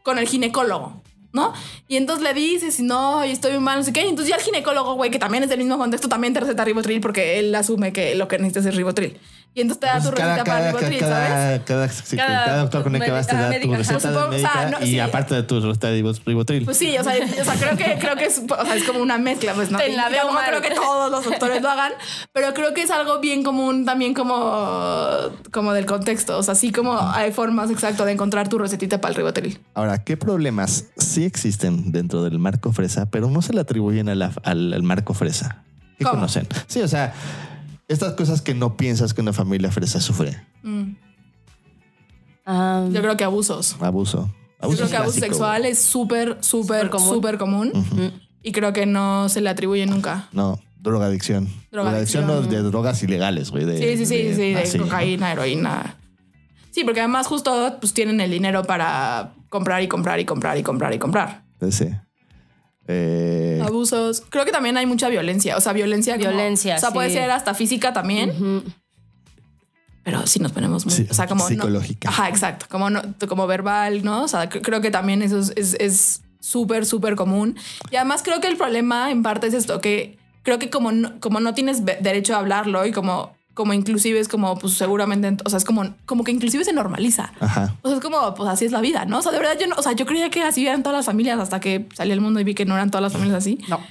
con 0.03 0.17
el 0.17 0.27
ginecólogo. 0.27 1.01
¿No? 1.31 1.53
Y 1.87 1.97
entonces 1.97 2.23
le 2.23 2.33
dices, 2.33 2.79
no, 2.79 3.21
estoy 3.21 3.59
mal, 3.59 3.79
no 3.79 3.83
sé 3.83 3.93
qué. 3.93 4.01
Entonces 4.01 4.29
ya 4.29 4.35
el 4.35 4.41
ginecólogo, 4.41 4.95
güey, 4.95 5.11
que 5.11 5.19
también 5.19 5.43
es 5.43 5.49
del 5.49 5.59
mismo 5.59 5.77
contexto, 5.77 6.09
también 6.09 6.33
te 6.33 6.39
receta 6.39 6.65
ribotril 6.65 7.01
porque 7.01 7.37
él 7.37 7.53
asume 7.53 7.93
que 7.93 8.15
lo 8.15 8.27
que 8.27 8.39
necesitas 8.39 8.65
es 8.65 8.75
ribotril. 8.75 9.19
Y 9.55 9.61
entonces 9.61 9.79
te 9.81 9.87
da 9.87 9.93
tu 9.99 10.09
Entonces, 10.09 10.25
receta 10.25 10.43
para 10.45 10.67
ribotril, 10.71 10.99
¿sabes? 10.99 11.29
cada, 11.29 11.65
cada, 11.65 11.89
sí, 11.89 12.15
Cada 12.17 12.45
cada 12.45 12.57
doctor 12.61 12.83
con 12.83 12.95
el 12.95 13.01
que 13.01 13.11
vas 13.11 13.27
te 13.27 13.35
da 13.35 13.49
médica, 13.49 13.65
tu 13.65 13.71
ajá, 13.73 13.77
receta 13.79 13.99
supongo, 13.99 14.25
o 14.25 14.29
médica 14.29 14.51
sea, 14.53 14.69
no, 14.69 14.85
y 14.85 14.89
sí. 14.91 14.99
aparte 14.99 15.35
de 15.35 15.43
tu 15.43 15.59
receta 15.59 15.87
de 15.87 16.13
ribotril. 16.25 16.65
Pues 16.65 16.77
sí, 16.77 16.95
o 16.97 17.03
sea, 17.03 17.13
o 17.41 17.43
sea, 17.45 17.55
creo 17.55 17.75
que 17.75 17.97
creo 17.99 18.15
que 18.15 18.25
es, 18.25 18.39
o 18.47 18.65
sea, 18.65 18.75
es 18.75 18.83
como 18.83 18.99
una 18.99 19.17
mezcla, 19.17 19.53
pues 19.55 19.71
no. 19.71 19.79
Te 19.79 19.89
la 19.95 20.07
veo 20.09 20.27
creo 20.47 20.61
que 20.61 20.69
todos 20.71 21.11
los 21.11 21.25
doctores 21.25 21.61
lo 21.61 21.69
hagan, 21.69 21.91
pero 22.31 22.53
creo 22.53 22.73
que 22.75 22.83
es 22.83 22.91
algo 22.91 23.19
bien 23.19 23.43
común 23.43 23.85
también 23.85 24.13
como 24.13 24.39
como 25.51 25.73
del 25.73 25.85
contexto, 25.85 26.37
o 26.37 26.43
sea, 26.43 26.51
así 26.53 26.71
como 26.71 26.97
hay 26.99 27.31
formas 27.31 27.71
exacto 27.71 28.05
de 28.05 28.11
encontrar 28.13 28.47
tu 28.49 28.59
recetita 28.59 29.01
para 29.01 29.09
el 29.11 29.15
ribotril. 29.15 29.59
Ahora, 29.73 30.03
¿qué 30.03 30.15
problemas 30.15 30.85
sí 30.97 31.25
existen 31.25 31.91
dentro 31.91 32.23
del 32.23 32.39
marco 32.39 32.71
fresa, 32.71 33.09
pero 33.09 33.29
no 33.29 33.41
se 33.41 33.53
le 33.53 33.61
atribuyen 33.61 34.09
a 34.09 34.15
la- 34.15 34.31
al, 34.43 34.73
al 34.73 34.83
marco 34.83 35.13
fresa? 35.13 35.63
¿Qué 35.97 36.05
¿Cómo? 36.05 36.15
conocen? 36.17 36.47
Sí, 36.67 36.81
o 36.81 36.87
sea, 36.87 37.13
estas 37.89 38.13
cosas 38.13 38.41
que 38.41 38.53
no 38.53 38.77
piensas 38.77 39.13
que 39.13 39.19
una 39.21 39.33
familia 39.33 39.69
fresa 39.71 39.99
sufre. 39.99 40.41
Ah, 42.45 42.87
Yo 42.91 43.01
creo 43.01 43.17
que 43.17 43.23
abusos. 43.23 43.75
Abuso. 43.79 44.33
Yo 44.61 44.69
creo 44.75 44.89
que 44.89 44.97
abuso 44.97 45.19
sexual 45.19 45.65
es 45.65 45.79
súper 45.79 46.37
súper 46.41 46.89
Súper 46.99 47.37
común. 47.37 47.71
y 48.43 48.51
creo 48.51 48.73
que 48.73 48.85
no 48.85 49.29
se 49.29 49.41
le 49.41 49.49
atribuye 49.49 49.85
nunca. 49.85 50.27
No, 50.31 50.59
drogadicción. 50.81 51.47
Drogadicción. 51.71 52.25
Drogadicción 52.25 52.27
no, 52.27 52.41
de 52.41 52.61
drogas 52.69 53.03
ilegales, 53.03 53.51
güey. 53.51 53.65
Sí, 53.77 53.97
sí, 53.97 54.05
sí, 54.05 54.23
de- 54.23 54.35
sí, 54.35 54.75
de 54.75 54.79
ah, 54.79 54.83
cocaína, 54.83 55.31
heroína. 55.33 55.95
Sí, 56.71 56.83
porque 56.83 56.99
además 56.99 57.27
justo 57.27 57.77
pues 57.79 57.93
tienen 57.93 58.19
el 58.21 58.31
dinero 58.31 58.63
para 58.63 59.33
comprar 59.49 59.81
y 59.81 59.87
comprar 59.87 60.19
y 60.19 60.25
comprar 60.25 60.57
y 60.57 60.63
comprar 60.63 60.93
y 60.93 60.99
comprar. 60.99 61.43
Sí. 61.71 61.87
Eh, 62.91 63.61
Abusos. 63.63 64.23
Creo 64.29 64.45
que 64.45 64.51
también 64.51 64.75
hay 64.75 64.87
mucha 64.87 65.09
violencia. 65.09 65.55
O 65.57 65.61
sea, 65.61 65.73
violencia. 65.73 66.17
como- 66.17 66.29
Violencia, 66.29 66.75
O 66.75 66.79
sea, 66.79 66.91
puede 66.91 67.11
ser 67.11 67.29
hasta 67.29 67.53
física 67.53 67.93
también. 67.93 68.63
Pero 70.03 70.25
sí 70.25 70.39
nos 70.39 70.51
ponemos 70.53 70.85
muy. 70.85 70.95
Sí, 70.95 71.05
o 71.09 71.13
sea, 71.13 71.27
como. 71.27 71.43
no- 71.43 71.49
psicológica. 71.49 72.09
ajá, 72.09 72.29
exacto. 72.29 72.65
Como, 72.69 72.89
no, 72.89 73.01
como 73.27 73.45
verbal, 73.47 74.03
¿no? 74.03 74.23
O 74.23 74.27
sea, 74.27 74.49
cre- 74.49 74.61
creo 74.63 74.81
que 74.81 74.89
también 74.91 75.21
eso 75.21 75.37
es- 75.39 75.53
es 75.55 75.73
es 75.79 76.21
súper, 76.39 76.85
súper 76.85 77.15
común. 77.15 77.57
Y 77.91 77.95
además 77.97 78.21
creo 78.23 78.39
que 78.41 78.47
el 78.47 78.57
problema 78.57 79.11
en 79.11 79.21
parte 79.21 79.47
es 79.47 79.53
esto, 79.53 79.81
que 79.81 80.17
creo 80.41 80.57
que 80.57 80.69
como 80.71 80.91
no, 80.91 81.19
como 81.19 81.39
no 81.41 81.53
tienes 81.53 81.85
derecho 81.85 82.33
a 82.33 82.39
hablarlo 82.39 82.85
y 82.87 82.91
como, 82.91 83.35
como 83.59 83.73
inclusive 83.73 84.17
es 84.21 84.29
como, 84.29 84.57
pues 84.57 84.75
seguramente, 84.75 85.35
o 85.43 85.49
sea, 85.49 85.57
es 85.57 85.65
como, 85.65 85.93
como 86.05 86.23
que 86.23 86.31
inclusive 86.31 86.63
se 86.63 86.71
normaliza. 86.71 87.33
Ajá. 87.41 87.75
O 87.81 87.89
sea, 87.89 87.97
es 87.97 88.01
como, 88.01 88.33
pues 88.35 88.49
así 88.49 88.63
es 88.63 88.71
la 88.71 88.79
vida, 88.79 89.03
¿no? 89.03 89.17
O 89.17 89.21
sea, 89.21 89.33
de 89.33 89.37
verdad 89.39 89.57
yo 89.59 89.67
no, 89.67 89.75
o 89.75 89.81
sea, 89.81 89.91
yo 89.91 90.05
creía 90.05 90.29
que 90.29 90.41
así 90.43 90.65
eran 90.65 90.81
todas 90.81 90.97
las 90.97 91.05
familias 91.05 91.37
hasta 91.41 91.59
que 91.59 91.89
salí 91.93 92.13
al 92.13 92.21
mundo 92.21 92.39
y 92.39 92.45
vi 92.45 92.55
que 92.55 92.63
no 92.63 92.75
eran 92.75 92.89
todas 92.89 93.01
las 93.03 93.11
familias 93.11 93.35
así. 93.39 93.59
No. 93.67 93.81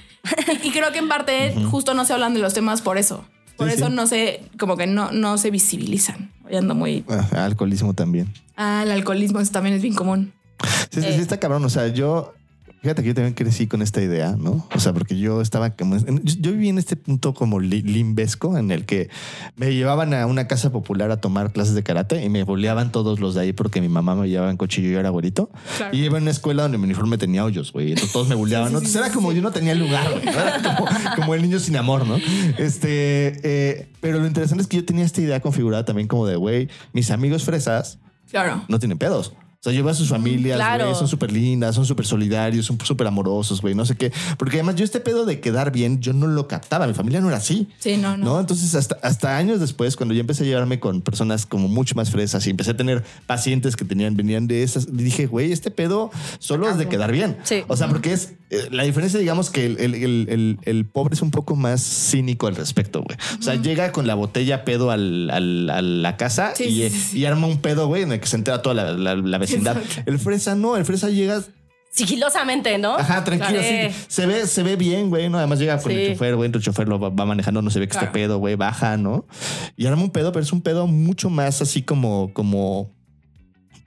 Y, 0.63 0.69
y 0.69 0.71
creo 0.71 0.91
que 0.91 0.97
en 0.97 1.07
parte 1.07 1.53
justo 1.69 1.93
no 1.93 2.03
se 2.03 2.13
hablan 2.13 2.33
de 2.33 2.39
los 2.39 2.55
temas 2.55 2.81
por 2.81 2.97
eso. 2.97 3.23
Por 3.57 3.67
Sí, 3.69 3.75
eso 3.75 3.87
sí. 3.89 3.93
no 3.93 4.07
se, 4.07 4.41
como 4.57 4.75
que 4.75 4.87
no, 4.87 5.11
no 5.11 5.37
se 5.37 5.51
visibilizan. 5.51 6.31
Hoy 6.45 6.55
ando 6.55 6.73
muy... 6.73 7.05
Ah, 7.07 7.45
alcoholismo 7.45 7.93
también. 7.93 8.33
Ah, 8.57 8.81
el 8.83 8.91
alcoholismo 8.91 9.39
eso 9.39 9.51
también 9.51 9.75
es 9.75 9.83
bien 9.83 9.93
común. 9.93 10.33
Sí, 10.89 11.01
sí, 11.01 11.07
Eh. 11.07 11.13
sí, 11.15 11.21
está 11.21 11.39
cabrón. 11.39 11.63
O 11.63 11.69
sea, 11.69 11.87
yo, 11.89 12.33
fíjate 12.81 13.01
que 13.01 13.09
yo 13.09 13.13
también 13.15 13.33
crecí 13.33 13.67
con 13.67 13.81
esta 13.81 14.01
idea, 14.01 14.35
¿no? 14.37 14.67
O 14.75 14.79
sea, 14.79 14.93
porque 14.93 15.17
yo 15.17 15.41
estaba 15.41 15.71
como, 15.71 15.97
yo, 16.23 16.51
viví 16.51 16.69
en 16.69 16.77
este 16.77 16.95
punto 16.95 17.33
como 17.33 17.59
li- 17.59 17.81
limbesco 17.81 18.57
en 18.57 18.71
el 18.71 18.85
que 18.85 19.09
me 19.55 19.73
llevaban 19.73 20.13
a 20.13 20.25
una 20.25 20.47
casa 20.47 20.71
popular 20.71 21.11
a 21.11 21.17
tomar 21.17 21.51
clases 21.51 21.75
de 21.75 21.83
karate 21.83 22.23
y 22.23 22.29
me 22.29 22.43
boleaban 22.43 22.91
todos 22.91 23.19
los 23.19 23.35
de 23.35 23.41
ahí 23.41 23.53
porque 23.53 23.81
mi 23.81 23.89
mamá 23.89 24.15
me 24.15 24.29
llevaba 24.29 24.49
en 24.49 24.57
coche 24.57 24.81
y 24.81 24.91
yo 24.91 24.99
era 24.99 25.09
güerito. 25.09 25.49
Claro. 25.77 25.95
Y 25.95 26.05
iba 26.05 26.17
en 26.17 26.23
una 26.23 26.31
escuela 26.31 26.63
donde 26.63 26.77
mi 26.77 26.85
uniforme 26.85 27.17
tenía 27.17 27.43
hoyos, 27.43 27.71
güey. 27.73 27.89
Entonces 27.89 28.11
todos 28.13 28.27
me 28.29 28.35
boleaban, 28.35 28.71
¿no? 28.71 28.77
Entonces 28.79 28.95
era 29.01 29.11
como 29.13 29.31
yo 29.33 29.41
no 29.41 29.51
tenía 29.51 29.75
lugar, 29.75 30.09
güey. 30.11 30.25
¿no? 30.25 30.31
Era 30.31 30.61
como, 30.61 30.87
como 31.15 31.35
el 31.35 31.41
niño 31.41 31.59
sin 31.59 31.75
amor, 31.75 32.07
¿no? 32.07 32.17
Este, 32.57 33.39
eh, 33.43 33.89
pero 33.99 34.19
lo 34.19 34.27
interesante 34.27 34.61
es 34.61 34.67
que 34.67 34.77
yo 34.77 34.85
tenía 34.85 35.03
esta 35.05 35.21
idea 35.21 35.39
configurada 35.41 35.85
también 35.85 36.07
como 36.07 36.25
de, 36.27 36.35
güey, 36.35 36.69
mis 36.93 37.11
amigos 37.11 37.43
fresas 37.43 37.99
Claro. 38.29 38.63
no 38.67 38.79
tienen 38.79 38.97
pedos. 38.97 39.33
O 39.59 39.61
sea, 39.61 39.73
lleva 39.73 39.91
a 39.91 39.93
sus 39.93 40.07
familias, 40.07 40.55
claro. 40.55 40.85
güey, 40.85 40.95
son 40.97 41.09
súper 41.09 41.33
lindas, 41.33 41.75
son 41.75 41.85
súper 41.85 42.05
solidarios, 42.05 42.65
son 42.65 42.77
súper 42.81 43.07
amorosos, 43.07 43.59
güey, 43.59 43.75
no 43.75 43.85
sé 43.85 43.97
qué. 43.97 44.09
Porque 44.37 44.55
además 44.55 44.75
yo 44.75 44.85
este 44.85 45.01
pedo 45.01 45.25
de 45.25 45.41
quedar 45.41 45.73
bien, 45.73 45.99
yo 45.99 46.13
no 46.13 46.27
lo 46.27 46.47
captaba, 46.47 46.87
mi 46.87 46.93
familia 46.93 47.19
no 47.19 47.27
era 47.27 47.35
así. 47.39 47.67
Sí, 47.77 47.97
no, 47.97 48.15
no. 48.15 48.23
¿No? 48.23 48.39
Entonces, 48.39 48.73
hasta, 48.73 48.97
hasta 49.03 49.35
años 49.35 49.59
después, 49.59 49.97
cuando 49.97 50.15
yo 50.15 50.21
empecé 50.21 50.43
a 50.43 50.47
llevarme 50.47 50.79
con 50.79 51.01
personas 51.01 51.45
como 51.45 51.67
mucho 51.67 51.93
más 51.95 52.09
fresas 52.09 52.47
y 52.47 52.51
empecé 52.51 52.71
a 52.71 52.77
tener 52.77 53.03
pacientes 53.27 53.75
que 53.75 53.83
tenían, 53.83 54.15
venían 54.15 54.47
de 54.47 54.63
esas, 54.63 54.95
dije, 54.95 55.25
güey, 55.25 55.51
este 55.51 55.71
pedo 55.71 56.09
solo 56.39 56.69
es 56.69 56.77
de 56.77 56.87
quedar 56.87 57.11
bien. 57.11 57.35
Sí. 57.43 57.63
O 57.67 57.75
sea, 57.75 57.89
porque 57.89 58.13
es 58.13 58.35
eh, 58.51 58.69
la 58.71 58.83
diferencia, 58.83 59.19
digamos, 59.19 59.49
que 59.49 59.65
el, 59.65 59.77
el- 59.79 60.57
el- 60.63 60.85
pobre 60.85 61.15
es 61.15 61.21
un 61.21 61.31
poco 61.31 61.55
más 61.57 61.81
cínico 61.83 62.47
al 62.47 62.55
respecto, 62.55 63.03
güey. 63.03 63.17
O 63.37 63.43
sea, 63.43 63.55
llega 63.55 63.91
con 63.91 64.07
la 64.07 64.15
botella 64.15 64.63
pedo 64.63 64.89
al- 64.89 65.29
al- 65.29 65.69
a 65.69 65.81
la 65.81 66.15
casa 66.15 66.53
Sí, 66.55 66.63
y, 66.63 66.89
sí. 66.89 67.19
y 67.19 67.25
arma 67.25 67.45
un 67.47 67.57
pedo, 67.59 67.87
güey, 67.87 68.03
en 68.03 68.13
el 68.13 68.19
que 68.21 68.25
se 68.27 68.37
entera 68.37 68.61
toda 68.61 68.73
la, 68.73 68.91
la- 68.93 69.15
la 69.15 69.37
vecindad. 69.49 69.77
El 70.05 70.19
fresa 70.19 70.55
no, 70.55 70.77
el 70.77 70.85
fresa 70.85 71.09
llega 71.09 71.41
Sigilosamente, 71.91 72.77
¿no? 72.77 72.95
Ajá, 72.95 73.23
tranquilo. 73.23 73.59
Sí. 73.61 73.95
Se 74.07 74.25
ve, 74.27 74.45
se 74.45 74.61
ve 74.61 74.75
bien, 74.75 75.09
güey, 75.09 75.27
¿no? 75.27 75.39
Además 75.39 75.59
llega 75.59 75.81
con 75.81 75.91
el 75.91 76.13
chofer, 76.13 76.35
güey. 76.35 76.51
El 76.53 76.61
chofer 76.61 76.87
lo 76.87 76.99
va, 76.99 77.09
va 77.09 77.25
manejando, 77.25 77.61
no 77.61 77.71
se 77.71 77.79
ve 77.79 77.87
que 77.87 77.93
Claro. 77.93 78.07
este 78.07 78.19
pedo, 78.19 78.37
güey, 78.37 78.55
baja, 78.55 78.95
¿no? 78.95 79.25
Y 79.75 79.87
arma 79.87 80.03
un 80.03 80.11
pedo, 80.11 80.31
pero 80.31 80.43
es 80.43 80.53
un 80.53 80.61
pedo 80.61 80.85
mucho 80.85 81.31
más 81.31 81.61
así 81.63 81.81
como, 81.81 82.31
como, 82.33 82.95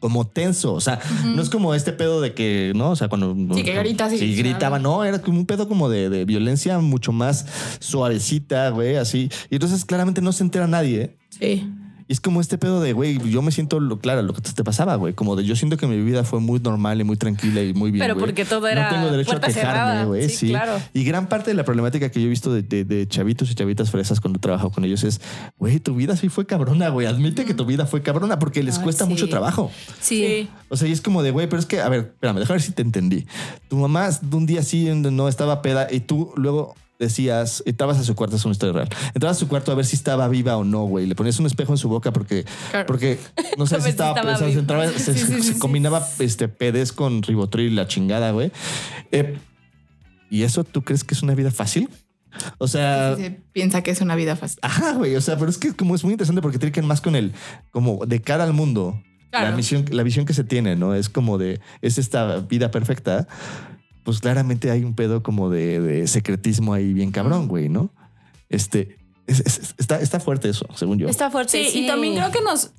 como 0.00 0.26
tenso. 0.26 0.74
O 0.74 0.80
sea, 0.80 0.98
no 1.24 1.40
es 1.40 1.48
como 1.48 1.74
este 1.74 1.92
pedo 1.92 2.20
de 2.20 2.34
que, 2.34 2.72
¿no? 2.74 2.90
O 2.90 2.96
sea, 2.96 3.08
cuando. 3.08 3.54
Sí, 3.54 3.62
que 3.62 3.72
grita, 3.72 4.10
sí. 4.10 4.18
Sí, 4.18 4.34
gritaba, 4.34 4.80
no, 4.80 5.04
era 5.04 5.22
como 5.22 5.38
un 5.38 5.46
pedo 5.46 5.68
como 5.68 5.88
de, 5.88 6.10
de 6.10 6.24
violencia 6.24 6.80
mucho 6.80 7.12
más 7.12 7.46
suavecita, 7.78 8.70
güey, 8.70 8.96
así. 8.96 9.30
Y 9.48 9.54
entonces 9.54 9.84
claramente 9.84 10.20
no 10.20 10.32
se 10.32 10.42
entera 10.42 10.66
nadie, 10.66 11.02
¿eh? 11.02 11.16
Sí. 11.30 11.72
Y 12.12 12.14
es 12.14 12.20
como 12.20 12.42
este 12.42 12.58
pedo 12.58 12.82
de, 12.82 12.92
güey, 12.92 13.18
yo 13.30 13.40
me 13.40 13.50
siento, 13.52 13.80
lo, 13.80 13.98
claro, 13.98 14.20
lo 14.20 14.34
que 14.34 14.42
te 14.42 14.62
pasaba, 14.62 14.96
güey. 14.96 15.14
Como 15.14 15.34
de, 15.34 15.46
yo 15.46 15.56
siento 15.56 15.78
que 15.78 15.86
mi 15.86 15.98
vida 16.02 16.24
fue 16.24 16.40
muy 16.40 16.60
normal 16.60 17.00
y 17.00 17.04
muy 17.04 17.16
tranquila 17.16 17.62
y 17.62 17.72
muy 17.72 17.90
bien. 17.90 18.04
Pero 18.06 18.18
porque 18.18 18.44
todo 18.44 18.68
era 18.68 18.90
No 18.90 18.96
tengo 18.96 19.10
derecho 19.10 19.34
a 19.34 19.40
quejarme, 19.40 20.04
güey. 20.04 20.28
Sí, 20.28 20.36
Sí, 20.36 20.48
claro. 20.50 20.78
Y 20.92 21.04
gran 21.04 21.26
parte 21.30 21.52
de 21.52 21.54
la 21.54 21.64
problemática 21.64 22.10
que 22.10 22.20
yo 22.20 22.26
he 22.26 22.28
visto 22.28 22.52
de, 22.52 22.60
de- 22.60 22.84
de 22.84 23.08
chavitos 23.08 23.50
y 23.50 23.54
chavitas 23.54 23.90
fresas 23.90 24.20
cuando 24.20 24.36
he 24.36 24.40
trabajado 24.40 24.68
con 24.70 24.84
ellos 24.84 25.04
es, 25.04 25.22
güey, 25.56 25.80
tu 25.80 25.94
vida 25.94 26.14
sí 26.14 26.28
fue 26.28 26.44
cabrona, 26.44 26.90
güey. 26.90 27.06
Admite 27.06 27.46
que 27.46 27.54
tu 27.54 27.64
vida 27.64 27.86
fue 27.86 28.02
cabrona 28.02 28.38
porque 28.38 28.62
les 28.62 28.78
cuesta 28.78 29.06
sí. 29.06 29.10
mucho 29.10 29.30
trabajo. 29.30 29.70
Sí. 30.02 30.50
O 30.68 30.76
sea, 30.76 30.88
y 30.88 30.92
es 30.92 31.00
como 31.00 31.22
de, 31.22 31.30
güey, 31.30 31.46
pero 31.48 31.60
es 31.60 31.64
que, 31.66 31.80
a 31.80 31.88
ver, 31.88 32.00
espérame, 32.12 32.40
déjame 32.40 32.56
ver 32.56 32.62
si 32.62 32.72
te 32.72 32.82
entendí. 32.82 33.24
Tu 33.68 33.76
mamá 33.78 34.10
de 34.10 34.36
un 34.36 34.44
día 34.44 34.60
así 34.60 34.84
no 34.84 35.28
estaba 35.28 35.62
peda 35.62 35.88
y 35.90 36.00
tú 36.00 36.30
luego 36.36 36.74
decías, 37.02 37.62
entrabas 37.66 37.98
a 37.98 38.04
su 38.04 38.14
cuarto, 38.14 38.36
es 38.36 38.44
una 38.44 38.52
historia 38.52 38.72
real. 38.72 38.88
Entrabas 39.14 39.36
a 39.36 39.40
su 39.40 39.48
cuarto 39.48 39.70
a 39.72 39.74
ver 39.74 39.84
si 39.84 39.96
estaba 39.96 40.26
viva 40.28 40.56
o 40.56 40.64
no, 40.64 40.84
güey. 40.84 41.06
Le 41.06 41.14
ponías 41.14 41.38
un 41.38 41.46
espejo 41.46 41.72
en 41.72 41.78
su 41.78 41.88
boca 41.88 42.12
porque, 42.12 42.44
Claro. 42.70 42.86
porque 42.86 43.18
no 43.58 43.66
sé 43.66 43.80
si 43.82 43.90
estaba, 43.90 44.18
estaba 44.18 44.38
se, 44.38 44.52
entraba- 44.58 44.88
se- 44.88 45.12
Sí, 45.14 45.20
sí, 45.20 45.26
sí, 45.34 45.42
se 45.42 45.52
sí. 45.54 45.58
combinaba 45.58 46.06
este 46.18 46.48
pedez 46.48 46.92
con 46.92 47.22
ribotril 47.22 47.72
y 47.72 47.74
la 47.74 47.86
chingada, 47.86 48.30
güey. 48.30 48.50
Eh, 49.10 49.36
¿Y 50.30 50.44
eso 50.44 50.64
tú 50.64 50.82
crees 50.82 51.04
que 51.04 51.14
es 51.14 51.22
una 51.22 51.34
vida 51.34 51.50
fácil? 51.50 51.90
O 52.56 52.66
sea, 52.66 53.14
Se 53.16 53.30
piensa 53.52 53.82
que 53.82 53.90
es 53.90 54.00
una 54.00 54.14
vida 54.16 54.36
fácil. 54.36 54.58
Ajá, 54.62 54.94
güey. 54.94 55.14
O 55.16 55.20
sea, 55.20 55.36
pero 55.36 55.50
es 55.50 55.58
que 55.58 55.74
como 55.74 55.94
es 55.94 56.02
muy 56.04 56.12
interesante 56.14 56.40
porque 56.40 56.58
tiene 56.58 56.72
que 56.72 56.80
ver 56.80 56.88
más 56.88 57.02
con 57.02 57.14
el, 57.16 57.32
como 57.70 58.06
de 58.06 58.22
cara 58.22 58.44
al 58.44 58.54
mundo. 58.54 58.98
La 59.32 59.50
visión, 59.52 59.86
la 59.90 60.02
visión 60.02 60.26
que 60.26 60.34
se 60.34 60.44
tiene, 60.44 60.76
¿no? 60.76 60.94
Es 60.94 61.08
como 61.08 61.38
de, 61.38 61.58
es 61.80 61.96
esta 61.96 62.36
vida 62.40 62.70
perfecta. 62.70 63.26
Pues 64.04 64.20
claramente 64.20 64.70
hay 64.70 64.84
un 64.84 64.94
pedo 64.94 65.22
como 65.22 65.48
de, 65.50 65.80
de 65.80 66.06
secretismo 66.08 66.74
ahí 66.74 66.92
bien 66.92 67.10
cabrón, 67.12 67.46
güey, 67.48 67.68
¿no? 67.68 67.90
Este, 68.48 68.96
es- 69.26 69.40
es- 69.40 69.74
está, 69.78 70.00
está 70.00 70.18
fuerte 70.20 70.48
eso, 70.48 70.66
según 70.74 70.98
yo. 70.98 71.08
Está 71.08 71.30
fuerte. 71.30 71.64
Sí, 71.64 71.84
y 71.84 71.86
también 71.86 72.14
creo 72.16 72.30
que 72.32 72.40
nos. 72.42 72.72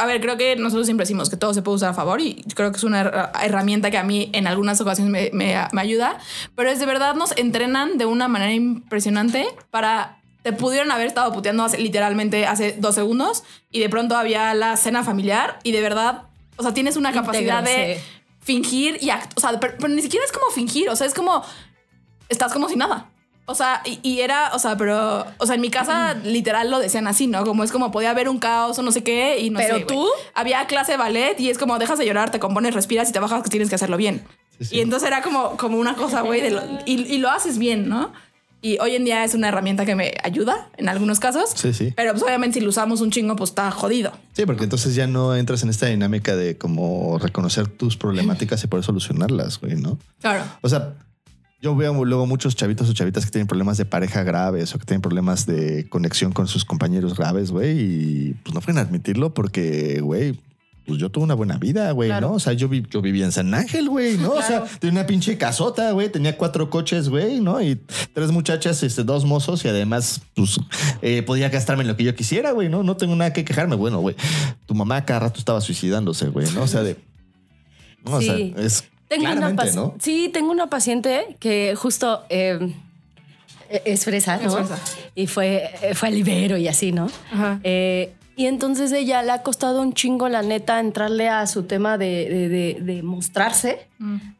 A 0.00 0.04
ver, 0.06 0.20
creo 0.20 0.36
que 0.36 0.56
nosotros 0.56 0.86
siempre 0.86 1.04
decimos 1.04 1.30
que 1.30 1.36
todo 1.36 1.54
se 1.54 1.62
puede 1.62 1.76
usar 1.76 1.90
a 1.90 1.94
favor 1.94 2.20
y 2.20 2.42
creo 2.56 2.72
que 2.72 2.76
es 2.76 2.82
una 2.82 3.04
her- 3.04 3.30
herramienta 3.44 3.92
que 3.92 3.98
a 3.98 4.02
mí 4.02 4.28
en 4.32 4.48
algunas 4.48 4.80
ocasiones 4.80 5.12
me, 5.12 5.30
me- 5.32 5.56
me 5.70 5.80
ayuda, 5.80 6.18
pero 6.56 6.70
es 6.70 6.80
de 6.80 6.86
verdad 6.86 7.14
nos 7.14 7.36
entrenan 7.38 7.96
de 7.96 8.06
una 8.06 8.26
manera 8.28 8.52
impresionante 8.52 9.46
para... 9.70 10.16
Te 10.42 10.54
pudieron 10.54 10.90
haber 10.90 11.06
estado 11.06 11.30
puteando 11.34 11.62
hace- 11.64 11.78
literalmente 11.78 12.46
hace 12.46 12.74
dos 12.78 12.94
segundos 12.94 13.44
y 13.70 13.78
de 13.78 13.88
pronto 13.90 14.16
había 14.16 14.54
la 14.54 14.76
cena 14.78 15.04
familiar 15.04 15.58
y 15.62 15.70
de 15.72 15.82
verdad, 15.82 16.22
o 16.56 16.62
sea, 16.62 16.72
tienes 16.74 16.96
una 16.96 17.12
capacidad 17.12 17.62
de. 17.62 18.00
Fingir 18.40 18.98
y 19.00 19.10
actuar, 19.10 19.32
o 19.36 19.40
sea, 19.40 19.60
pero, 19.60 19.74
pero 19.78 19.88
ni 19.88 20.02
siquiera 20.02 20.24
es 20.24 20.32
como 20.32 20.46
fingir, 20.50 20.88
o 20.88 20.96
sea, 20.96 21.06
es 21.06 21.14
como 21.14 21.44
estás 22.28 22.52
como 22.52 22.68
si 22.68 22.76
nada. 22.76 23.10
O 23.46 23.54
sea, 23.54 23.82
y, 23.84 23.98
y 24.04 24.20
era, 24.20 24.52
o 24.54 24.60
sea, 24.60 24.76
pero, 24.76 25.26
o 25.38 25.46
sea, 25.46 25.56
en 25.56 25.60
mi 25.60 25.70
casa 25.70 26.14
literal 26.14 26.70
lo 26.70 26.78
decían 26.78 27.08
así, 27.08 27.26
¿no? 27.26 27.44
Como 27.44 27.64
es 27.64 27.72
como 27.72 27.90
podía 27.90 28.10
haber 28.10 28.28
un 28.28 28.38
caos 28.38 28.78
o 28.78 28.82
no 28.82 28.92
sé 28.92 29.02
qué 29.02 29.40
y 29.40 29.50
no 29.50 29.58
Pero 29.58 29.78
sé, 29.78 29.84
tú- 29.86 29.94
güey. 29.94 30.10
Había 30.34 30.66
clase 30.68 30.92
de 30.92 30.98
ballet 30.98 31.40
y 31.40 31.50
es 31.50 31.58
como 31.58 31.76
dejas 31.80 31.98
de 31.98 32.06
llorar, 32.06 32.30
te 32.30 32.38
compones, 32.38 32.74
respiras 32.74 33.08
y 33.08 33.12
te 33.12 33.18
bajas 33.18 33.42
que 33.42 33.50
tienes 33.50 33.68
que 33.68 33.74
hacerlo 33.74 33.96
bien. 33.96 34.24
Sí, 34.58 34.64
sí. 34.66 34.76
Y 34.76 34.80
entonces 34.82 35.08
era 35.08 35.20
como, 35.22 35.56
como 35.56 35.78
una 35.78 35.96
cosa, 35.96 36.20
güey, 36.20 36.42
y 36.86 37.18
lo 37.18 37.30
haces 37.30 37.58
bien, 37.58 37.88
¿no? 37.88 38.12
Y 38.62 38.78
hoy 38.78 38.94
en 38.94 39.04
día 39.04 39.24
es 39.24 39.34
una 39.34 39.48
herramienta 39.48 39.86
que 39.86 39.94
me 39.94 40.14
ayuda 40.22 40.68
en 40.76 40.88
algunos 40.88 41.18
casos. 41.18 41.50
Sí, 41.54 41.72
sí. 41.72 41.92
Pero 41.96 42.12
pues 42.12 42.22
obviamente 42.22 42.58
si 42.58 42.60
lo 42.60 42.68
usamos 42.68 43.00
un 43.00 43.10
chingo, 43.10 43.34
pues 43.36 43.50
está 43.50 43.70
jodido. 43.70 44.12
Sí, 44.34 44.44
porque 44.44 44.64
entonces 44.64 44.94
ya 44.94 45.06
no 45.06 45.34
entras 45.34 45.62
en 45.62 45.70
esta 45.70 45.86
dinámica 45.86 46.36
de 46.36 46.58
como 46.58 47.18
reconocer 47.18 47.68
tus 47.68 47.96
problemáticas 47.96 48.62
y 48.62 48.66
poder 48.66 48.84
solucionarlas, 48.84 49.60
güey, 49.60 49.76
¿no? 49.76 49.98
Claro. 50.20 50.44
O 50.60 50.68
sea, 50.68 50.94
yo 51.62 51.76
veo 51.76 52.04
luego 52.04 52.26
muchos 52.26 52.56
chavitos 52.56 52.88
o 52.88 52.92
chavitas 52.92 53.24
que 53.24 53.30
tienen 53.30 53.46
problemas 53.46 53.76
de 53.78 53.84
pareja 53.84 54.22
graves 54.22 54.74
o 54.74 54.78
que 54.78 54.86
tienen 54.86 55.02
problemas 55.02 55.46
de 55.46 55.88
conexión 55.88 56.32
con 56.32 56.46
sus 56.46 56.64
compañeros 56.64 57.16
graves, 57.16 57.50
güey, 57.50 57.78
y 57.78 58.34
pues 58.42 58.54
no 58.54 58.60
pueden 58.60 58.78
admitirlo 58.78 59.34
porque, 59.34 60.00
güey, 60.00 60.38
pues 60.86 60.98
yo 60.98 61.10
tuve 61.10 61.24
una 61.24 61.34
buena 61.34 61.56
vida, 61.58 61.92
güey, 61.92 62.08
Claro. 62.08 62.28
¿no? 62.30 62.34
O 62.34 62.40
sea, 62.40 62.52
yo, 62.52 62.68
vi- 62.68 62.84
yo 62.90 63.00
vivía 63.00 63.24
en 63.24 63.32
San 63.32 63.52
Ángel, 63.54 63.88
güey, 63.88 64.16
¿no? 64.18 64.32
O 64.32 64.42
sea, 64.42 64.64
tenía 64.80 65.00
una 65.00 65.06
pinche 65.06 65.38
casota, 65.38 65.92
güey, 65.92 66.08
tenía 66.10 66.36
cuatro 66.36 66.68
coches, 66.70 67.08
güey, 67.08 67.40
¿no? 67.40 67.60
Y 67.62 67.80
tres 68.12 68.30
muchachas, 68.32 68.82
este, 68.82 69.04
dos 69.04 69.24
mozos 69.24 69.64
y 69.64 69.68
además, 69.68 70.22
pues, 70.34 70.58
eh, 71.02 71.22
podía 71.22 71.48
gastarme 71.48 71.82
en 71.82 71.88
lo 71.88 71.96
que 71.96 72.04
yo 72.04 72.14
quisiera, 72.14 72.50
güey, 72.52 72.68
¿no? 72.68 72.82
No 72.82 72.96
tengo 72.96 73.14
nada 73.14 73.32
que 73.32 73.44
quejarme. 73.44 73.76
Bueno, 73.76 74.00
güey, 74.00 74.16
tu 74.66 74.74
mamá 74.74 75.04
cada 75.04 75.20
rato 75.20 75.38
estaba 75.38 75.60
suicidándose, 75.60 76.26
güey, 76.28 76.50
¿no? 76.54 76.62
O 76.62 76.66
sea, 76.66 76.82
de... 76.82 76.96
no, 78.04 78.12
O 78.16 78.20
sea, 78.22 78.36
Sí. 78.36 78.54
es 78.56 78.84
Tengo 79.08 79.22
una 79.24 79.32
claramente, 79.32 79.62
paci- 79.72 79.74
¿no? 79.74 79.94
Sí, 80.00 80.30
tengo 80.32 80.50
una 80.50 80.68
paciente 80.70 81.36
que 81.40 81.74
justo 81.76 82.24
eh, 82.30 82.74
es 83.84 84.04
fresa, 84.04 84.38
¿no? 84.38 84.58
Es 84.58 84.66
fresa. 84.68 84.78
Y 85.14 85.26
fue, 85.26 85.70
eh, 85.82 85.94
fue 85.94 86.08
al 86.08 86.16
Ibero 86.16 86.56
y 86.56 86.66
así, 86.68 86.90
¿no? 86.92 87.08
Ajá. 87.32 87.60
Eh, 87.62 88.12
y 88.40 88.46
entonces 88.46 88.90
ella 88.92 89.22
le 89.22 89.32
ha 89.32 89.42
costado 89.42 89.82
un 89.82 89.92
chingo, 89.92 90.28
la 90.28 90.40
neta, 90.42 90.80
entrarle 90.80 91.28
a 91.28 91.46
su 91.46 91.64
tema 91.64 91.98
de, 91.98 92.28
de- 92.28 92.48
de- 92.48 92.78
de 92.80 93.02
mostrarse, 93.02 93.86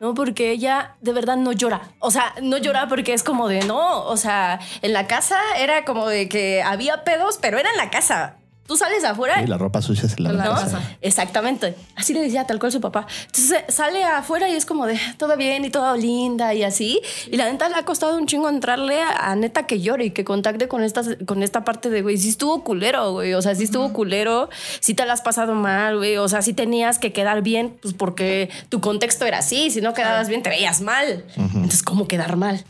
¿no? 0.01 0.15
Porque 0.15 0.51
ella 0.53 0.95
de 1.03 1.13
verdad 1.13 1.37
no 1.37 1.53
llora. 1.53 1.83
O 1.99 2.11
sea, 2.11 2.33
no 2.43 2.57
llora 2.57 2.89
porque 2.89 3.13
es 3.13 3.23
como 3.23 3.47
de 3.49 3.61
no. 3.65 4.05
O 4.07 4.17
sea, 4.17 4.59
en 4.81 4.93
la 4.95 5.07
casa 5.07 5.37
era 5.59 5.85
como 5.85 6.09
de 6.09 6.29
que 6.31 6.63
había 6.63 7.05
pedos, 7.05 7.39
pero 7.43 7.59
era 7.59 7.71
en 7.71 7.77
la 7.77 7.91
casa. 7.91 8.37
Tú 8.71 8.77
sales 8.77 9.03
afuera 9.03 9.35
Sí, 9.41 9.49
la 9.49 9.59
ropa 9.59 9.83
sucia 9.83 10.09
se 10.09 10.23
la 10.23 10.33
La 10.33 10.45
¿no? 10.45 10.51
casa. 10.53 10.81
Exactamente. 11.01 11.75
Así 11.97 12.15
le 12.15 12.21
decía 12.21 12.47
tal 12.47 12.61
cual 12.61 12.71
su 12.71 12.81
papá. 12.81 13.05
Entonces 13.27 13.51
eh, 13.51 13.65
sale 13.67 14.05
afuera 14.05 14.49
y 14.49 14.53
es 14.55 14.65
como 14.65 14.87
de 14.87 14.97
todo 15.19 15.37
bien 15.37 15.65
y 15.65 15.71
todo 15.71 15.97
linda 15.97 16.55
y 16.55 16.63
así. 16.63 17.01
Y 17.33 17.37
la 17.37 17.51
neta 17.51 17.69
le 17.69 17.75
ha 17.75 17.85
costado 17.85 18.17
un 18.17 18.29
chingo 18.29 18.49
entrarle 18.49 19.03
a, 19.03 19.33
a 19.33 19.35
neta 19.35 19.67
que 19.67 19.81
llore 19.81 20.05
y 20.05 20.11
que 20.13 20.23
contacte 20.25 20.69
con 20.69 20.85
esta, 20.85 21.03
con 21.27 21.43
esta 21.43 21.65
parte 21.65 21.91
de, 21.91 22.03
güey, 22.03 22.17
sí 22.17 22.29
estuvo 22.29 22.63
culero, 22.63 23.11
güey. 23.11 23.35
O 23.35 23.43
sea, 23.43 23.57
sí 23.57 23.65
estuvo 23.65 23.93
culero, 23.93 24.49
sí 24.79 24.95
te 24.95 25.05
la 25.05 25.15
has 25.15 25.21
pasado 25.23 25.57
mal, 25.57 25.97
güey. 25.97 26.17
O 26.19 26.29
sea, 26.29 26.41
sí 26.41 26.53
tenías 26.53 27.01
que 27.01 27.13
quedar 27.13 27.43
bien, 27.43 27.77
pues 27.83 27.93
porque 27.95 28.51
tu 28.69 28.81
contexto 28.81 29.27
era 29.27 29.39
así. 29.39 29.71
Si 29.73 29.81
no 29.81 29.95
quedabas 29.95 30.29
bien, 30.29 30.45
te 30.45 30.49
veías 30.51 30.81
mal. 30.81 31.25
Entonces, 31.37 31.83
¿cómo 31.83 32.07
quedar 32.07 32.37
mal? 32.37 32.65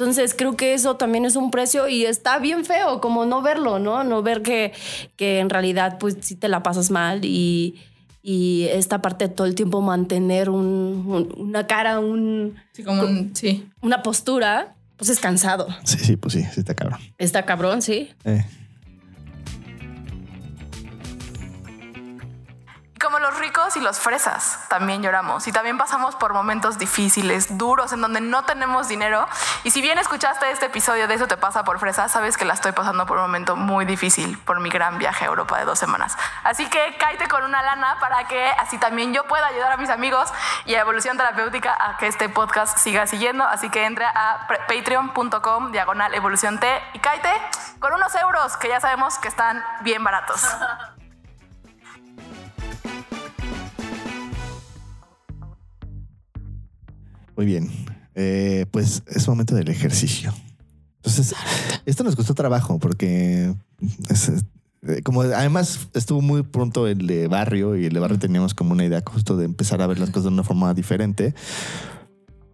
Entonces 0.00 0.34
creo 0.34 0.56
que 0.56 0.72
eso 0.72 0.96
también 0.96 1.26
es 1.26 1.36
un 1.36 1.50
precio 1.50 1.86
y 1.86 2.06
está 2.06 2.38
bien 2.38 2.64
feo 2.64 3.02
como 3.02 3.26
no 3.26 3.42
verlo, 3.42 3.78
¿no? 3.78 4.02
No 4.02 4.22
ver 4.22 4.40
que, 4.40 4.72
que 5.16 5.40
en 5.40 5.50
realidad 5.50 5.98
pues 5.98 6.16
sí 6.22 6.36
te 6.36 6.48
la 6.48 6.62
pasas 6.62 6.90
mal 6.90 7.22
y, 7.26 7.78
y 8.22 8.62
esta 8.70 9.02
parte 9.02 9.28
de 9.28 9.34
todo 9.34 9.46
el 9.46 9.54
tiempo 9.54 9.82
mantener 9.82 10.48
un- 10.48 11.04
un- 11.06 11.34
una 11.36 11.66
cara, 11.66 12.00
un, 12.00 12.54
Sí, 12.72 12.82
como 12.82 13.02
un, 13.02 13.36
sí. 13.36 13.68
una 13.82 14.02
postura, 14.02 14.74
pues 14.96 15.10
es 15.10 15.20
cansado. 15.20 15.68
Sí, 15.84 15.98
sí, 15.98 16.16
pues 16.16 16.32
sí, 16.32 16.44
sí 16.50 16.60
está 16.60 16.74
cabrón. 16.74 16.98
Está 17.18 17.44
cabrón, 17.44 17.82
sí. 17.82 18.08
Eh. 18.24 18.42
Como 23.00 23.18
los 23.18 23.38
ricos 23.38 23.76
y 23.76 23.80
los 23.80 23.98
fresas, 23.98 24.66
también 24.68 25.02
lloramos 25.02 25.48
y 25.48 25.52
también 25.52 25.78
pasamos 25.78 26.16
por 26.16 26.34
momentos 26.34 26.76
difíciles, 26.76 27.56
duros, 27.56 27.94
en 27.94 28.02
donde 28.02 28.20
no 28.20 28.44
tenemos 28.44 28.88
dinero. 28.88 29.26
Y 29.64 29.70
si 29.70 29.80
bien 29.80 29.96
escuchaste 29.96 30.50
este 30.50 30.66
episodio 30.66 31.08
de 31.08 31.14
Eso 31.14 31.26
te 31.26 31.38
pasa 31.38 31.64
por 31.64 31.78
fresas, 31.78 32.12
sabes 32.12 32.36
que 32.36 32.44
la 32.44 32.52
estoy 32.52 32.72
pasando 32.72 33.06
por 33.06 33.16
un 33.16 33.22
momento 33.22 33.56
muy 33.56 33.86
difícil 33.86 34.36
por 34.40 34.60
mi 34.60 34.68
gran 34.68 34.98
viaje 34.98 35.24
a 35.24 35.28
Europa 35.28 35.58
de 35.58 35.64
dos 35.64 35.78
semanas. 35.78 36.18
Así 36.44 36.68
que 36.68 36.98
cállate 36.98 37.26
con 37.26 37.42
una 37.42 37.62
lana 37.62 37.96
para 38.00 38.28
que 38.28 38.50
así 38.58 38.76
también 38.76 39.14
yo 39.14 39.24
pueda 39.24 39.46
ayudar 39.46 39.72
a 39.72 39.76
mis 39.78 39.88
amigos 39.88 40.30
y 40.66 40.74
a 40.74 40.80
Evolución 40.80 41.16
Terapéutica 41.16 41.74
a 41.80 41.96
que 41.96 42.06
este 42.06 42.28
podcast 42.28 42.76
siga 42.76 43.06
siguiendo. 43.06 43.44
Así 43.44 43.70
que 43.70 43.86
entra 43.86 44.12
a 44.14 44.46
patreon.com 44.46 45.72
diagonal 45.72 46.12
evolución 46.14 46.60
T 46.60 46.82
y 46.92 46.98
cállate 46.98 47.32
con 47.78 47.94
unos 47.94 48.14
euros 48.16 48.58
que 48.58 48.68
ya 48.68 48.78
sabemos 48.78 49.16
que 49.18 49.28
están 49.28 49.64
bien 49.80 50.04
baratos. 50.04 50.46
Muy 57.40 57.46
bien. 57.46 57.70
Eh, 58.16 58.66
pues 58.70 59.02
es 59.06 59.26
momento 59.26 59.54
del 59.54 59.70
ejercicio. 59.70 60.30
Entonces, 60.96 61.34
esto 61.86 62.04
nos 62.04 62.14
costó 62.14 62.34
trabajo 62.34 62.78
porque 62.78 63.54
es, 64.10 64.28
eh, 64.82 65.00
como 65.02 65.22
además 65.22 65.88
estuvo 65.94 66.20
muy 66.20 66.42
pronto 66.42 66.86
el 66.86 67.06
de 67.06 67.28
barrio 67.28 67.76
y 67.76 67.86
el 67.86 67.94
de 67.94 67.98
barrio 67.98 68.18
teníamos 68.18 68.52
como 68.52 68.72
una 68.72 68.84
idea 68.84 69.02
justo 69.06 69.38
de 69.38 69.46
empezar 69.46 69.80
a 69.80 69.86
ver 69.86 69.98
las 69.98 70.10
cosas 70.10 70.24
de 70.24 70.28
una 70.28 70.44
forma 70.44 70.74
diferente. 70.74 71.32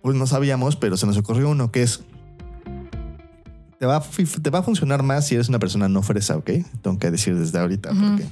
Pues 0.03 0.15
no 0.15 0.29
sabíamos, 0.29 0.77
pero 0.77 0.97
se 0.97 1.05
nos 1.05 1.17
ocurrió 1.17 1.51
uno 1.51 1.73
que 1.73 1.83
es 1.83 2.05
te 3.81 3.87
va, 3.87 4.01
te 4.41 4.51
va 4.51 4.61
a 4.61 4.63
funcionar 4.63 5.03
más 5.03 5.27
si 5.27 5.35
eres 5.35 5.49
una 5.49 5.59
persona 5.59 5.89
no 5.89 6.03
fresa, 6.03 6.37
¿ok? 6.37 6.51
Tengo 6.81 6.97
que 7.01 7.11
decir 7.11 7.37
desde 7.37 7.59
ahorita. 7.59 7.89
porque, 7.89 8.25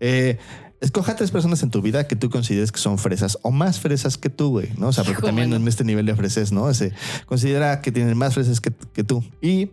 eh, 0.00 0.38
Escoja 0.80 1.16
tres 1.16 1.30
personas 1.30 1.62
en 1.62 1.70
tu 1.70 1.80
vida 1.80 2.06
que 2.06 2.16
tú 2.16 2.28
consideres 2.28 2.70
que 2.70 2.78
son 2.78 2.98
fresas 2.98 3.38
o 3.42 3.50
más 3.50 3.80
fresas 3.80 4.18
que 4.18 4.28
tú, 4.28 4.50
güey, 4.50 4.68
¿no? 4.76 4.88
O 4.88 4.92
sea, 4.92 5.04
porque 5.04 5.18
Hijo, 5.20 5.26
también 5.26 5.52
en 5.52 5.66
este 5.66 5.84
nivel 5.84 6.04
de 6.04 6.14
fresas, 6.14 6.52
¿no? 6.52 6.68
Ese, 6.68 6.92
considera 7.24 7.80
que 7.80 7.92
tienen 7.92 8.16
más 8.16 8.34
fresas 8.34 8.60
que, 8.60 8.72
que 8.92 9.02
tú. 9.02 9.24
Y 9.40 9.70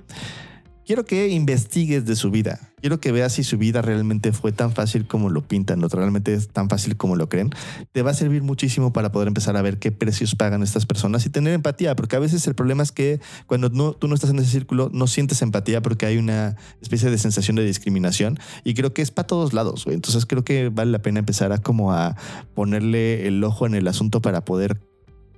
quiero 0.86 1.06
que 1.06 1.30
investigues 1.30 2.06
de 2.06 2.16
su 2.16 2.32
vida. 2.32 2.60
Quiero 2.82 3.00
que 3.00 3.14
veas 3.14 3.34
si 3.34 3.44
su 3.44 3.58
vida 3.58 3.82
realmente 3.82 4.34
fue 4.34 4.52
tan 4.52 4.74
fácil 4.74 5.08
como 5.08 5.30
lo 5.30 5.42
pintan, 5.42 5.82
o 5.84 5.88
realmente 5.88 6.34
es 6.34 6.50
tan 6.50 6.68
fácil 6.70 6.98
como 6.98 7.16
lo 7.16 7.30
creen. 7.30 7.52
Te 7.94 8.02
va 8.02 8.12
a 8.12 8.14
servir 8.14 8.44
muchísimo 8.44 8.92
para 8.92 9.12
poder 9.12 9.30
empezar 9.30 9.56
a 9.56 9.62
ver 9.62 9.80
qué 9.80 9.94
precios 9.94 10.36
pagan 10.36 10.64
estas 10.64 10.86
personas 10.86 11.26
y 11.26 11.30
tener 11.30 11.54
empatía, 11.54 11.96
porque 11.96 12.18
a 12.18 12.20
veces 12.20 12.46
el 12.46 12.56
problema 12.56 12.84
es 12.84 12.92
que 12.92 13.22
cuando 13.48 13.70
no, 13.70 13.94
tú 13.94 14.10
no 14.10 14.16
estás 14.16 14.32
en 14.32 14.40
ese 14.40 14.52
círculo 14.52 14.90
no 14.92 15.08
sientes 15.08 15.42
empatía 15.42 15.82
porque 15.82 16.06
hay 16.06 16.18
una 16.18 16.58
especie 16.82 17.10
de 17.10 17.18
sensación 17.18 17.56
de 17.56 17.64
discriminación 17.64 18.38
y 18.66 18.74
creo 18.74 18.94
que 18.94 19.02
es 19.02 19.12
para 19.12 19.28
todos 19.28 19.54
lados, 19.54 19.86
güey. 19.86 19.96
Entonces 19.96 20.26
creo 20.26 20.44
que 20.44 20.68
vale 20.70 20.92
la 20.92 21.00
pena 21.00 21.20
empezar 21.20 21.54
a 21.54 21.60
como 21.60 21.94
a 21.94 22.18
ponerle 22.54 23.28
el 23.28 23.44
ojo 23.46 23.66
en 23.66 23.76
el 23.76 23.88
asunto 23.88 24.22
para 24.22 24.44
poder 24.44 24.82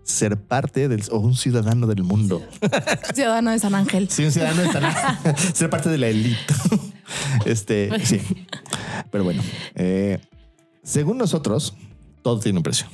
ser 0.06 0.38
parte 0.39 0.88
del, 0.88 1.04
o 1.12 1.18
un 1.18 1.36
ciudadano 1.36 1.88
del 1.88 2.04
mundo. 2.04 2.41
Ciudadano 3.13 3.50
de 3.52 3.60
San 3.60 3.74
Ángel. 3.76 4.08
Sí, 4.10 4.24
un 4.24 4.32
ciudadano 4.32 4.62
de 4.62 4.72
San 4.72 4.86
Ángel. 4.86 5.36
ser 5.54 5.70
parte 5.70 5.89
de 5.89 5.98
la 5.98 6.08
élite. 6.08 6.54
Este, 7.46 7.91
sí. 8.04 8.20
Pero 9.12 9.24
bueno, 9.24 9.44
eh, 9.76 10.20
según 10.84 11.20
nosotros, 11.20 11.76
todo 12.24 12.39
tiene 12.39 12.58
un 12.58 12.63
precio 12.63 12.88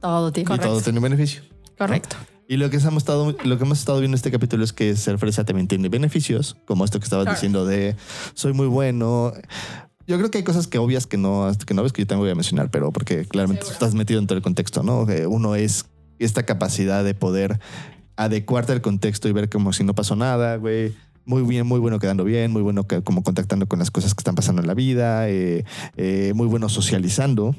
Todo 0.00 0.32
tiene. 0.32 0.52
y 0.52 0.58
todo 0.58 0.80
tiene 0.80 0.98
un 0.98 1.04
beneficio. 1.04 1.42
Correcto. 1.78 2.16
Y 2.48 2.56
lo 2.56 2.70
que 2.70 2.78
hemos 2.78 2.96
estado, 2.96 3.36
lo 3.44 3.58
que 3.58 3.64
hemos 3.64 3.78
estado 3.78 4.00
viendo 4.00 4.14
en 4.14 4.18
este 4.18 4.32
capítulo 4.32 4.64
es 4.64 4.72
que 4.72 4.96
ser 4.96 5.18
fresa 5.18 5.44
también 5.44 5.68
tiene 5.68 5.88
beneficios, 5.88 6.56
como 6.64 6.84
esto 6.84 6.98
que 6.98 7.04
estabas 7.04 7.24
Claro. 7.26 7.36
diciendo 7.36 7.66
de 7.66 7.94
soy 8.34 8.52
muy 8.52 8.66
bueno. 8.66 9.32
Yo 10.08 10.16
creo 10.18 10.30
que 10.30 10.38
hay 10.38 10.44
cosas 10.44 10.66
que 10.66 10.78
obvias 10.78 11.06
que 11.06 11.16
no, 11.16 11.48
que 11.66 11.74
no 11.74 11.84
ves 11.84 11.92
que 11.92 12.02
yo 12.02 12.06
también 12.08 12.24
voy 12.24 12.30
a 12.30 12.34
mencionar, 12.34 12.70
pero 12.70 12.90
porque 12.92 13.26
claramente 13.26 13.64
estás 13.70 13.94
metido 13.94 14.18
en 14.18 14.26
todo 14.26 14.36
el 14.36 14.42
contexto, 14.42 14.82
¿no? 14.82 15.06
Que 15.06 15.26
uno 15.28 15.54
es 15.54 15.86
esta 16.18 16.44
capacidad 16.44 17.04
de 17.04 17.14
poder 17.14 17.58
adecuarte 18.16 18.72
al 18.72 18.80
contexto 18.80 19.28
y 19.28 19.32
ver 19.32 19.48
como 19.48 19.72
si 19.72 19.84
no 19.84 19.94
pasó 19.94 20.16
nada, 20.16 20.56
güey. 20.56 20.94
Muy 21.24 21.42
bien, 21.42 21.66
muy 21.66 21.80
bueno 21.80 21.98
quedando 21.98 22.22
bien, 22.24 22.52
muy 22.52 22.62
bueno 22.62 22.86
que- 22.86 23.02
como 23.02 23.22
contactando 23.24 23.66
con 23.66 23.78
las 23.80 23.90
cosas 23.90 24.14
que 24.14 24.20
están 24.20 24.36
pasando 24.36 24.62
en 24.62 24.68
la 24.68 24.74
vida, 24.74 25.28
eh, 25.28 25.64
eh, 25.96 26.32
muy 26.36 26.46
bueno 26.46 26.68
socializando. 26.68 27.54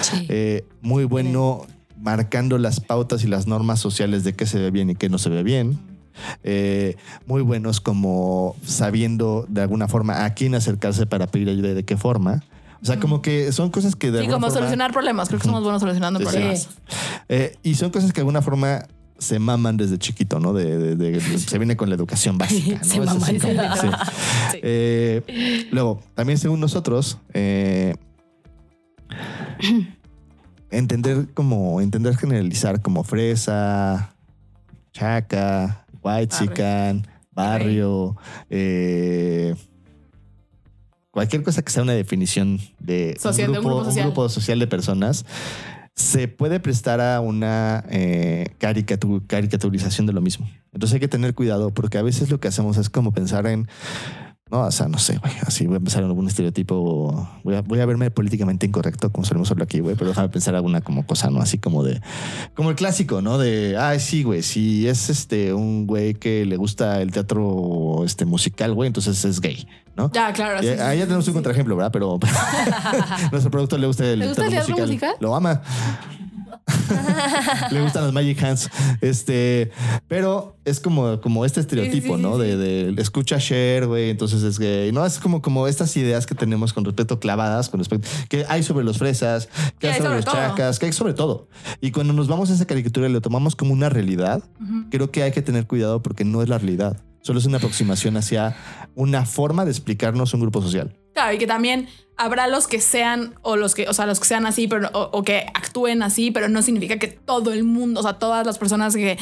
Sí. 0.00 0.26
Eh, 0.28 0.64
muy 0.82 1.04
bueno 1.04 1.64
marcando 2.00 2.58
las 2.58 2.80
pautas 2.80 3.22
y 3.24 3.28
las 3.28 3.46
normas 3.46 3.78
sociales 3.80 4.24
de 4.24 4.32
qué 4.34 4.46
se 4.46 4.58
ve 4.58 4.70
bien 4.70 4.90
y 4.90 4.94
qué 4.96 5.08
no 5.08 5.18
se 5.18 5.30
ve 5.30 5.42
bien. 5.42 5.78
Eh, 6.42 6.96
muy 7.26 7.42
buenos 7.42 7.80
como 7.80 8.56
sabiendo 8.64 9.46
de 9.48 9.62
alguna 9.62 9.86
forma 9.86 10.24
a 10.24 10.34
quién 10.34 10.54
acercarse 10.56 11.06
para 11.06 11.28
pedir 11.28 11.48
ayuda 11.48 11.68
y 11.70 11.74
de 11.74 11.84
qué 11.84 11.96
forma. 11.96 12.42
O 12.80 12.84
sea, 12.84 13.00
como 13.00 13.22
que 13.22 13.50
son 13.52 13.70
cosas 13.70 13.96
que 13.96 14.10
de 14.10 14.20
Sí, 14.20 14.26
como 14.26 14.40
forma- 14.46 14.54
solucionar 14.54 14.92
problemas. 14.92 15.28
Creo 15.28 15.40
que 15.40 15.46
somos 15.46 15.62
buenos 15.62 15.80
solucionando 15.80 16.20
Sí, 16.20 16.24
sí. 16.26 16.30
problemas. 16.30 16.68
Eh, 17.28 17.56
y 17.62 17.74
son 17.74 17.90
cosas 17.90 18.12
que 18.12 18.16
de 18.16 18.22
alguna 18.22 18.40
forma 18.42 18.86
se 19.18 19.40
maman 19.40 19.76
desde 19.76 19.98
chiquito, 19.98 20.38
¿no? 20.38 20.52
De, 20.52 20.78
de- 20.78 20.94
de- 20.94 21.10
de- 21.18 21.38
se 21.38 21.58
viene 21.58 21.76
con 21.76 21.88
la 21.88 21.96
educación 21.96 22.38
básica, 22.38 22.78
¿no? 22.78 22.84
Se 22.84 22.98
Es 23.00 23.04
maman. 23.06 23.18
como- 23.20 23.74
sí. 23.76 23.88
Sí. 24.52 24.58
Eh, 24.62 25.66
luego, 25.72 26.00
también 26.14 26.38
según 26.38 26.60
nosotros, 26.60 27.18
eh, 27.34 27.94
entender 30.70 31.28
como, 31.34 31.80
entender 31.80 32.16
generalizar 32.16 32.80
como 32.82 33.04
fresa, 33.04 34.14
chaca, 34.92 35.84
white 36.02 36.34
chican, 36.36 37.06
barrio, 37.32 38.16
eh, 38.50 39.54
cualquier 41.18 41.42
cosa 41.42 41.62
que 41.62 41.72
sea 41.72 41.82
una 41.82 41.94
definición 41.94 42.60
de 42.78 43.16
Social, 43.18 43.48
un, 43.48 43.52
de 43.54 43.58
un 43.58 43.64
grupo, 43.64 43.78
un 43.80 43.84
social. 43.86 44.04
grupo 44.06 44.28
social 44.28 44.58
de 44.60 44.66
personas, 44.68 45.24
se 45.96 46.28
puede 46.28 46.60
prestar 46.60 47.00
a 47.00 47.20
una 47.20 47.84
eh, 47.90 48.54
caricatu- 48.60 49.26
caricaturización 49.26 50.06
de 50.06 50.12
lo 50.12 50.20
mismo. 50.20 50.48
Entonces 50.72 50.94
hay 50.94 51.00
que 51.00 51.08
tener 51.08 51.34
cuidado 51.34 51.70
porque 51.74 51.98
a 51.98 52.02
veces 52.02 52.30
lo 52.30 52.38
que 52.38 52.46
hacemos 52.46 52.76
es 52.76 52.88
como 52.88 53.10
pensar 53.10 53.48
en, 53.48 53.66
no, 54.48 54.60
o 54.60 54.70
sea, 54.70 54.86
no 54.86 54.98
sé, 54.98 55.18
güey, 55.18 55.32
así 55.42 55.66
voy 55.66 55.74
a 55.78 55.80
pensar 55.80 56.04
en 56.04 56.08
algún 56.08 56.28
estereotipo, 56.28 57.28
voy 57.42 57.56
a, 57.56 57.62
voy 57.62 57.80
a 57.80 57.86
verme 57.86 58.12
políticamente 58.12 58.64
incorrecto, 58.64 59.10
como 59.10 59.24
solemos 59.26 59.50
hablar 59.50 59.64
aquí, 59.64 59.80
güey, 59.80 59.96
pero 59.96 60.10
déjame 60.10 60.28
pensar 60.28 60.54
alguna 60.54 60.80
como 60.82 61.04
cosa, 61.04 61.30
¿no? 61.30 61.40
Así 61.40 61.58
como 61.58 61.82
de, 61.82 62.00
como 62.54 62.70
el 62.70 62.76
clásico, 62.76 63.20
¿no? 63.20 63.36
De, 63.36 63.76
ay, 63.76 63.98
sí, 63.98 64.22
güey, 64.22 64.42
si 64.42 64.86
es 64.86 65.10
este 65.10 65.52
un 65.52 65.88
güey 65.88 66.14
que 66.14 66.44
le 66.46 66.56
gusta 66.56 67.02
el 67.02 67.10
teatro 67.10 68.04
este 68.04 68.24
musical, 68.24 68.72
güey, 68.72 68.86
entonces 68.86 69.24
es 69.24 69.40
gay, 69.40 69.66
¿no? 69.98 70.10
Ya, 70.12 70.32
claro. 70.32 70.60
sí, 70.60 70.66
Y 70.68 70.74
sí, 70.74 70.80
ahí 70.80 70.98
ya 70.98 71.04
tenemos 71.04 71.24
sí. 71.24 71.30
un 71.30 71.34
contraejemplo, 71.34 71.76
¿verdad? 71.76 71.90
Pero 71.92 72.18
nuestro 73.32 73.50
productor 73.50 73.80
le 73.80 73.86
gusta 73.86 74.06
el, 74.06 74.20
¿Le 74.20 74.28
gusta 74.28 74.44
el 74.44 74.50
teatro 74.50 74.76
musical? 74.78 75.14
Lo 75.20 75.34
ama. 75.34 75.60
le 77.70 77.80
gustan 77.82 78.04
las 78.04 78.12
Magic 78.12 78.42
Hands. 78.42 78.70
Este, 79.00 79.70
pero 80.06 80.56
es 80.64 80.80
como, 80.80 81.20
como 81.20 81.44
este 81.44 81.60
estereotipo, 81.60 82.16
Sí, 82.16 82.22
sí, 82.22 82.22
¿no? 82.22 82.34
sí, 82.36 82.42
De, 82.42 82.92
de 82.92 83.02
escucha 83.02 83.38
share, 83.38 83.86
güey, 83.86 84.10
entonces 84.10 84.42
es 84.42 84.58
gay. 84.58 84.92
No, 84.92 85.04
es 85.04 85.18
como, 85.18 85.40
como 85.42 85.66
estas 85.66 85.96
ideas 85.96 86.26
que 86.26 86.34
tenemos 86.34 86.72
con 86.72 86.84
respecto 86.84 87.18
clavadas, 87.20 87.68
con 87.68 87.80
respecto 87.80 88.08
que 88.28 88.44
hay 88.48 88.62
sobre 88.62 88.84
los 88.84 88.98
fresas, 88.98 89.48
que 89.78 89.88
hay 89.88 89.98
sobre 90.00 90.16
los 90.16 90.24
todo. 90.24 90.34
chacas, 90.34 90.78
que 90.78 90.86
hay 90.86 90.92
sobre 90.92 91.14
todo. 91.14 91.48
Y 91.80 91.90
cuando 91.90 92.12
nos 92.12 92.28
vamos 92.28 92.50
a 92.50 92.54
esa 92.54 92.66
caricatura 92.66 93.08
y 93.08 93.12
lo 93.12 93.20
tomamos 93.20 93.56
como 93.56 93.72
una 93.72 93.88
realidad, 93.88 94.42
creo 94.90 95.10
que 95.10 95.22
hay 95.22 95.32
que 95.32 95.42
tener 95.42 95.66
cuidado 95.66 96.02
porque 96.02 96.24
no 96.24 96.42
es 96.42 96.48
la 96.48 96.58
realidad. 96.58 96.98
Solo 97.22 97.38
es 97.38 97.46
una 97.46 97.58
aproximación 97.58 98.16
hacia 98.16 98.56
una 98.94 99.26
forma 99.26 99.64
de 99.64 99.70
explicarnos 99.70 100.32
un 100.34 100.40
grupo 100.40 100.62
social. 100.62 100.96
Claro, 101.14 101.34
y 101.34 101.38
que 101.38 101.46
también 101.46 101.88
habrá 102.16 102.46
los 102.46 102.66
que 102.66 102.80
sean, 102.80 103.34
o 103.42 103.56
los 103.56 103.74
que, 103.74 103.88
o 103.88 103.92
sea, 103.92 104.06
los 104.06 104.18
que 104.20 104.26
sean 104.26 104.46
así, 104.46 104.66
pero, 104.68 104.88
o, 104.92 105.10
o 105.12 105.22
que 105.22 105.46
actúen 105.54 106.02
así, 106.02 106.30
pero 106.30 106.48
no 106.48 106.62
significa 106.62 106.98
que 106.98 107.08
todo 107.08 107.52
el 107.52 107.64
mundo, 107.64 108.00
o 108.00 108.02
sea, 108.02 108.14
todas 108.14 108.46
las 108.46 108.58
personas 108.58 108.94
que, 108.94 109.18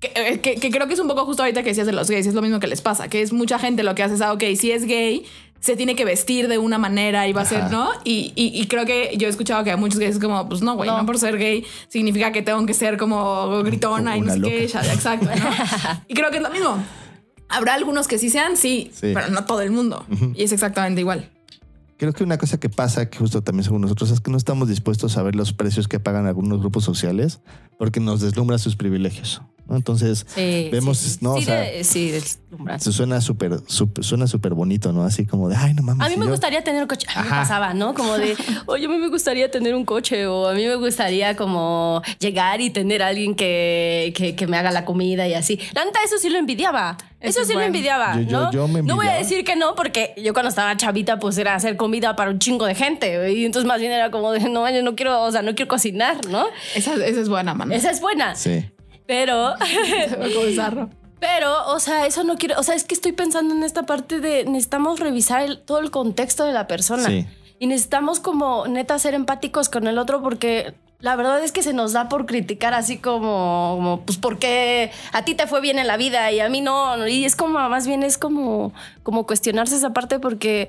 que, 0.00 0.12
eh, 0.14 0.40
que- 0.40 0.56
que 0.56 0.70
creo 0.70 0.86
que 0.86 0.94
es 0.94 1.00
un 1.00 1.08
poco 1.08 1.24
justo 1.26 1.42
ahorita 1.42 1.62
que 1.62 1.70
decías 1.70 1.86
de 1.86 1.92
los 1.92 2.08
gays, 2.10 2.26
es 2.26 2.34
lo 2.34 2.42
mismo 2.42 2.60
que 2.60 2.66
les 2.66 2.80
pasa, 2.80 3.08
que 3.08 3.20
es 3.22 3.32
mucha 3.32 3.58
gente 3.58 3.82
lo 3.82 3.94
que 3.94 4.02
hace 4.02 4.14
es, 4.14 4.20
ah, 4.20 4.32
ok, 4.32 4.42
si 4.56 4.70
es 4.72 4.84
gay, 4.86 5.24
se 5.60 5.76
tiene 5.76 5.96
que 5.96 6.04
vestir 6.04 6.46
de 6.48 6.58
una 6.58 6.76
manera 6.78 7.26
y 7.26 7.32
va 7.32 7.40
a 7.42 7.44
ser, 7.46 7.62
Ajá. 7.62 7.68
¿no? 7.70 7.90
Y, 8.04 8.32
y- 8.36 8.60
y 8.60 8.66
creo 8.66 8.84
que 8.84 9.14
yo 9.16 9.26
he 9.26 9.30
escuchado 9.30 9.64
que 9.64 9.70
a 9.70 9.76
muchos 9.76 9.98
gays 9.98 10.16
es 10.16 10.20
como, 10.22 10.48
pues 10.48 10.60
no, 10.60 10.74
güey, 10.76 10.90
no. 10.90 10.98
No. 10.98 11.06
por 11.06 11.18
ser 11.18 11.38
gay 11.38 11.64
significa 11.88 12.32
que 12.32 12.42
tengo 12.42 12.64
que 12.66 12.74
ser 12.74 12.96
como 12.96 13.62
gritona 13.62 14.16
y 14.16 14.20
no 14.20 14.32
sé 14.34 14.40
qué, 14.42 14.64
exacto, 14.64 15.26
¿no? 15.26 16.00
y 16.08 16.14
creo 16.14 16.30
que 16.30 16.36
es 16.36 16.42
lo 16.42 16.50
mismo. 16.50 16.76
Habrá 17.48 17.74
algunos 17.74 18.08
que 18.08 18.18
sí 18.18 18.30
sean, 18.30 18.56
sí, 18.56 18.90
Sí. 18.92 19.12
pero 19.14 19.28
no 19.28 19.44
todo 19.44 19.60
el 19.60 19.70
mundo. 19.70 20.04
Y 20.34 20.42
es 20.42 20.52
exactamente 20.52 21.00
igual. 21.00 21.30
Creo 21.96 22.12
que 22.12 22.24
una 22.24 22.38
cosa 22.38 22.58
que 22.58 22.68
pasa, 22.68 23.08
que 23.08 23.18
justo 23.18 23.42
también 23.42 23.64
según 23.64 23.82
nosotros, 23.82 24.10
es 24.10 24.20
que 24.20 24.30
no 24.30 24.36
estamos 24.36 24.68
dispuestos 24.68 25.16
a 25.16 25.22
ver 25.22 25.36
los 25.36 25.52
precios 25.52 25.86
que 25.86 26.00
pagan 26.00 26.26
algunos 26.26 26.58
grupos 26.60 26.82
sociales 26.84 27.40
porque 27.78 28.00
nos 28.00 28.20
deslumbra 28.20 28.58
sus 28.58 28.74
privilegios. 28.76 29.42
¿No? 29.68 29.76
Entonces, 29.76 30.26
Sí, 30.34 30.68
vemos, 30.70 30.98
sí, 30.98 31.10
sí. 31.10 31.18
¿no? 31.20 31.34
O 31.34 31.40
sea, 31.42 31.60
de- 31.60 31.84
sí, 31.84 32.10
deslumbrante. 32.10 32.92
suena 32.92 33.20
súper, 33.20 33.60
suena 33.68 34.26
súper 34.26 34.54
bonito, 34.54 34.92
¿no? 34.92 35.04
Así 35.04 35.26
como 35.26 35.48
de, 35.48 35.56
ay, 35.56 35.74
no 35.74 35.82
mames. 35.82 36.06
A 36.06 36.10
mí 36.10 36.16
me 36.16 36.26
yo- 36.26 36.30
gustaría 36.30 36.62
tener 36.62 36.82
un 36.82 36.88
coche. 36.88 37.06
A 37.14 37.22
mí 37.22 37.28
me 37.28 37.34
pasaba, 37.34 37.74
¿no? 37.74 37.94
Como 37.94 38.16
de, 38.18 38.36
oye, 38.66 38.86
a 38.86 38.88
mí 38.88 38.98
me 38.98 39.08
gustaría 39.08 39.50
tener 39.50 39.74
un 39.74 39.84
coche 39.84 40.26
o 40.26 40.48
a 40.48 40.54
mí 40.54 40.64
me 40.66 40.76
gustaría 40.76 41.34
como 41.36 42.02
llegar 42.18 42.60
y 42.60 42.70
tener 42.70 43.02
a 43.02 43.08
alguien 43.08 43.34
que, 43.34 44.12
que, 44.16 44.36
que 44.36 44.46
me 44.46 44.56
haga 44.56 44.70
la 44.70 44.84
comida 44.84 45.26
y 45.28 45.34
así. 45.34 45.58
La 45.74 45.84
neta, 45.84 45.98
eso 46.04 46.18
sí 46.18 46.28
lo 46.30 46.38
envidiaba. 46.38 46.96
Eso 47.20 47.40
Eso, 47.40 47.40
es 47.40 47.48
sí 47.48 47.54
lo 47.54 47.62
envidiaba, 47.62 48.16
Yo- 48.16 48.20
yo- 48.28 48.30
¿no? 48.42 48.52
yo 48.52 48.68
me 48.68 48.82
no 48.82 48.96
voy 48.96 49.06
a 49.06 49.16
envidiaba. 49.16 49.18
decir 49.18 49.44
que 49.46 49.56
no 49.56 49.74
porque 49.74 50.12
yo 50.22 50.34
cuando 50.34 50.50
estaba 50.50 50.76
chavita 50.76 51.18
pues 51.18 51.38
era 51.38 51.54
hacer 51.54 51.78
comida 51.78 52.16
para 52.16 52.30
un 52.30 52.38
chingo 52.38 52.66
de 52.66 52.74
gente 52.74 53.32
y 53.32 53.46
entonces 53.46 53.66
más 53.66 53.80
bien 53.80 53.92
era 53.92 54.10
como 54.10 54.30
de, 54.32 54.40
no, 54.50 54.68
yo 54.70 54.82
no 54.82 54.94
quiero, 54.94 55.22
o 55.22 55.32
sea, 55.32 55.40
no 55.40 55.54
quiero 55.54 55.68
cocinar, 55.70 56.18
¿no? 56.28 56.44
Esa, 56.74 56.92
esa 56.96 57.20
es 57.22 57.30
buena, 57.30 57.54
mano. 57.54 57.72
Esa 57.72 57.90
es 57.90 58.02
buena, 58.02 58.34
Sí. 58.36 58.66
Pero... 59.06 59.54
Pero, 61.20 61.68
o 61.68 61.80
sea, 61.80 62.06
eso 62.06 62.22
no 62.22 62.36
quiero. 62.36 62.60
O 62.60 62.62
sea, 62.62 62.74
es 62.74 62.84
que 62.84 62.92
estoy 62.94 63.12
pensando 63.12 63.54
en 63.54 63.62
esta 63.62 63.84
parte 63.84 64.20
de 64.20 64.44
necesitamos 64.44 65.00
revisar 65.00 65.40
el- 65.42 65.58
todo 65.58 65.78
el 65.78 65.90
contexto 65.90 66.44
de 66.44 66.52
la 66.52 66.66
persona. 66.66 67.06
Sí. 67.06 67.26
Y 67.58 67.66
necesitamos, 67.66 68.20
como 68.20 68.66
neta, 68.66 68.98
ser 68.98 69.14
empáticos 69.14 69.70
con 69.70 69.86
el 69.86 69.96
otro 69.96 70.20
porque 70.22 70.74
la 70.98 71.16
verdad 71.16 71.42
es 71.42 71.50
que 71.52 71.62
se 71.62 71.72
nos 71.72 71.92
da 71.94 72.10
por 72.10 72.26
criticar 72.26 72.74
así 72.74 72.98
como, 72.98 73.72
como 73.76 74.00
pues, 74.04 74.18
porque 74.18 74.90
a 75.12 75.24
ti 75.24 75.34
te 75.34 75.46
fue 75.46 75.62
bien 75.62 75.78
en 75.78 75.86
la 75.86 75.96
vida 75.96 76.30
y 76.30 76.40
a 76.40 76.50
mí 76.50 76.60
no. 76.60 77.06
Y 77.06 77.24
es 77.24 77.36
como, 77.36 77.58
más 77.70 77.86
bien 77.86 78.02
es 78.02 78.18
como, 78.18 78.74
como 79.02 79.24
cuestionarse 79.26 79.76
esa 79.76 79.94
parte 79.94 80.18
porque 80.18 80.68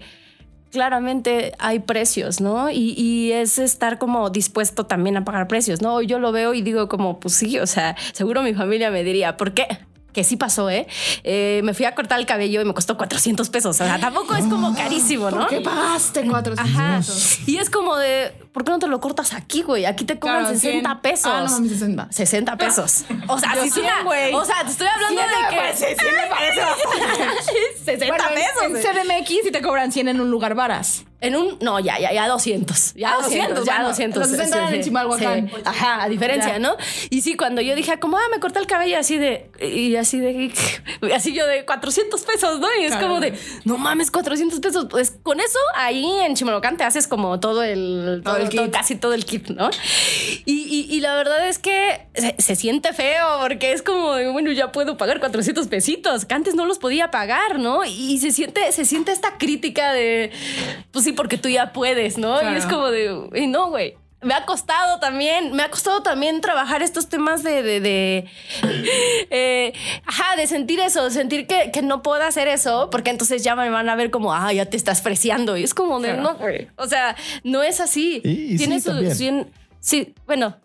claramente 0.72 1.54
hay 1.60 1.80
precios, 1.80 2.42
¿no? 2.42 2.70
Y, 2.70 2.94
y 2.98 3.32
es 3.32 3.58
estar 3.60 3.98
como 3.98 4.30
dispuesto 4.30 4.86
también 4.86 5.18
a 5.18 5.24
pagar 5.26 5.48
precios, 5.48 5.82
¿no? 5.82 6.02
Yo 6.02 6.20
lo 6.20 6.32
veo 6.32 6.54
y 6.54 6.62
digo 6.62 6.88
como, 6.90 7.20
pues 7.20 7.34
sí, 7.36 7.60
o 7.60 7.68
sea, 7.68 7.96
seguro 8.14 8.42
mi 8.44 8.54
familia 8.54 8.92
me 8.92 9.04
diría, 9.04 9.38
¿por 9.38 9.54
qué? 9.54 9.68
Que 10.14 10.24
sí 10.24 10.38
pasó, 10.38 10.70
¿eh? 10.70 10.88
Eh, 11.24 11.60
Me 11.66 11.74
fui 11.74 11.86
a 11.86 11.94
cortar 11.94 12.20
el 12.20 12.26
cabello 12.26 12.62
y 12.62 12.66
me 12.66 12.74
costó 12.74 12.96
400 12.96 13.50
pesos. 13.50 13.76
O 13.82 13.84
sea, 13.86 14.00
tampoco 14.00 14.34
es 14.36 14.46
como 14.46 14.74
carísimo, 14.74 15.30
¿no? 15.30 15.48
¿Qué 15.48 15.60
pagaste? 15.60 16.26
400 16.26 16.60
Ajá. 16.60 16.98
pesos. 16.98 17.40
Y 17.48 17.58
es 17.58 17.70
como 17.70 17.98
de, 17.98 18.32
¿por 18.56 18.64
qué 18.64 18.72
no 18.72 18.80
te 18.80 18.88
lo 18.88 19.02
cortas 19.02 19.34
aquí, 19.34 19.64
güey? 19.64 19.86
Aquí 19.86 20.06
te 20.06 20.18
cobran 20.18 20.44
Claro, 20.46 20.56
60 20.58 20.90
100. 20.90 21.02
pesos. 21.02 21.26
Ah, 21.32 21.44
no 21.46 21.52
mames, 21.52 21.72
60. 21.74 22.08
60 22.10 22.58
pesos. 22.58 23.04
O 23.28 23.38
sea, 23.38 23.54
Yo 23.54 23.64
es 23.64 23.74
100, 23.74 23.86
una- 23.86 24.04
güey. 24.04 24.34
O 24.34 24.46
sea, 24.46 24.64
te 24.64 24.72
estoy 24.72 24.88
hablando 24.88 25.22
100 25.22 25.30
de 25.30 25.50
que. 25.50 25.56
parece, 25.58 25.96
100 25.96 26.16
me 26.16 26.28
parece 26.28 26.62
bastante. 26.62 27.24
60 27.86 28.06
Bueno, 28.08 28.24
en- 28.30 28.34
pesos. 28.74 28.86
En 28.86 28.96
CDMX 29.26 29.48
y 29.48 29.52
te 29.52 29.62
cobran 29.62 29.92
100 29.92 30.08
en 30.08 30.22
un 30.22 30.32
lugar 30.32 30.56
varas. 30.56 31.04
En 31.22 31.36
un, 31.36 31.58
no, 31.60 31.80
ya, 31.80 31.98
ya, 31.98 32.12
ya 32.14 32.28
200. 32.28 32.94
Ya 32.94 33.10
Ah, 33.14 33.16
200, 33.24 33.50
200, 33.56 33.66
ya 33.66 33.74
bueno, 33.76 33.88
200. 33.90 34.22
los 34.22 34.30
60 34.32 34.58
eran 34.58 34.74
en 34.76 34.84
Chimalhuacán. 34.84 35.48
Sí. 35.50 35.56
Ajá, 35.66 36.04
a 36.04 36.10
diferencia, 36.10 36.54
Ya. 36.54 36.60
¿no? 36.60 36.76
Y 37.10 37.22
sí, 37.22 37.36
cuando 37.36 37.62
yo 37.62 37.74
dije, 37.74 37.98
como, 38.00 38.18
ah, 38.18 38.24
me 38.32 38.40
corté 38.40 38.60
el 38.60 38.68
cabello 38.68 39.00
así 39.00 39.18
de, 39.18 39.50
y 39.60 39.96
así 39.96 40.20
de, 40.20 40.54
así 41.16 41.34
yo 41.34 41.48
de 41.48 41.66
400 41.66 42.22
pesos, 42.22 42.60
¿no? 42.60 42.68
Y 42.80 42.84
es 42.84 42.92
Claro. 42.92 43.08
como 43.08 43.20
de, 43.22 43.34
no 43.64 43.78
mames, 43.78 44.12
400 44.12 44.60
pesos. 44.60 44.86
Pues 44.90 45.18
con 45.24 45.40
eso, 45.40 45.58
ahí 45.76 46.06
en 46.20 46.36
Chimalhuacán 46.36 46.78
te 46.78 46.84
haces 46.84 47.08
como 47.08 47.40
todo 47.40 47.64
el, 47.64 48.22
Todo 48.24 48.38
el 48.38 48.45
kit. 48.50 48.72
casi 48.72 48.96
todo 48.96 49.14
el 49.14 49.26
kit, 49.26 49.50
¿no? 49.50 49.70
Y, 50.46 50.54
y- 50.54 50.88
y 50.96 51.00
la 51.02 51.16
verdad 51.16 51.48
es 51.48 51.58
que 51.60 52.08
se, 52.14 52.36
se 52.38 52.56
siente 52.56 52.94
feo 52.94 53.40
porque 53.42 53.72
es 53.72 53.82
como, 53.82 54.10
bueno, 54.32 54.52
ya 54.52 54.72
puedo 54.72 54.98
pagar 54.98 55.20
400 55.20 55.68
pesitos, 55.68 56.26
que 56.26 56.34
antes 56.36 56.56
no 56.56 56.66
los 56.66 56.80
podía 56.80 57.12
pagar, 57.12 57.60
¿no? 57.60 57.84
Y 57.86 58.18
se 58.20 58.32
siente, 58.32 58.72
se 58.72 58.86
siente 58.86 59.12
esta 59.12 59.38
crítica 59.38 59.94
de, 59.94 60.32
pues 60.92 61.06
sí, 61.06 61.12
porque 61.12 61.38
tú 61.38 61.50
ya 61.50 61.74
puedes, 61.74 62.18
¿no? 62.18 62.40
Claro. 62.40 62.56
Y 62.56 62.60
es 62.60 62.66
como 62.66 62.90
de, 62.92 63.30
"Ey, 63.34 63.48
no, 63.48 63.70
güey. 63.70 63.96
Me 64.26 64.34
ha 64.34 64.46
costado 64.46 65.00
también, 65.00 65.54
me 65.54 65.64
ha 65.64 65.70
costado 65.70 66.02
también 66.02 66.42
trabajar 66.42 66.82
estos 66.82 67.08
temas 67.10 67.44
de, 67.44 67.62
de, 67.64 67.80
de, 67.80 68.26
eh, 69.30 69.74
ajá, 70.06 70.36
de 70.36 70.48
sentir 70.48 70.80
eso, 70.80 71.10
sentir 71.12 71.46
que, 71.48 71.70
que 71.72 71.82
no 71.82 72.02
puedo 72.02 72.24
hacer 72.24 72.48
eso, 72.48 72.90
porque 72.90 73.12
entonces 73.12 73.44
ya 73.44 73.56
me 73.56 73.70
van 73.70 73.88
a 73.88 73.96
ver 73.96 74.10
como, 74.12 74.34
ah, 74.34 74.52
ya 74.52 74.66
te 74.66 74.78
estás 74.78 75.02
preciando. 75.02 75.56
Y 75.58 75.64
es 75.64 75.74
como 75.74 76.00
de, 76.00 76.14
Claro. 76.16 76.38
no. 76.40 76.40
O 76.84 76.88
sea, 76.88 77.16
no 77.44 77.62
es 77.64 77.80
así. 77.80 78.22
Y- 78.24 78.56
y 78.56 78.58
Tiene 78.58 78.80
sí, 78.80 78.90
su, 78.90 79.16
su- 79.16 79.48
sí, 79.80 80.14
bueno, 80.26 80.58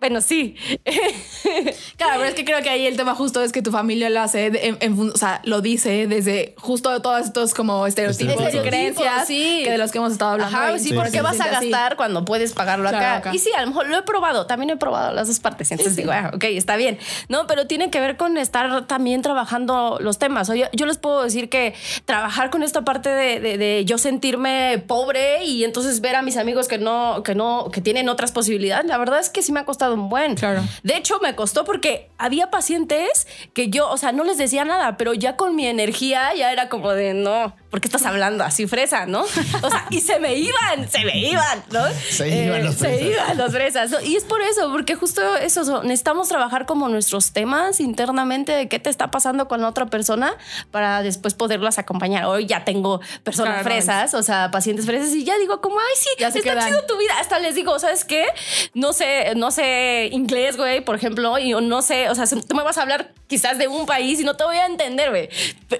bueno, 0.00 0.20
sí. 0.20 0.56
Pero 2.26 2.34
es 2.34 2.34
que 2.34 2.44
creo 2.44 2.62
que 2.62 2.70
ahí 2.70 2.86
el 2.86 2.96
tema 2.96 3.14
justo 3.14 3.40
es 3.42 3.52
que 3.52 3.62
tu 3.62 3.70
familia 3.70 4.10
lo 4.10 4.20
hace, 4.20 4.50
de- 4.50 4.66
en- 4.66 4.78
en 4.80 4.96
fun- 4.96 5.12
o 5.14 5.16
sea, 5.16 5.40
lo 5.44 5.60
dice 5.60 6.06
desde 6.06 6.54
justo 6.58 7.00
todos 7.00 7.24
estos 7.26 7.54
como 7.54 7.86
estereotipos, 7.86 8.52
y 8.54 8.58
creencias 8.58 9.26
Sí. 9.26 9.62
que 9.64 9.70
de 9.70 9.78
los 9.78 9.92
que 9.92 9.98
hemos 9.98 10.12
estado 10.12 10.32
hablando. 10.32 10.56
Ajá, 10.56 10.78
sí, 10.78 10.92
¿por 10.92 11.10
qué 11.10 11.20
vas 11.20 11.40
a 11.40 11.44
así. 11.44 11.70
gastar 11.70 11.96
cuando 11.96 12.24
puedes 12.24 12.52
pagarlo 12.52 12.88
Claro, 12.88 13.04
acá? 13.06 13.16
acá. 13.16 13.34
Y 13.34 13.38
sí, 13.38 13.50
a 13.56 13.60
lo 13.62 13.68
mejor 13.68 13.86
lo 13.88 13.96
he 13.96 14.02
probado, 14.02 14.46
también 14.46 14.70
he 14.70 14.76
probado 14.76 15.12
las 15.12 15.28
dos 15.28 15.38
partes. 15.40 15.70
Entonces 15.70 15.94
Sí, 15.94 16.00
digo, 16.02 16.12
ah, 16.12 16.32
ok, 16.34 16.44
está 16.44 16.76
bien. 16.76 16.98
No, 17.28 17.46
pero 17.46 17.66
tiene 17.66 17.90
que 17.90 18.00
ver 18.00 18.16
con 18.16 18.36
estar 18.36 18.86
también 18.86 19.22
trabajando 19.22 19.98
los 20.00 20.18
temas. 20.18 20.48
Oye, 20.50 20.68
yo 20.72 20.86
les 20.86 20.98
puedo 20.98 21.22
decir 21.22 21.48
que 21.48 21.74
trabajar 22.04 22.50
con 22.50 22.62
esta 22.62 22.82
parte 22.84 23.08
de, 23.10 23.40
de- 23.40 23.58
de 23.58 23.84
yo 23.84 23.98
sentirme 23.98 24.82
pobre 24.86 25.44
y 25.44 25.64
entonces 25.64 26.00
ver 26.00 26.16
a 26.16 26.22
mis 26.22 26.36
amigos 26.36 26.68
que 26.68 26.78
no, 26.78 27.22
que 27.22 27.34
no, 27.34 27.70
que 27.72 27.80
tienen 27.80 28.08
otras 28.08 28.32
posibilidades, 28.32 28.86
la 28.86 28.98
verdad 28.98 29.20
es 29.20 29.30
que 29.30 29.42
sí 29.42 29.52
me 29.52 29.60
ha 29.60 29.64
costado 29.64 29.94
un 29.94 30.08
buen. 30.08 30.34
Claro. 30.34 30.62
De 30.82 30.96
hecho, 30.96 31.18
me 31.22 31.34
costó 31.34 31.64
porque 31.64 32.08
había 32.18 32.50
pacientes 32.50 33.26
que 33.52 33.68
yo, 33.68 33.90
o 33.90 33.96
sea, 33.96 34.12
no 34.12 34.24
les 34.24 34.38
decía 34.38 34.64
nada, 34.64 34.96
pero 34.96 35.14
ya 35.14 35.36
con 35.36 35.56
mi 35.56 35.66
energía 35.66 36.34
ya 36.34 36.52
era 36.52 36.68
como 36.68 36.92
de 36.92 37.14
no, 37.14 37.54
¿por 37.76 37.82
qué 37.82 37.88
estás 37.88 38.06
hablando 38.06 38.42
así 38.42 38.66
fresa, 38.66 39.04
no? 39.04 39.20
O 39.20 39.68
sea, 39.70 39.84
y 39.90 40.00
se 40.00 40.18
me 40.18 40.34
iban, 40.34 40.88
se 40.90 41.04
me 41.04 41.18
iban, 41.18 41.62
¿no? 41.70 41.86
Eh, 41.86 41.92
Se 42.08 42.26
iban 42.44 42.64
los 42.64 42.74
Se 42.76 42.86
fresas. 42.88 43.02
iban 43.06 43.36
los 43.36 43.52
fresas. 43.52 43.90
¿no? 43.90 44.00
Y 44.00 44.16
es 44.16 44.24
por 44.24 44.40
eso, 44.40 44.72
porque 44.72 44.94
justo 44.94 45.20
eso, 45.36 45.62
so- 45.66 45.82
necesitamos 45.82 46.28
trabajar 46.28 46.64
como 46.64 46.88
nuestros 46.88 47.32
temas 47.34 47.80
internamente 47.80 48.52
de 48.52 48.66
qué 48.70 48.78
te 48.78 48.88
está 48.88 49.10
pasando 49.10 49.46
con 49.46 49.60
la 49.60 49.68
otra 49.68 49.84
persona 49.86 50.32
para 50.70 51.02
después 51.02 51.34
poderlas 51.34 51.78
acompañar. 51.78 52.24
Hoy 52.24 52.46
ya 52.46 52.64
tengo 52.64 53.00
personas 53.22 53.60
Claro, 53.60 53.64
fresas, 53.68 54.14
o 54.14 54.22
sea, 54.22 54.50
pacientes 54.50 54.86
fresas 54.86 55.12
y 55.14 55.24
ya 55.24 55.36
digo 55.36 55.60
como, 55.60 55.78
ay, 55.78 55.94
sí, 55.96 56.08
Ya 56.18 56.30
se 56.30 56.38
está 56.38 56.52
quedan. 56.54 56.68
chido 56.68 56.86
tu 56.86 56.96
vida. 56.96 57.12
Hasta 57.20 57.38
les 57.40 57.54
digo, 57.54 57.78
¿sabes 57.78 58.06
qué? 58.06 58.24
No 58.72 58.94
sé, 58.94 59.34
no 59.36 59.50
sé 59.50 60.08
inglés, 60.12 60.56
güey, 60.56 60.80
por 60.82 60.94
ejemplo, 60.96 61.38
y 61.38 61.50
no 61.52 61.82
sé, 61.82 62.08
o 62.08 62.14
sea, 62.14 62.24
tú 62.26 62.54
me 62.56 62.62
vas 62.62 62.78
a 62.78 62.82
hablar 62.82 63.12
quizás 63.26 63.58
de 63.58 63.68
un 63.68 63.84
país 63.84 64.18
y 64.20 64.24
no 64.24 64.34
te 64.36 64.44
voy 64.44 64.56
a 64.56 64.64
entender, 64.64 65.10
güey. 65.10 65.28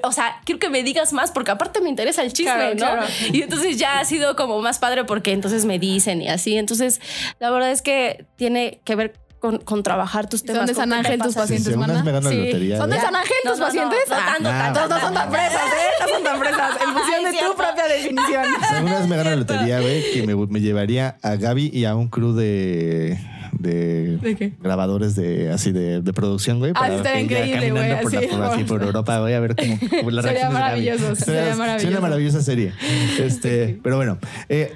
O 0.03 0.13
sea, 0.13 0.41
quiero 0.45 0.59
que 0.59 0.69
me 0.69 0.83
digas 0.83 1.13
más 1.13 1.31
porque 1.31 1.53
aparte 1.53 1.81
me 1.87 1.91
interesa 1.91 2.23
el 2.23 2.33
chisme, 2.33 2.53
Claro, 2.53 2.71
¿no? 2.71 2.77
claro. 2.77 3.07
Y 3.33 3.43
entonces 3.43 3.77
ya 3.79 4.01
ha 4.01 4.05
sido 4.05 4.35
como 4.35 4.61
más 4.61 4.79
padre 4.81 5.05
porque 5.05 5.31
entonces 5.33 5.65
me 5.65 5.79
dicen 5.79 6.21
y 6.21 6.29
así. 6.29 6.57
Entonces, 6.59 7.01
la 7.39 7.51
verdad 7.51 7.71
es 7.71 7.81
que 7.81 8.25
tiene 8.37 8.81
que 8.85 8.97
ver 8.97 9.15
con, 9.39 9.59
con 9.59 9.83
trabajar 9.83 10.29
tus 10.29 10.41
¿Son 10.41 10.47
temas. 10.49 10.67
de 10.67 10.75
con 10.75 10.83
San 10.83 10.93
Ángel 10.93 11.21
tus 11.21 11.35
pacientes, 11.35 11.77
mana? 11.77 12.03
me 12.03 12.11
Sí. 12.29 12.37
lotería. 12.47 12.79
¿Son 12.79 12.91
de. 12.91 12.99
San 13.01 13.15
Ángel 13.15 13.37
tus 13.45 13.53
no, 13.53 13.59
no, 13.59 13.65
pacientes? 13.67 13.99
no 14.11 14.17
tanto, 14.17 14.49
Ah, 14.51 14.73
tanto, 14.73 14.81
no, 14.81 14.89
no 14.89 15.01
son 15.01 15.15
tan 15.15 15.31
fresas, 15.31 15.63
¿eh? 15.63 15.91
No 16.01 16.09
son 16.09 16.25
tan 16.25 16.39
fresas. 16.41 16.71
En 16.83 16.93
función 16.95 17.25
de 17.25 17.39
tu 17.39 17.55
propia 17.57 17.85
definición. 17.87 18.45
Algunas 18.71 19.09
me 19.09 19.17
ganan 19.17 19.33
la 19.33 19.37
lotería, 19.37 19.81
güey, 19.81 20.13
que 20.13 20.27
me, 20.27 20.35
me 20.35 20.61
llevaría 20.61 21.17
a 21.23 21.37
Gaby 21.37 21.71
y 21.73 21.85
a 21.85 21.95
un 21.95 22.09
crew 22.09 22.33
de. 22.35 23.19
De, 23.59 24.17
¿De 24.19 24.37
qué? 24.37 24.53
grabadores 24.63 25.15
de 25.17 25.51
así 25.51 25.73
de, 25.73 26.01
de 26.03 26.13
producción, 26.13 26.59
güey. 26.59 26.73
Ah, 26.75 26.89
ya 27.03 27.21
increíble, 27.21 27.71
güey, 27.71 28.03
por, 28.03 28.15
así, 28.17 28.27
así. 28.29 28.61
Europa, 28.69 29.21
voy 29.21 29.33
a 29.33 29.41
ver 29.41 29.57
cómo, 29.57 29.79
cómo 29.91 30.11
la 30.11 30.23
Sería 30.27 30.51
maravilloso, 30.51 31.15
sería 31.17 31.57
maravilloso. 31.57 31.89
una 31.89 32.01
maravillosa 32.01 32.43
serie. 32.43 32.73
Este, 33.19 33.79
pero 33.83 33.97
bueno, 33.97 34.19
eh, 34.49 34.75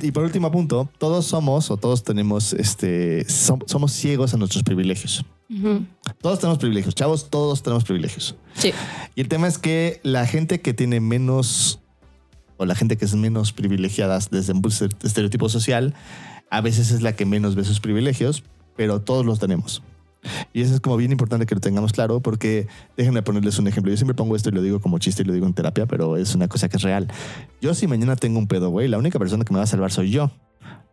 y 0.00 0.10
por 0.12 0.22
último 0.24 0.50
punto, 0.50 0.88
todos 0.98 1.26
somos 1.26 1.70
o 1.70 1.76
todos 1.76 2.02
tenemos, 2.04 2.52
este, 2.52 3.26
som- 3.26 3.62
somos 3.66 3.92
ciegos 3.92 4.32
a 4.32 4.36
nuestros 4.36 4.62
privilegios. 4.62 5.24
Todos 6.22 6.38
tenemos 6.38 6.58
privilegios, 6.58 6.94
chavos, 6.94 7.28
todos 7.28 7.62
tenemos 7.62 7.84
privilegios. 7.84 8.34
Sí. 8.54 8.72
Y 9.14 9.20
el 9.20 9.28
tema 9.28 9.48
es 9.48 9.58
que 9.58 10.00
la 10.02 10.26
gente 10.26 10.60
que 10.62 10.72
tiene 10.72 11.00
menos 11.00 11.80
o 12.56 12.64
la 12.64 12.74
gente 12.74 12.96
que 12.96 13.04
es 13.04 13.14
menos 13.14 13.52
privilegiada 13.52 14.18
desde 14.30 14.52
un 14.52 14.62
estereotipo 15.02 15.48
social, 15.50 15.94
a 16.52 16.60
veces 16.60 16.90
es 16.90 17.00
la 17.02 17.16
que 17.16 17.24
menos 17.24 17.54
ve 17.54 17.64
sus 17.64 17.80
privilegios, 17.80 18.44
pero 18.76 19.00
todos 19.00 19.24
los 19.24 19.38
tenemos. 19.40 19.82
Y 20.52 20.60
eso 20.60 20.74
es 20.74 20.80
como 20.80 20.96
bien 20.98 21.10
importante 21.10 21.46
que 21.46 21.54
lo 21.54 21.60
tengamos 21.62 21.92
claro 21.92 22.20
porque 22.20 22.68
déjenme 22.96 23.22
ponerles 23.22 23.58
un 23.58 23.66
ejemplo. 23.66 23.90
Yo 23.90 23.96
siempre 23.96 24.14
pongo 24.14 24.36
esto 24.36 24.50
y 24.50 24.52
lo 24.52 24.60
digo 24.62 24.78
como 24.80 24.98
chiste 24.98 25.22
y 25.22 25.24
lo 25.24 25.32
digo 25.32 25.46
en 25.46 25.54
terapia, 25.54 25.86
pero 25.86 26.16
es 26.18 26.34
una 26.34 26.46
cosa 26.48 26.68
que 26.68 26.76
es 26.76 26.82
real. 26.82 27.08
Yo 27.62 27.74
si 27.74 27.86
mañana 27.88 28.16
tengo 28.16 28.38
un 28.38 28.46
pedo, 28.46 28.68
güey, 28.68 28.86
la 28.86 28.98
única 28.98 29.18
persona 29.18 29.44
que 29.44 29.52
me 29.52 29.58
va 29.58 29.64
a 29.64 29.66
salvar 29.66 29.90
soy 29.90 30.10
yo. 30.10 30.30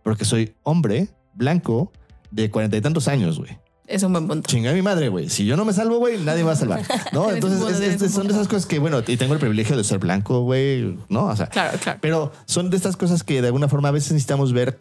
Porque 0.02 0.24
soy 0.26 0.54
hombre, 0.64 1.10
blanco, 1.36 1.92
de 2.32 2.50
cuarenta 2.50 2.78
y 2.78 2.82
tantos 2.82 3.08
años, 3.10 3.38
güey. 3.38 3.58
Es 3.86 4.02
un 4.04 4.14
buen 4.14 4.28
punto. 4.28 4.48
Chinga 4.48 4.72
mi 4.72 4.82
madre, 4.82 5.10
güey. 5.10 5.30
Si 5.30 5.46
yo 5.46 5.58
no 5.58 5.66
me 5.66 5.74
salvo, 5.74 5.98
güey, 5.98 6.18
nadie 6.24 6.40
me 6.40 6.48
va 6.48 6.52
a 6.54 6.56
salvar. 6.56 6.82
¿No? 7.12 7.32
Entonces, 7.34 7.62
es- 7.82 7.96
es- 7.96 8.02
un 8.02 8.10
son 8.10 8.28
de 8.28 8.34
esas 8.34 8.48
cosas 8.48 8.66
que, 8.66 8.80
bueno, 8.80 9.00
y 9.06 9.18
tengo 9.18 9.34
el 9.34 9.40
privilegio 9.40 9.76
de 9.76 9.84
ser 9.84 9.98
blanco, 10.00 10.42
güey, 10.42 10.96
¿no? 11.10 11.26
O 11.26 11.36
sea, 11.36 11.48
Claro, 11.48 11.78
claro. 11.82 12.00
pero 12.02 12.32
son 12.46 12.70
de 12.70 12.78
estas 12.78 12.96
cosas 12.98 13.24
que 13.24 13.42
de 13.42 13.48
alguna 13.48 13.68
forma 13.68 13.90
a 13.90 13.92
veces 13.92 14.12
necesitamos 14.14 14.54
ver 14.54 14.80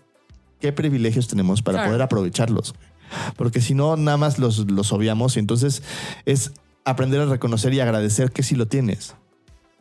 qué 0.60 0.72
privilegios 0.72 1.28
tenemos 1.28 1.62
para 1.62 1.78
Claro. 1.78 1.88
poder 1.90 2.02
aprovecharlos. 2.02 2.74
Porque 3.36 3.60
si 3.60 3.74
no, 3.74 3.96
nada 3.96 4.16
más 4.18 4.38
los, 4.38 4.70
los 4.70 4.92
obviamos 4.92 5.36
y 5.36 5.40
entonces 5.40 5.82
es 6.26 6.52
aprender 6.84 7.20
a 7.20 7.26
reconocer 7.26 7.72
y 7.74 7.80
agradecer 7.80 8.30
que 8.32 8.42
sí 8.42 8.54
lo 8.54 8.66
tienes. 8.68 9.14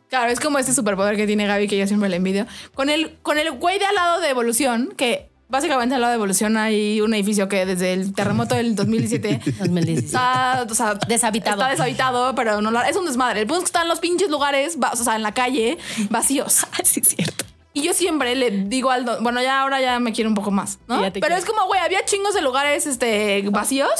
Claro, 0.08 0.30
es 0.30 0.40
como 0.40 0.58
este 0.58 0.72
superpoder 0.72 1.16
que 1.16 1.26
tiene 1.26 1.46
Gaby 1.46 1.68
que 1.68 1.76
yo 1.78 1.86
siempre 1.86 2.08
le 2.08 2.16
envidio. 2.16 2.46
Con 2.74 2.88
el, 2.88 3.18
con 3.22 3.36
el 3.38 3.50
güey 3.52 3.78
de 3.78 3.84
al 3.84 3.94
lado 3.94 4.20
de 4.22 4.30
Evolución, 4.30 4.94
que 4.96 5.28
básicamente 5.50 5.94
al 5.94 6.00
lado 6.00 6.12
de 6.12 6.16
Evolución 6.16 6.56
hay 6.56 7.02
un 7.02 7.12
edificio 7.12 7.48
que 7.48 7.66
desde 7.66 7.92
el 7.92 8.14
terremoto 8.14 8.54
del 8.54 8.74
2017 8.74 9.40
2017. 9.58 9.98
está 10.06 10.66
o 10.70 10.74
sea, 10.74 10.94
Deshabitado. 10.94 11.60
Está 11.60 11.70
deshabitado, 11.70 12.34
pero 12.34 12.62
no 12.62 12.70
lo- 12.70 12.80
es 12.82 12.96
un 12.96 13.04
desmadre. 13.04 13.40
El 13.42 13.46
punto 13.46 13.58
es 13.58 13.64
que 13.64 13.68
están 13.76 13.88
los 13.88 14.00
pinches 14.00 14.30
lugares, 14.30 14.78
o 14.92 14.96
sea, 14.96 15.16
en 15.16 15.22
la 15.22 15.32
calle, 15.32 15.76
vacíos. 16.08 16.64
sí, 16.84 17.00
es 17.00 17.08
cierto. 17.08 17.44
Y 17.78 17.82
yo 17.82 17.92
siempre 17.94 18.34
le 18.34 18.50
digo 18.50 18.90
al 18.90 19.04
don- 19.04 19.22
bueno, 19.22 19.40
ya 19.40 19.60
ahora 19.62 19.80
ya 19.80 19.98
me 20.00 20.12
quiero 20.12 20.28
un 20.30 20.34
poco 20.34 20.50
más, 20.50 20.78
¿no? 20.88 20.98
Pero 21.00 21.12
quiero. 21.12 21.36
es 21.36 21.44
como, 21.44 21.64
güey, 21.66 21.80
había 21.80 22.04
chingos 22.04 22.34
de 22.34 22.40
lugares 22.40 22.86
este, 22.86 23.42
vacíos 23.50 23.90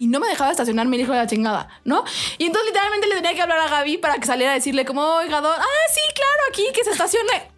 y 0.00 0.06
no 0.08 0.18
me 0.20 0.28
dejaba 0.28 0.50
estacionar 0.50 0.86
mi 0.86 0.96
hijo 0.96 1.12
de 1.12 1.18
la 1.18 1.26
chingada, 1.26 1.68
¿no? 1.84 2.04
Y 2.38 2.46
entonces 2.46 2.66
literalmente 2.70 3.06
le 3.06 3.14
tenía 3.16 3.34
que 3.34 3.42
hablar 3.42 3.60
a 3.60 3.68
Gaby 3.68 3.98
para 3.98 4.14
que 4.16 4.26
saliera 4.26 4.52
a 4.52 4.54
decirle 4.54 4.84
como, 4.84 5.02
oiga, 5.02 5.40
don, 5.40 5.52
ah, 5.56 5.92
sí, 5.92 6.00
claro, 6.14 6.42
aquí, 6.50 6.66
que 6.74 6.82
se 6.84 6.90
estacione. 6.90 7.50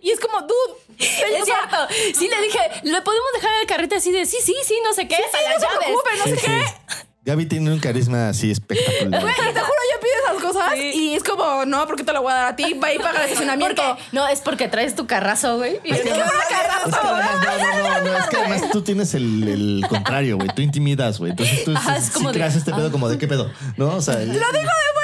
Y 0.00 0.10
es 0.10 0.18
como, 0.20 0.40
dude. 0.40 0.80
Es 0.98 1.44
cierto. 1.44 1.76
Sí, 2.14 2.28
le 2.28 2.40
dije, 2.42 2.58
¿le 2.84 3.02
podemos 3.02 3.28
dejar 3.34 3.50
el 3.60 3.66
carrito 3.66 3.96
así 3.96 4.12
de 4.12 4.24
sí, 4.24 4.36
sí, 4.42 4.54
sí, 4.64 4.78
no 4.84 4.92
sé 4.92 5.08
qué? 5.08 5.16
Sí, 5.16 5.22
a 5.22 5.38
sí, 5.38 5.44
las 5.44 5.54
no 5.54 5.60
se 5.60 5.66
llaves? 5.66 5.78
preocupe, 5.86 6.10
no 6.16 6.24
sé 6.24 6.36
Sí, 6.36 6.46
qué. 6.46 6.64
sí. 6.66 7.06
Gaby 7.24 7.46
tiene 7.46 7.72
un 7.72 7.78
carisma 7.78 8.28
así 8.30 8.50
espectacular. 8.50 9.20
Güey, 9.20 9.34
te 9.34 9.60
juro, 9.60 9.78
yo 9.94 10.00
pido 10.00 10.12
esas 10.26 10.42
cosas 10.42 10.72
Sí. 10.74 10.90
y 10.94 11.11
es 11.22 11.28
como, 11.28 11.64
no, 11.64 11.86
porque 11.86 12.04
te 12.04 12.12
lo 12.12 12.22
voy 12.22 12.32
a 12.32 12.36
dar 12.36 12.46
a 12.48 12.56
ti, 12.56 12.74
va 12.74 12.92
y 12.92 12.98
paga 12.98 13.20
el 13.24 13.24
estacionamiento. 13.30 13.82
No, 14.12 14.26
es 14.28 14.40
porque 14.40 14.68
traes 14.68 14.94
tu 14.94 15.06
carrazo, 15.06 15.56
güey. 15.58 15.80
Y 15.84 15.92
Es 15.92 16.00
que 16.00 16.08
carrazo, 16.10 16.98
además, 17.02 17.30
no, 17.42 17.82
no, 17.82 18.00
no, 18.04 18.10
no, 18.12 18.18
es 18.18 18.26
que 18.26 18.36
además 18.36 18.62
tú 18.72 18.82
tienes 18.82 19.14
el, 19.14 19.48
el 19.48 19.84
contrario, 19.88 20.36
güey. 20.36 20.48
Tú 20.54 20.62
intimidas, 20.62 21.18
güey. 21.18 21.30
Entonces 21.30 21.64
tú 21.64 21.72
Ajá, 21.76 21.96
sí- 22.00 22.06
es 22.06 22.10
como 22.10 22.28
sí 22.28 22.34
de- 22.34 22.38
creas 22.40 22.56
este 22.56 22.72
pedo 22.72 22.90
como 22.92 23.08
de 23.08 23.18
qué 23.18 23.28
pedo, 23.28 23.50
¿no? 23.76 23.88
O 23.96 24.00
sea, 24.02 24.14
Lo 24.16 24.24
digo 24.32 24.40
de 24.40 25.01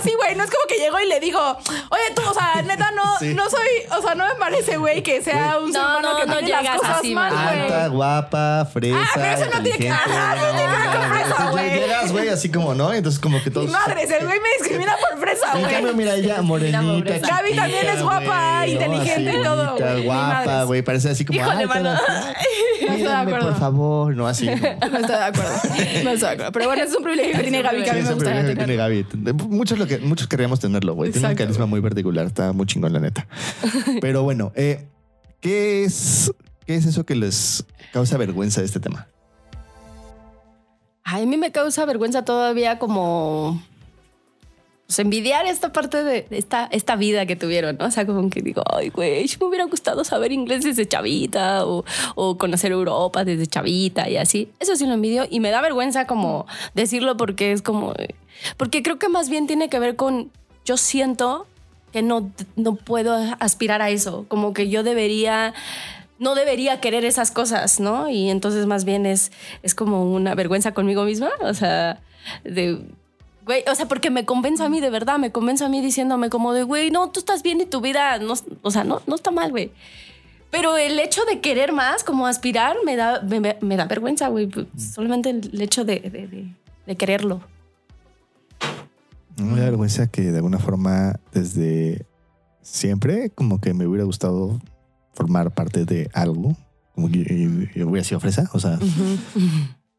así, 0.00 0.12
güey. 0.16 0.34
No 0.34 0.44
es 0.44 0.50
como 0.50 0.64
que 0.68 0.76
llego 0.76 0.98
y 1.00 1.06
le 1.08 1.20
digo, 1.20 1.40
oye, 1.40 2.02
tú, 2.14 2.22
o 2.28 2.34
sea, 2.34 2.62
neta, 2.62 2.90
no, 2.92 3.02
Sí. 3.18 3.34
no 3.34 3.48
soy, 3.50 3.68
o 3.98 4.02
sea, 4.02 4.14
no 4.14 4.26
me 4.26 4.34
parece, 4.34 4.76
güey, 4.78 5.02
que 5.02 5.22
sea 5.22 5.58
un 5.58 5.72
ser 5.72 5.80
No, 5.82 5.88
humano 5.98 6.12
no, 6.12 6.18
que 6.20 6.26
no 6.26 6.32
tiene 6.38 6.50
las 6.50 6.62
llegas 6.62 6.76
cosas 6.78 6.96
así, 6.98 7.14
mal, 7.14 7.32
güey. 7.32 7.60
alta, 7.62 7.88
guapa, 7.88 8.68
fresa, 8.72 8.98
Ah, 9.00 9.10
pero 9.14 9.26
eso 9.26 9.44
no 9.56 9.62
tiene 9.62 9.78
que- 9.78 9.90
ajá, 9.90 10.34
no 10.36 10.42
tiene 10.56 10.72
que 10.72 10.78
ver 10.78 10.90
con 10.90 11.10
fresa, 11.10 11.50
güey. 11.50 11.70
Llegas, 11.80 12.12
güey, 12.12 12.28
así 12.28 12.50
como, 12.50 12.74
¿no? 12.74 12.92
Entonces 12.92 13.20
como 13.20 13.42
que 13.42 13.50
todos... 13.50 13.66
Mi 13.66 13.72
madre, 13.72 14.02
el 14.02 14.26
güey 14.26 14.40
me 14.40 14.48
discrimina 14.58 14.96
por 14.98 15.18
fresa, 15.20 15.46
En 15.54 15.62
cambio, 15.62 15.80
güey. 15.80 15.94
mira, 15.94 16.14
ella 16.14 16.42
morenita. 16.42 16.80
Gaby 17.28 17.54
también 17.54 17.86
es 17.88 18.02
guapa, 18.02 18.60
¿no? 18.60 18.66
inteligente 18.66 19.32
y 19.38 19.42
todo, 19.42 19.76
Guapa, 20.04 20.64
güey, 20.64 20.82
parece 20.82 21.10
así 21.10 21.24
como, 21.24 21.38
Híjole, 21.38 21.58
ay, 21.60 21.66
mano. 21.66 21.98
todas- 22.06 22.34
de 22.80 22.96
Mírame, 22.96 23.32
acuerdo. 23.34 23.50
por 23.50 23.60
favor, 23.60 24.14
no 24.16 24.26
así. 24.26 24.46
No 24.90 24.98
estoy 24.98 25.16
de 25.16 25.24
acuerdo. 25.24 25.52
No 26.02 26.10
estoy 26.10 26.16
de 26.16 26.26
acuerdo. 26.28 26.52
Pero 26.52 26.64
bueno, 26.66 26.82
es 26.82 26.94
un 26.96 27.02
privilegio 27.02 27.32
que 27.36 27.42
tiene 27.42 27.62
Gaby 27.62 27.82
que 27.84 27.90
a 27.90 27.94
mí 27.94 28.02
me 28.66 28.76
Gaby. 28.76 29.06
Muchos, 29.48 29.78
lo 29.78 29.86
que, 29.98 30.04
muchos 30.04 30.26
querríamos 30.28 30.60
tenerlo, 30.60 30.94
güey. 30.94 31.12
Tiene 31.12 31.28
un 31.28 31.34
carisma 31.34 31.66
muy 31.66 31.80
particular. 31.80 32.26
Está 32.26 32.52
muy 32.52 32.66
chingón, 32.66 32.92
la 32.92 33.00
neta. 33.00 33.26
Pero 34.00 34.22
bueno, 34.22 34.52
eh, 34.54 34.86
¿Qué 35.40 35.84
es, 35.84 36.32
¿Qué 36.66 36.74
es 36.74 36.84
eso 36.84 37.04
que 37.04 37.14
les 37.14 37.64
causa 37.92 38.18
vergüenza 38.18 38.60
de 38.60 38.66
este 38.66 38.78
tema? 38.78 39.08
Ay, 41.02 41.22
a 41.22 41.26
mí 41.26 41.38
me 41.38 41.50
causa 41.50 41.86
vergüenza 41.86 42.24
todavía 42.24 42.78
como 42.78 43.62
pues, 44.90 44.98
envidiar 44.98 45.46
esta 45.46 45.72
parte 45.72 46.02
de 46.02 46.26
esta, 46.30 46.68
esta 46.72 46.96
vida 46.96 47.24
que 47.24 47.36
tuvieron, 47.36 47.76
¿no? 47.78 47.86
O 47.86 47.90
sea, 47.92 48.04
como 48.04 48.28
que 48.28 48.42
digo, 48.42 48.64
ay, 48.74 48.88
güey, 48.88 49.24
me 49.38 49.46
hubiera 49.46 49.64
gustado 49.66 50.02
saber 50.02 50.32
inglés 50.32 50.64
desde 50.64 50.84
chavita 50.84 51.64
o, 51.64 51.84
o 52.16 52.36
conocer 52.36 52.72
Europa 52.72 53.24
desde 53.24 53.46
chavita 53.46 54.08
y 54.08 54.16
así. 54.16 54.50
Eso 54.58 54.74
sí 54.74 54.86
lo 54.86 54.94
envidio 54.94 55.28
y 55.30 55.38
me 55.38 55.50
da 55.50 55.60
vergüenza 55.60 56.08
como 56.08 56.44
decirlo 56.74 57.16
porque 57.16 57.52
es 57.52 57.62
como, 57.62 57.94
porque 58.56 58.82
creo 58.82 58.98
que 58.98 59.08
más 59.08 59.30
bien 59.30 59.46
tiene 59.46 59.68
que 59.68 59.78
ver 59.78 59.94
con, 59.94 60.32
yo 60.64 60.76
siento 60.76 61.46
que 61.92 62.02
no, 62.02 62.32
no 62.56 62.74
puedo 62.74 63.14
aspirar 63.38 63.82
a 63.82 63.90
eso, 63.90 64.24
como 64.26 64.52
que 64.54 64.70
yo 64.70 64.82
debería 64.82 65.54
no 66.18 66.34
debería 66.34 66.80
querer 66.80 67.04
esas 67.04 67.30
cosas, 67.30 67.78
¿no? 67.78 68.10
Y 68.10 68.28
entonces 68.28 68.66
más 68.66 68.84
bien 68.84 69.06
es, 69.06 69.30
es 69.62 69.76
como 69.76 70.12
una 70.12 70.34
vergüenza 70.34 70.74
conmigo 70.74 71.04
misma, 71.04 71.30
o 71.42 71.54
sea, 71.54 72.00
de, 72.42 72.80
güey, 73.44 73.64
o 73.70 73.74
sea, 73.74 73.86
porque 73.86 74.10
me 74.10 74.24
convenzo 74.24 74.64
a 74.64 74.68
mí 74.68 74.80
de 74.80 74.90
verdad, 74.90 75.18
me 75.18 75.32
convenzo 75.32 75.66
a 75.66 75.68
mí 75.68 75.80
diciéndome 75.80 76.30
como 76.30 76.52
de, 76.52 76.62
güey, 76.62 76.90
no, 76.90 77.10
tú 77.10 77.20
estás 77.20 77.42
bien 77.42 77.60
y 77.60 77.66
tu 77.66 77.80
vida, 77.80 78.18
no, 78.18 78.34
o 78.62 78.70
sea, 78.70 78.84
no, 78.84 79.02
no 79.06 79.14
está 79.14 79.30
mal, 79.30 79.50
güey. 79.50 79.72
Pero 80.50 80.76
el 80.76 80.98
hecho 80.98 81.24
de 81.24 81.40
querer 81.40 81.72
más, 81.72 82.02
como 82.02 82.26
aspirar, 82.26 82.76
me 82.84 82.96
da, 82.96 83.20
me, 83.22 83.56
me 83.60 83.76
da 83.76 83.84
vergüenza, 83.84 84.28
güey. 84.28 84.48
Pues, 84.48 84.66
Solamente 84.94 85.30
el 85.30 85.60
hecho 85.60 85.84
de, 85.84 86.00
de, 86.00 86.26
de, 86.26 86.54
de 86.86 86.96
quererlo. 86.96 87.40
Me 89.36 89.60
da 89.60 89.66
vergüenza 89.66 90.08
que 90.08 90.22
de 90.22 90.36
alguna 90.36 90.58
forma 90.58 91.20
desde 91.32 92.04
siempre 92.62 93.30
como 93.30 93.60
que 93.60 93.74
me 93.74 93.86
hubiera 93.86 94.04
gustado 94.04 94.60
formar 95.14 95.52
parte 95.52 95.84
de 95.84 96.10
algo, 96.12 96.56
como 96.94 97.10
que 97.10 97.18
yo, 97.24 97.50
yo 97.74 97.88
hubiera 97.88 98.04
sido 98.04 98.20
fresa, 98.20 98.48
o 98.52 98.58
sea, 98.58 98.78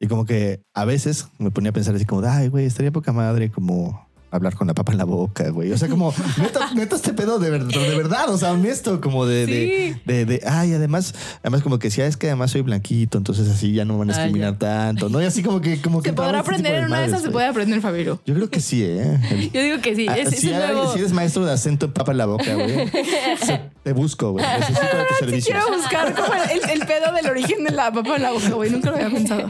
y 0.01 0.07
como 0.07 0.25
que 0.25 0.63
a 0.73 0.83
veces 0.83 1.27
me 1.37 1.51
ponía 1.51 1.69
a 1.69 1.73
pensar 1.73 1.93
así 1.95 2.05
como, 2.05 2.27
ay, 2.27 2.47
güey, 2.47 2.65
estaría 2.65 2.91
poca 2.91 3.13
madre 3.13 3.51
como 3.51 4.09
hablar 4.31 4.55
con 4.55 4.65
la 4.67 4.73
papa 4.73 4.91
en 4.93 4.97
la 4.97 5.03
boca, 5.03 5.49
güey. 5.49 5.71
O 5.71 5.77
sea, 5.77 5.87
como, 5.89 6.13
neta, 6.37 6.73
neta 6.73 6.95
este 6.95 7.13
pedo 7.13 7.37
de, 7.39 7.49
ver- 7.51 7.65
de 7.65 7.95
verdad, 7.97 8.29
o 8.29 8.37
sea, 8.37 8.51
honesto, 8.53 9.01
como 9.01 9.25
de, 9.25 9.45
de, 9.45 9.95
de, 10.05 10.25
de- 10.25 10.41
ay, 10.47 10.73
además, 10.73 11.13
además 11.41 11.61
como 11.61 11.79
que 11.79 11.87
decía, 11.89 12.05
es 12.07 12.17
que 12.17 12.27
además 12.27 12.51
soy 12.51 12.61
blanquito, 12.61 13.17
entonces 13.17 13.47
así 13.49 13.73
ya 13.73 13.85
no 13.85 13.97
van 13.97 14.09
a 14.09 14.13
discriminar 14.13 14.57
tanto, 14.57 15.09
¿no? 15.09 15.21
Y 15.21 15.25
así 15.25 15.43
como 15.43 15.61
que, 15.61 15.81
como 15.81 16.01
que 16.01 16.09
Se 16.09 16.15
podrá 16.15 16.39
este 16.39 16.49
aprender 16.51 16.75
en 16.75 16.85
una 16.85 17.01
de 17.01 17.07
esas, 17.07 17.21
se 17.21 17.29
puede 17.29 17.45
aprender, 17.47 17.81
Fabiro. 17.81 18.21
Yo 18.25 18.33
creo 18.33 18.49
que 18.49 18.61
sí, 18.61 18.83
¿eh? 18.83 19.49
Yo 19.53 19.61
digo 19.61 19.81
que 19.81 19.95
sí, 19.95 20.07
Ah, 20.09 20.17
es, 20.17 20.33
es 20.33 20.39
si, 20.39 20.53
hay- 20.53 20.73
nuevo- 20.73 20.93
si 20.93 20.99
eres 20.99 21.13
maestro 21.13 21.45
de 21.45 21.51
acento 21.53 21.85
en 21.87 21.93
papa 21.93 22.11
en 22.13 22.17
la 22.17 22.25
boca, 22.25 22.53
güey, 22.55 22.89
te 23.83 23.93
busco, 23.93 24.31
güey. 24.31 24.45
Necesito 24.59 24.97
de 24.97 25.03
tus 25.09 25.17
servicios. 25.17 25.57
Quiero 25.57 25.77
buscar 25.77 26.13
como 26.15 26.33
el, 26.33 26.69
el 26.79 26.87
pedo 26.87 27.11
del 27.13 27.27
origen 27.29 27.63
de 27.63 27.71
la 27.71 27.91
papa 27.91 28.15
en 28.15 28.21
la 28.21 28.31
boca, 28.31 28.49
güey. 28.51 28.69
Nunca 28.69 28.89
lo 28.91 28.95
había 28.95 29.09
pensado. 29.09 29.47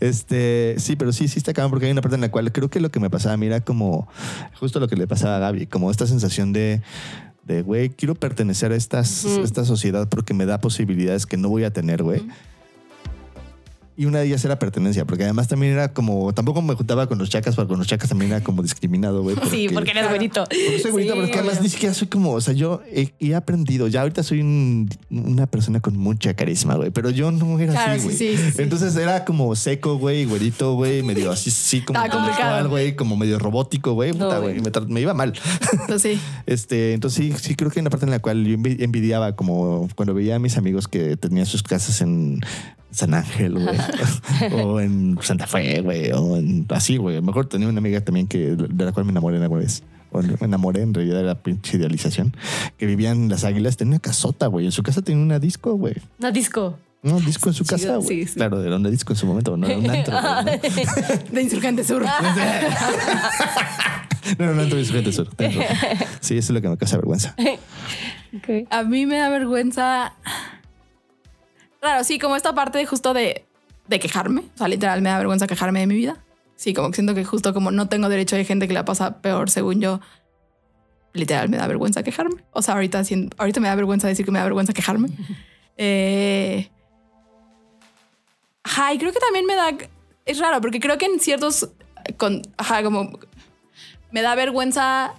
Este, 0.00 0.76
sí, 0.78 0.96
pero 0.96 1.12
sí, 1.12 1.28
sí 1.28 1.38
está 1.38 1.52
cabrón 1.52 1.70
porque 1.70 1.86
hay 1.86 1.92
una 1.92 2.00
parte 2.02 2.14
en 2.14 2.20
la 2.20 2.30
cual 2.30 2.50
creo 2.52 2.70
que 2.70 2.80
lo 2.80 2.90
que 2.90 3.00
me 3.00 3.10
pasaba 3.10 3.34
a 3.34 3.36
mí 3.36 3.46
era 3.46 3.60
como 3.60 4.08
justo 4.58 4.80
lo 4.80 4.88
que 4.88 4.96
le 4.96 5.06
pasaba 5.06 5.36
a 5.36 5.38
Gaby, 5.38 5.66
como 5.66 5.90
esta 5.90 6.06
sensación 6.06 6.52
de, 6.52 6.82
de 7.44 7.62
güey, 7.62 7.90
quiero 7.90 8.14
pertenecer 8.14 8.72
a 8.72 8.76
estas, 8.76 9.24
esta 9.24 9.64
sociedad 9.64 10.08
porque 10.08 10.34
me 10.34 10.46
da 10.46 10.60
posibilidades 10.60 11.26
que 11.26 11.36
no 11.36 11.48
voy 11.48 11.64
a 11.64 11.72
tener, 11.72 12.02
güey. 12.02 12.22
Y 13.94 14.06
una 14.06 14.20
de 14.20 14.26
ellas 14.26 14.42
era 14.44 14.58
pertenencia, 14.58 15.04
porque 15.04 15.24
además 15.24 15.48
también 15.48 15.72
era 15.74 15.92
como, 15.92 16.32
tampoco 16.32 16.62
me 16.62 16.74
juntaba 16.74 17.06
con 17.08 17.18
los 17.18 17.28
chacas, 17.28 17.54
porque 17.54 17.68
con 17.68 17.78
los 17.78 17.86
chacas 17.86 18.08
también 18.08 18.30
era 18.32 18.42
como 18.42 18.62
discriminado, 18.62 19.22
güey. 19.22 19.36
Sí, 19.50 19.68
porque 19.72 19.90
eres 19.90 20.08
bonito. 20.10 20.44
Porque 20.44 20.78
soy 20.80 20.90
bonita, 20.92 21.12
Sí, 21.12 21.18
pero 21.18 21.24
es 21.26 21.30
que 21.30 21.38
además 21.40 21.60
ni 21.62 21.68
siquiera 21.68 21.94
soy 21.94 22.08
como, 22.08 22.32
o 22.32 22.40
sea, 22.40 22.54
yo 22.54 22.80
he, 22.90 23.12
he 23.20 23.34
aprendido, 23.34 23.88
ya 23.88 24.00
ahorita 24.00 24.22
soy 24.22 24.40
un- 24.40 24.88
una 25.10 25.46
persona 25.46 25.80
con 25.80 25.96
mucha 25.98 26.32
carisma, 26.34 26.76
güey, 26.76 26.90
pero 26.90 27.10
yo 27.10 27.30
no 27.32 27.58
era 27.58 27.72
Claro, 27.74 27.92
así, 27.92 28.00
sí, 28.00 28.06
güey. 28.06 28.16
sí, 28.16 28.36
sí, 28.36 28.50
sí. 28.56 28.62
Entonces 28.62 28.96
era 28.96 29.26
como 29.26 29.54
seco, 29.56 29.98
güey, 29.98 30.24
güerito, 30.24 30.74
güey, 30.74 31.02
medio 31.02 31.30
así, 31.30 31.50
sí, 31.50 31.82
como 31.82 32.00
casual, 32.02 32.68
güey, 32.68 32.96
como 32.96 33.16
medio 33.18 33.38
robótico, 33.38 33.92
güey, 33.92 34.12
No, 34.12 34.30
me, 34.40 34.54
me 34.88 35.00
iba 35.02 35.12
mal. 35.12 35.34
Entonces 35.72 36.18
sí. 36.18 36.20
Este, 36.46 36.94
entonces 36.94 37.26
sí, 37.26 37.34
sí 37.40 37.54
creo 37.56 37.70
que 37.70 37.80
hay 37.80 37.82
una 37.82 37.90
parte 37.90 38.06
en 38.06 38.10
la 38.10 38.18
cual 38.20 38.44
yo 38.44 38.56
envi- 38.56 38.82
envidiaba 38.82 39.36
como 39.36 39.88
cuando 39.94 40.14
veía 40.14 40.36
a 40.36 40.38
mis 40.38 40.56
amigos 40.56 40.88
que 40.88 41.16
tenían 41.18 41.44
sus 41.46 41.62
casas 41.62 42.00
en 42.00 42.40
San 42.92 43.14
Ángel, 43.14 43.54
güey, 43.58 43.76
o 44.52 44.80
en 44.80 45.18
Santa 45.20 45.46
Fe, 45.46 45.80
güey, 45.80 46.12
o 46.12 46.36
en 46.36 46.66
así, 46.68 46.96
güey. 46.98 47.20
Mejor 47.20 47.46
tenía 47.46 47.68
una 47.68 47.78
amiga 47.78 48.00
también 48.02 48.28
que 48.28 48.54
de 48.54 48.84
la 48.84 48.92
cual 48.92 49.06
me 49.06 49.10
enamoré 49.12 49.38
alguna 49.38 49.60
vez. 49.62 49.82
O 50.12 50.20
me 50.22 50.36
enamoré, 50.42 50.82
en 50.82 50.92
realidad 50.92 51.20
era 51.20 51.34
pinche 51.42 51.78
idealización. 51.78 52.36
Que 52.76 52.84
vivía 52.86 53.10
en 53.10 53.30
Las 53.30 53.44
Águilas, 53.44 53.78
tenía 53.78 53.92
una 53.92 53.98
casota, 54.00 54.46
güey. 54.46 54.66
En 54.66 54.72
su 54.72 54.82
casa 54.82 55.00
tenía 55.00 55.22
una 55.22 55.38
disco, 55.38 55.74
güey. 55.74 55.94
Una 56.18 56.30
disco. 56.30 56.78
No, 57.02 57.16
un 57.16 57.24
disco 57.24 57.48
en 57.48 57.54
su 57.54 57.64
casa, 57.64 57.96
güey. 57.96 58.06
sí, 58.08 58.26
sí. 58.26 58.34
Claro, 58.34 58.62
era 58.62 58.76
un 58.76 58.88
disco 58.90 59.12
en 59.14 59.16
su 59.18 59.26
momento, 59.26 59.56
no 59.56 59.66
era 59.66 59.78
un 59.78 59.90
antro. 59.90 60.12
¿no? 60.22 60.44
De 61.32 61.42
Insurgente 61.42 61.82
Sur. 61.82 62.02
No, 64.38 64.46
no, 64.46 64.54
no, 64.54 64.62
antro 64.62 64.78
de 64.78 64.84
su 64.84 64.92
gente 64.92 65.12
sur. 65.12 65.28
Sí, 66.20 66.36
eso 66.36 66.38
es 66.38 66.50
lo 66.50 66.60
que 66.62 66.68
me 66.68 66.76
causa 66.76 66.96
vergüenza. 66.96 67.34
Ok. 68.36 68.68
A 68.70 68.82
mí 68.84 69.04
me 69.06 69.16
da 69.16 69.28
vergüenza. 69.30 70.14
Claro, 71.82 72.04
sí, 72.04 72.20
como 72.20 72.36
esta 72.36 72.54
parte 72.54 72.86
justo 72.86 73.12
de, 73.12 73.44
de 73.88 73.98
quejarme. 73.98 74.42
O 74.54 74.58
sea, 74.58 74.68
literal, 74.68 75.02
me 75.02 75.10
da 75.10 75.18
vergüenza 75.18 75.48
quejarme 75.48 75.80
de 75.80 75.88
mi 75.88 75.96
vida. 75.96 76.24
Sí, 76.54 76.74
como 76.74 76.90
que 76.90 76.94
siento 76.94 77.12
que 77.12 77.24
justo 77.24 77.52
como 77.52 77.72
no 77.72 77.88
tengo 77.88 78.08
derecho, 78.08 78.36
hay 78.36 78.44
gente 78.44 78.68
que 78.68 78.74
la 78.74 78.84
pasa 78.84 79.20
peor 79.20 79.50
según 79.50 79.80
yo. 79.80 79.98
Literal, 81.12 81.48
me 81.48 81.56
da 81.56 81.66
vergüenza 81.66 82.04
quejarme. 82.04 82.44
O 82.52 82.62
sea, 82.62 82.74
ahorita, 82.74 83.02
ahorita 83.36 83.58
me 83.58 83.66
da 83.66 83.74
vergüenza 83.74 84.06
decir 84.06 84.24
que 84.24 84.30
me 84.30 84.38
da 84.38 84.44
vergüenza 84.44 84.72
quejarme. 84.72 85.08
Eh, 85.78 86.68
Ajá, 88.62 88.92
y 88.92 88.98
creo 88.98 89.10
que 89.10 89.18
también 89.18 89.46
me 89.46 89.54
da. 89.56 89.74
Es 90.26 90.38
raro, 90.38 90.60
porque 90.60 90.80
creo 90.80 90.98
que 90.98 91.06
en 91.06 91.18
ciertos. 91.18 91.70
Con, 92.18 92.42
ajá, 92.58 92.82
como. 92.82 93.18
Me 94.10 94.22
da 94.22 94.34
vergüenza. 94.34 95.14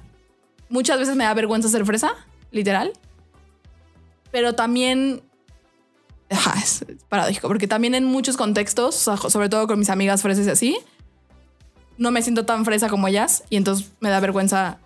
Muchas 0.69 0.99
veces 0.99 1.15
me 1.15 1.23
da 1.23 1.33
vergüenza 1.33 1.69
ser 1.69 1.85
fresa, 1.85 2.13
literal. 2.51 2.93
Pero 4.31 4.53
también. 4.53 5.23
Ajá, 6.33 6.55
es 6.63 6.85
paradójico, 7.09 7.47
porque 7.47 7.67
también 7.67 7.95
en 7.95 8.03
muchos 8.05 8.35
contextos, 8.37 8.95
sobre 8.95 9.49
todo 9.49 9.67
con 9.67 9.79
mis 9.79 9.89
amigas 9.89 10.21
fresas 10.21 10.47
y 10.47 10.49
así, 10.49 10.77
no 11.97 12.11
me 12.11 12.21
siento 12.21 12.45
tan 12.45 12.65
fresa 12.65 12.89
como 12.89 13.07
ellas 13.07 13.43
y 13.49 13.55
entonces 13.57 13.91
me 13.99 14.09
da 14.09 14.19
vergüenza. 14.19 14.79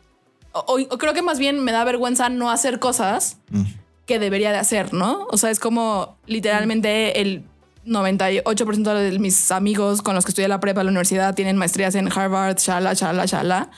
O- 0.51 0.77
o 0.89 0.97
creo 0.97 1.13
que 1.13 1.21
más 1.21 1.39
bien 1.39 1.63
me 1.63 1.71
da 1.71 1.83
vergüenza 1.83 2.29
no 2.29 2.49
hacer 2.51 2.79
cosas 2.79 3.37
Mm. 3.49 3.63
que 4.05 4.19
debería 4.19 4.51
de 4.51 4.57
hacer, 4.57 4.93
¿no? 4.93 5.25
O 5.29 5.37
sea, 5.37 5.49
es 5.51 5.59
como 5.59 6.17
literalmente 6.25 7.21
el 7.21 7.43
98% 7.85 8.93
de 8.93 9.19
mis 9.19 9.51
amigos 9.51 10.01
con 10.01 10.15
los 10.15 10.25
que 10.25 10.31
estudié 10.31 10.47
la 10.47 10.59
prepa, 10.59 10.83
la 10.83 10.89
universidad, 10.89 11.33
tienen 11.35 11.57
maestrías 11.57 11.95
en 11.95 12.11
Harvard, 12.11 12.57
shala, 12.57 12.93
shala, 12.93 13.25
shala. 13.25 13.69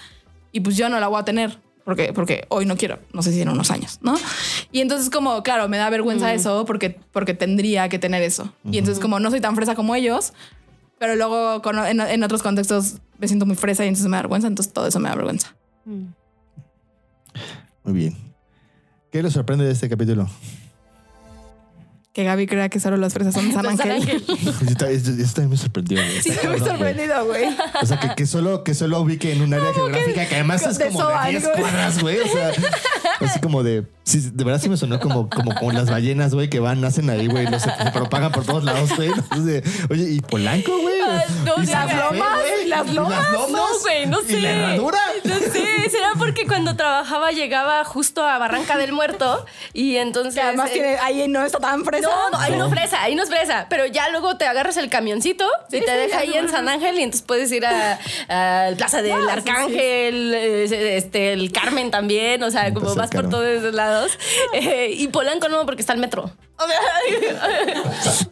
Y 0.52 0.62
pues 0.62 0.76
yo 0.78 0.90
no 0.90 1.00
la 1.00 1.08
voy 1.08 1.20
a 1.20 1.26
tener 1.26 1.60
porque, 1.90 2.14
porque 2.14 2.46
hoy 2.50 2.66
no 2.66 2.78
quiero, 2.78 3.00
no 3.12 3.22
sé 3.24 3.34
si 3.34 3.42
en 3.42 3.50
unos 3.50 3.72
años, 3.72 3.98
¿no? 4.02 4.16
Y 4.72 4.80
entonces 4.82 5.10
como, 5.10 5.42
claro, 5.44 5.68
me 5.68 5.78
da 5.78 5.90
vergüenza 5.90 6.34
eso 6.34 6.64
porque, 6.66 6.92
porque 7.12 7.34
tendría 7.34 7.90
que 7.90 7.98
tener 8.00 8.22
eso. 8.22 8.54
Y 8.72 8.78
entonces 8.78 9.02
como 9.02 9.20
no 9.20 9.30
soy 9.32 9.42
tan 9.42 9.56
fresa 9.56 9.74
como 9.76 9.96
ellos, 9.96 10.34
pero 11.00 11.16
luego 11.16 11.62
con- 11.62 11.80
en, 11.86 12.00
en 12.00 12.24
otros 12.24 12.44
contextos 12.44 12.98
me 13.18 13.28
siento 13.28 13.46
muy 13.46 13.56
fresa 13.56 13.84
y 13.84 13.88
entonces 13.88 14.08
me 14.10 14.18
da 14.18 14.22
vergüenza, 14.22 14.48
entonces 14.48 14.72
todo 14.72 14.88
eso 14.88 15.00
me 15.00 15.10
da 15.10 15.16
vergüenza. 15.16 15.56
Muy 17.84 17.94
bien. 17.94 18.16
¿Qué 19.12 19.24
les 19.24 19.34
sorprende 19.34 19.66
de 19.66 19.72
este 19.72 19.90
capítulo? 19.90 20.30
Que 22.12 22.24
Gaby 22.24 22.48
crea 22.48 22.70
que 22.70 22.80
solo 22.80 22.98
las 22.98 23.14
fresas 23.14 23.36
son 23.36 23.48
de 23.50 23.54
San 23.54 23.66
Ángel. 23.68 24.24
Eso 24.28 25.34
también 25.36 25.50
me 25.50 25.58
sorprendió. 25.58 26.00
güey. 26.02 26.22
Sí, 26.22 26.34
güey. 26.44 26.60
sorprendido, 26.60 27.26
güey. 27.26 27.56
O 27.82 27.86
sea, 27.86 28.00
que, 28.00 28.16
que 28.16 28.26
solo, 28.26 28.64
que 28.64 28.74
solo 28.74 29.00
ubique 29.00 29.32
en 29.32 29.42
un 29.44 29.54
área 29.54 29.74
geográfica 29.74 30.28
que 30.28 30.36
además 30.36 30.64
es 30.66 30.80
como 30.80 31.08
de 31.08 31.30
10 31.30 31.44
güey. 31.44 31.56
cuadras, 31.60 32.02
güey. 32.02 32.20
O 32.20 32.28
sea, 32.28 32.52
así 33.22 33.40
como 33.40 33.62
de. 33.64 33.86
sí, 34.04 34.22
de 34.34 34.44
verdad 34.44 34.60
sí 34.60 34.70
me 34.70 34.78
sonó 34.78 35.00
como, 35.00 35.30
como, 35.30 35.54
como 35.54 35.72
las 35.72 35.90
ballenas, 35.90 36.34
güey, 36.34 36.50
que 36.50 36.60
van, 36.60 36.82
nacen 36.82 37.10
ahí, 37.12 37.28
güey, 37.28 37.46
no 37.46 37.60
se, 37.60 37.70
se 37.70 37.92
propagan 37.92 38.32
por 38.32 38.44
todos 38.44 38.64
lados, 38.64 38.96
güey. 38.96 39.10
Entonces, 39.10 39.64
oye, 39.90 40.10
¿y 40.10 40.20
Polanco, 40.22 40.76
güey? 40.80 41.02
Ah, 41.02 41.24
no, 41.46 41.62
¿Y 41.62 41.66
sí, 41.68 41.72
Santa 41.72 41.94
las 41.96 42.10
Fe, 42.10 42.18
lomas, 42.18 42.40
güey? 42.40 42.68
las 42.68 42.88
¿Y 42.88 42.94
lomas? 42.94 43.28
No, 43.52 43.80
güey, 43.82 44.06
no 44.08 44.22
sé. 44.22 44.38
¿Y 44.38 44.42
la 44.42 44.52
herradura? 44.52 45.00
No 45.26 45.36
sé, 45.36 45.90
será 45.90 46.10
porque 46.18 46.48
cuando 46.48 46.76
trabajaba 46.76 47.32
llegaba 47.32 47.84
justo 47.84 48.26
a 48.26 48.38
Barranca 48.40 48.78
del 48.78 48.94
Muerto 48.94 49.46
y 49.74 49.98
entonces. 49.98 50.34
Que 50.34 50.42
además 50.42 50.70
eh, 50.72 50.74
tiene, 50.74 50.98
ahí 50.98 51.28
no 51.28 51.44
está 51.46 51.60
tan 51.60 51.84
fresa. 52.02 52.16
No, 52.16 52.30
no, 52.32 52.40
ahí 52.40 52.56
no 52.56 52.70
fresa, 52.70 53.02
ahí 53.04 53.16
no 53.16 53.24
es 53.24 53.30
fresa. 53.30 53.68
Pero 53.70 53.86
ya 53.86 54.10
luego 54.10 54.38
te 54.38 54.46
agarras 54.46 54.78
el 54.78 54.90
camioncito 54.90 55.46
y 55.70 55.80
te 55.80 55.86
sí, 55.86 55.92
deja 55.92 56.20
ahí 56.20 56.30
no, 56.30 56.36
en 56.38 56.50
San. 56.50 56.68
Ángel 56.70 56.98
y 57.00 57.04
entonces 57.04 57.26
puedes 57.26 57.52
ir 57.52 57.66
a, 57.66 58.00
a 58.30 58.70
Plaza 58.76 59.02
del 59.02 59.14
Ah, 59.14 59.20
sí, 59.26 59.30
Arcángel, 59.32 60.34
este, 60.34 61.34
el 61.34 61.52
Carmen 61.52 61.92
también, 61.92 62.42
o 62.44 62.52
sea, 62.52 62.74
como 62.74 62.94
vas 62.96 63.10
por 63.10 63.30
todos 63.30 63.46
esos 63.46 63.74
lados. 63.74 64.18
Eh, 64.54 64.92
y 64.96 65.08
Polanco 65.10 65.48
no, 65.50 65.66
porque 65.66 65.82
está 65.82 65.94
el 65.94 66.00
metro. 66.00 66.32
O 66.62 66.68
sea, 66.68 66.78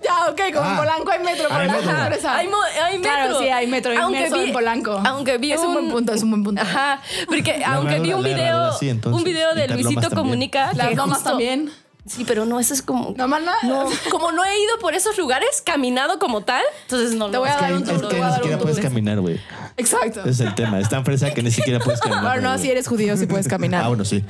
Ya, 0.04 0.30
ok, 0.30 0.42
como 0.54 0.66
en 0.68 0.74
Ah, 0.74 0.78
Polanco 0.78 1.12
hay 1.12 1.20
metro, 1.24 1.48
hay 1.50 1.68
Polanco 1.68 1.92
metro. 2.10 2.30
hay, 2.30 2.48
mo- 2.48 2.58
hay 2.84 2.98
metro. 3.00 3.02
Claro, 3.14 3.40
sí, 3.40 3.48
hay 3.50 3.68
metro 3.68 3.94
inmenso 3.94 4.36
en 4.42 4.52
Polanco. 4.54 5.02
Aunque 5.06 5.38
vi 5.38 5.54
Es 5.54 5.62
un 5.62 5.74
buen 5.74 5.90
punto, 5.90 6.14
es 6.14 6.24
un 6.24 6.32
buen 6.32 6.44
punto. 6.44 6.62
Ajá, 6.62 7.02
porque 7.28 7.58
La 7.60 7.76
aunque 7.76 8.00
vi 8.00 8.14
un 8.14 8.24
la 8.24 8.28
video, 8.30 8.46
herradura 8.48 8.78
sí, 8.78 8.90
entonces. 8.90 9.18
un 9.18 9.24
video 9.24 9.54
de 9.56 9.68
Luisito. 9.70 10.10
Comunica 10.12 10.72
Las 10.74 10.90
que 10.90 10.96
lomas 10.96 11.24
también. 11.24 11.72
Sí, 12.08 12.24
pero 12.26 12.46
no, 12.46 12.60
eso 12.60 12.74
es 12.74 12.82
como. 12.82 13.14
No, 13.18 13.28
mana. 13.28 13.54
No, 13.64 13.86
como 14.12 14.32
no 14.32 14.44
he 14.44 14.60
ido 14.60 14.80
por 14.80 14.94
esos 14.94 15.18
lugares, 15.18 15.62
caminado 15.64 16.20
como 16.20 16.42
tal, 16.42 16.64
entonces 16.84 17.16
no 17.16 17.30
Te 17.30 17.38
voy 17.38 17.50
a 17.50 17.54
Es 17.54 17.58
que, 17.58 17.64
dar 17.64 17.74
un 17.74 17.84
es 17.84 17.90
tour, 17.90 18.02
que 18.02 18.08
te 18.08 18.16
voy 18.16 18.24
a 18.24 18.28
ni 18.30 18.36
siquiera 18.36 18.58
puedes 18.60 18.80
caminar, 18.80 19.20
güey. 19.20 19.40
Exacto. 19.78 20.22
Ese 20.22 20.30
es 20.30 20.40
el 20.40 20.56
tema. 20.56 20.80
Es 20.80 20.90
tan 20.90 21.06
fresa 21.06 21.34
que 21.34 21.44
ni 21.44 21.52
siquiera 21.52 21.80
puedes 21.80 22.00
caminar. 22.00 22.24
Bueno, 22.24 22.42
no, 22.42 22.50
güey. 22.50 22.62
si 22.62 22.72
eres 22.72 22.88
judío, 22.88 23.16
sí 23.18 23.28
puedes 23.28 23.48
caminar. 23.48 23.84
Ah, 23.84 23.88
bueno, 23.90 24.06
sí. 24.06 24.24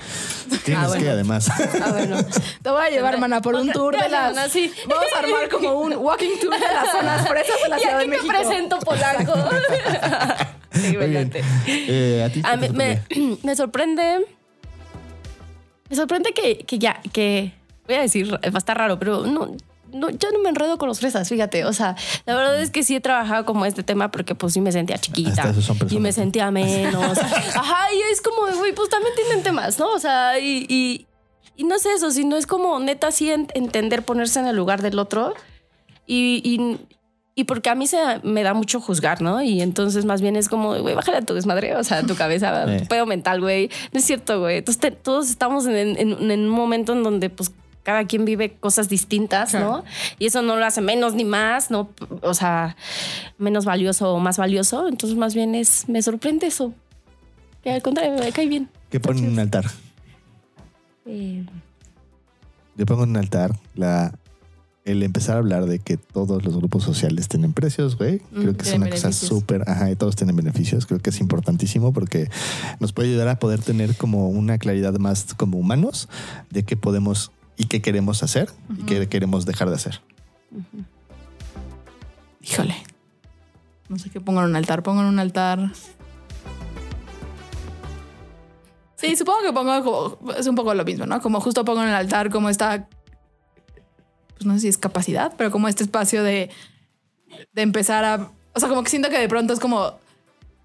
Tienes 0.65 0.87
bueno. 0.87 1.03
que 1.03 1.09
además. 1.09 1.49
Ah, 1.49 1.89
bueno. 1.91 2.17
Te 2.61 2.69
voy 2.69 2.81
a 2.85 2.89
llevar, 2.89 3.17
mana, 3.19 3.41
por 3.41 3.55
un 3.55 3.71
tour 3.71 3.95
de 3.97 4.09
las. 4.09 4.51
sí. 4.51 4.71
Vamos 4.87 5.05
a 5.15 5.19
armar 5.19 5.49
como 5.49 5.79
un 5.79 5.93
walking 5.97 6.37
tour 6.41 6.53
de 6.53 6.59
las 6.59 6.91
zonas 6.91 7.27
fresas 7.27 7.55
de 7.63 7.69
la 7.69 7.77
Y 7.77 7.81
Ciudad 7.81 7.97
de 7.97 8.01
aquí 8.01 8.09
me 8.09 8.17
México. 8.17 8.33
presento 8.33 8.79
polaco. 8.79 9.33
Sí, 10.69 10.95
Muy 10.95 11.07
bien. 11.07 11.31
Eh, 11.65 12.23
a 12.23 12.31
ti. 12.31 12.41
Ah, 12.43 12.51
¿qué 12.51 12.69
me, 12.69 12.97
te 13.07 13.15
me, 13.15 13.15
sorprende? 13.15 13.37
me 13.43 13.55
sorprende. 13.55 14.37
Me 15.89 15.95
sorprende 15.95 16.33
que, 16.33 16.59
que 16.65 16.77
ya, 16.77 17.01
que 17.11 17.53
voy 17.87 17.95
a 17.95 18.01
decir, 18.01 18.33
va 18.33 18.39
a 18.53 18.57
estar 18.57 18.77
raro, 18.77 18.99
pero 18.99 19.25
no, 19.25 19.55
no, 19.93 20.09
yo 20.09 20.31
no 20.31 20.39
me 20.39 20.49
enredo 20.49 20.77
con 20.77 20.89
los 20.89 20.99
fresas, 20.99 21.29
fíjate. 21.29 21.63
O 21.65 21.73
sea, 21.73 21.95
la 22.25 22.35
verdad 22.35 22.61
es 22.61 22.69
que 22.71 22.83
sí 22.83 22.95
he 22.95 22.99
trabajado 23.01 23.45
como 23.45 23.65
este 23.65 23.83
tema 23.83 24.11
porque 24.11 24.35
pues 24.35 24.53
sí 24.53 24.61
me 24.61 24.71
sentía 24.71 24.97
chiquita 24.97 25.53
y 25.89 25.99
me 25.99 26.11
sentía 26.11 26.51
menos. 26.51 27.17
Ajá, 27.17 27.93
y 27.93 28.11
es 28.11 28.21
como, 28.21 28.41
güey, 28.57 28.73
pues 28.75 28.89
también 28.89 29.13
tienen 29.15 29.43
temas, 29.43 29.79
¿no? 29.79 29.87
O 29.91 29.99
sea, 29.99 30.37
y, 30.39 30.65
y, 30.67 31.05
y 31.55 31.63
no 31.63 31.75
es 31.75 31.85
eso, 31.85 32.11
sino 32.11 32.35
es 32.35 32.45
como 32.45 32.77
neta 32.79 33.11
sí 33.11 33.31
en- 33.31 33.47
entender 33.53 34.03
ponerse 34.03 34.39
en 34.39 34.47
el 34.47 34.55
lugar 34.55 34.81
del 34.81 34.99
otro 34.99 35.33
y, 36.05 36.41
y, 36.43 36.77
y 37.35 37.43
porque 37.45 37.69
a 37.69 37.75
mí 37.75 37.87
se 37.87 37.97
me 38.23 38.43
da 38.43 38.53
mucho 38.53 38.79
juzgar, 38.81 39.21
¿no? 39.21 39.41
Y 39.41 39.61
entonces 39.61 40.05
más 40.05 40.21
bien 40.21 40.35
es 40.35 40.49
como, 40.49 40.75
güey, 40.79 40.95
bájale 40.95 41.17
a 41.17 41.21
tu 41.21 41.33
desmadre, 41.33 41.75
o 41.75 41.83
sea, 41.83 41.99
a 41.99 42.03
tu 42.03 42.15
cabeza, 42.17 42.65
tu 42.77 42.85
pedo 42.87 43.05
mental, 43.05 43.39
güey. 43.41 43.69
No 43.93 43.99
es 43.99 44.05
cierto, 44.05 44.39
güey. 44.41 44.57
Entonces 44.57 44.79
te- 44.81 44.91
todos 44.91 45.29
estamos 45.29 45.65
en, 45.65 45.75
en- 45.97 46.31
en 46.31 46.39
un 46.41 46.49
momento 46.49 46.93
en 46.93 47.03
donde 47.03 47.29
pues 47.29 47.51
cada 47.87 48.03
quien 48.03 48.25
vive 48.25 48.51
cosas 48.51 48.89
distintas, 48.89 49.53
¿no? 49.53 49.85
Y 50.19 50.25
eso 50.25 50.41
no 50.41 50.57
lo 50.57 50.65
hace 50.65 50.81
menos 50.81 51.15
ni 51.15 51.23
más, 51.23 51.71
¿no? 51.71 51.89
O 52.21 52.33
sea, 52.33 52.75
menos 53.37 53.63
valioso 53.63 54.13
o 54.13 54.19
más 54.19 54.37
valioso. 54.37 54.89
Entonces 54.89 55.17
más 55.17 55.33
bien 55.33 55.55
es, 55.55 55.87
me 55.87 56.01
sorprende 56.01 56.47
eso. 56.47 56.73
Que 57.63 57.71
al 57.71 57.81
contrario, 57.81 58.19
me 58.19 58.29
cae 58.33 58.45
bien. 58.45 58.67
¿Qué 58.89 58.99
ponen 58.99 59.23
en 59.23 59.31
un 59.31 59.39
altar? 59.39 59.71
Eh, 61.05 61.45
Yo 62.75 62.85
pongo 62.85 63.05
en 63.05 63.11
un 63.11 63.15
altar 63.15 63.57
la, 63.73 64.13
el 64.83 65.01
empezar 65.01 65.37
a 65.37 65.39
hablar 65.39 65.65
de 65.65 65.79
que 65.79 65.95
todos 65.95 66.43
los 66.43 66.57
grupos 66.57 66.83
sociales 66.83 67.29
tienen 67.29 67.53
precios, 67.53 67.97
güey. 67.97 68.19
Creo 68.33 68.57
que 68.57 68.67
es 68.67 68.73
una 68.73 68.89
cosa 68.89 69.13
súper, 69.13 69.63
ajá, 69.65 69.89
y 69.89 69.95
todos 69.95 70.17
tienen 70.17 70.35
beneficios. 70.35 70.85
Creo 70.87 70.99
que 70.99 71.11
es 71.11 71.21
importantísimo 71.21 71.93
porque 71.93 72.29
nos 72.81 72.91
puede 72.91 73.07
ayudar 73.07 73.29
a 73.29 73.39
poder 73.39 73.61
tener 73.61 73.95
como 73.95 74.27
una 74.27 74.57
claridad 74.57 74.93
más 74.99 75.33
como 75.35 75.57
humanos 75.57 76.09
de 76.49 76.63
qué 76.63 76.75
podemos 76.75 77.31
y 77.57 77.65
qué 77.65 77.81
queremos 77.81 78.23
hacer 78.23 78.49
y 78.77 78.83
qué 78.83 79.09
queremos 79.09 79.45
dejar 79.45 79.69
de 79.69 79.75
hacer. 79.75 80.01
Híjole. 82.41 82.75
No 83.89 83.97
sé 83.97 84.09
qué 84.09 84.21
pongo 84.21 84.41
en 84.41 84.49
un 84.49 84.55
altar. 84.55 84.83
Pongo 84.83 85.01
en 85.01 85.07
un 85.07 85.19
altar. 85.19 85.71
Sí, 88.95 89.15
supongo 89.15 89.41
que 89.41 89.53
pongo 89.53 89.83
como. 89.83 90.31
Es 90.33 90.47
un 90.47 90.55
poco 90.55 90.73
lo 90.73 90.85
mismo, 90.85 91.05
¿no? 91.05 91.21
Como 91.21 91.39
justo 91.39 91.65
pongo 91.65 91.83
en 91.83 91.89
el 91.89 91.95
altar 91.95 92.29
como 92.29 92.49
esta. 92.49 92.87
Pues 94.35 94.45
no 94.45 94.53
sé 94.53 94.61
si 94.61 94.67
es 94.67 94.77
capacidad, 94.77 95.33
pero 95.37 95.51
como 95.51 95.67
este 95.67 95.83
espacio 95.83 96.23
de. 96.23 96.49
De 97.53 97.61
empezar 97.61 98.03
a. 98.05 98.31
O 98.53 98.59
sea, 98.59 98.69
como 98.69 98.83
que 98.83 98.89
siento 98.89 99.09
que 99.09 99.19
de 99.19 99.27
pronto 99.27 99.53
es 99.53 99.59
como. 99.59 99.99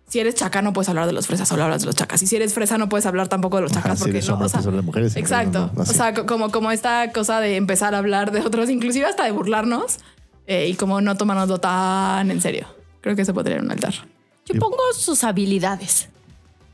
Si 0.08 0.20
eres 0.20 0.34
chaca, 0.34 0.60
no 0.60 0.72
puedes 0.74 0.88
hablar 0.90 1.06
de 1.06 1.12
los 1.12 1.26
fresas, 1.26 1.48
solo 1.48 1.64
hablas 1.64 1.80
de 1.82 1.86
los 1.86 1.94
chacas. 1.96 2.22
Y 2.22 2.26
si 2.26 2.36
eres 2.36 2.52
fresa, 2.52 2.76
no 2.76 2.88
puedes 2.90 3.06
hablar 3.06 3.28
tampoco 3.28 3.56
de 3.56 3.62
los 3.62 3.72
Ajá, 3.72 3.82
chacas. 3.82 3.98
si 3.98 4.04
porque 4.04 4.18
eres 4.18 4.28
no, 4.28 4.34
hombre, 4.34 4.46
o 4.46 4.48
sea, 4.50 4.70
mujeres. 4.82 5.16
Exacto. 5.16 5.58
No, 5.58 5.66
no, 5.68 5.72
no, 5.74 5.82
o 5.82 5.86
sea, 5.86 6.12
co- 6.12 6.26
como, 6.26 6.50
como 6.50 6.70
esta 6.70 7.10
cosa 7.12 7.40
de 7.40 7.56
empezar 7.56 7.94
a 7.94 7.98
hablar 7.98 8.30
de 8.30 8.40
otros, 8.40 8.68
inclusive 8.68 9.06
hasta 9.06 9.24
de 9.24 9.30
burlarnos 9.30 9.98
eh, 10.46 10.68
y 10.68 10.74
como 10.74 11.00
no 11.00 11.16
tomárnoslo 11.16 11.58
tan 11.58 12.30
en 12.30 12.40
serio. 12.42 12.66
Creo 13.00 13.16
que 13.16 13.24
se 13.24 13.32
podría 13.32 13.58
a 13.58 13.62
un 13.62 13.70
altar. 13.70 13.94
Yo 14.44 14.58
pongo 14.60 14.76
sus 14.94 15.24
habilidades. 15.24 16.08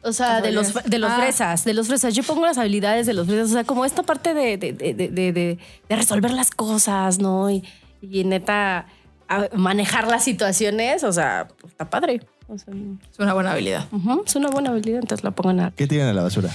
O 0.03 0.12
sea, 0.12 0.41
de 0.41 0.53
los, 0.53 0.72
de 0.85 0.99
los 0.99 1.11
Ah. 1.11 1.16
fresas, 1.18 1.64
de 1.64 1.74
los 1.74 1.87
fresas. 1.89 2.14
Yo 2.14 2.22
pongo 2.22 2.47
las 2.47 2.57
habilidades 2.59 3.07
de 3.07 3.14
los 3.14 3.26
fresas. 3.26 3.51
O 3.51 3.53
sea, 3.53 3.64
como 3.64 3.85
esta 3.85 4.03
parte 4.05 4.33
de, 4.35 4.57
de, 4.57 4.72
de, 4.72 4.95
de, 4.95 5.09
de- 5.09 5.33
de- 5.33 5.59
de 5.89 5.97
resolver 5.97 6.31
las 6.33 6.51
cosas, 6.51 7.18
¿no? 7.18 7.51
Y, 7.51 7.62
y 8.01 8.24
neta, 8.24 8.87
a- 9.29 9.49
manejar 9.55 10.07
las 10.09 10.24
situaciones. 10.24 11.05
O 11.05 11.12
sea, 11.12 11.49
está 11.66 11.89
padre. 11.91 12.20
O 12.49 12.57
sea, 12.59 12.72
Es 12.74 13.18
una 13.18 13.34
buena 13.34 13.53
habilidad. 13.53 13.86
es 14.26 14.36
una 14.36 14.49
buena 14.51 14.70
habilidad, 14.70 15.01
entonces 15.01 15.22
la 15.22 15.30
pongo 15.32 15.51
en 15.51 15.59
la... 15.59 15.70
¿Qué 15.70 15.86
tiran 15.86 16.09
a 16.09 16.12
la 16.14 16.22
basura? 16.22 16.51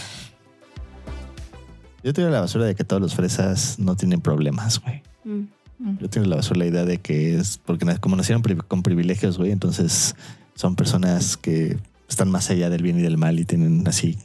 Yo 2.03 2.13
tiro 2.13 2.27
a 2.27 2.31
la 2.31 2.41
basura 2.41 2.65
de 2.65 2.75
que 2.75 2.83
todos 2.83 3.01
los 3.01 3.15
fresas 3.15 3.79
no 3.79 3.95
tienen 3.95 4.19
problemas, 4.19 4.81
güey. 4.81 5.01
Mm. 5.23 5.97
Yo 5.99 6.09
tiro 6.09 6.25
a 6.25 6.27
la 6.27 6.35
basura 6.37 6.59
la 6.59 6.65
idea 6.65 6.83
de 6.85 6.97
que 6.99 7.37
es 7.37 7.59
porque 7.63 7.85
como 7.99 8.15
nacieron 8.15 8.41
pri- 8.41 8.57
con 8.57 8.83
privilegios, 8.83 9.37
güey, 9.37 9.51
entonces 9.51 10.15
son 10.55 10.75
personas 10.75 11.37
que 11.37 11.77
están 12.09 12.29
más 12.29 12.49
allá 12.49 12.69
del 12.69 12.81
bien 12.83 12.99
y 12.99 13.01
del 13.01 13.17
mal 13.17 13.39
y 13.39 13.45
tienen 13.45 13.87
así 13.87 14.17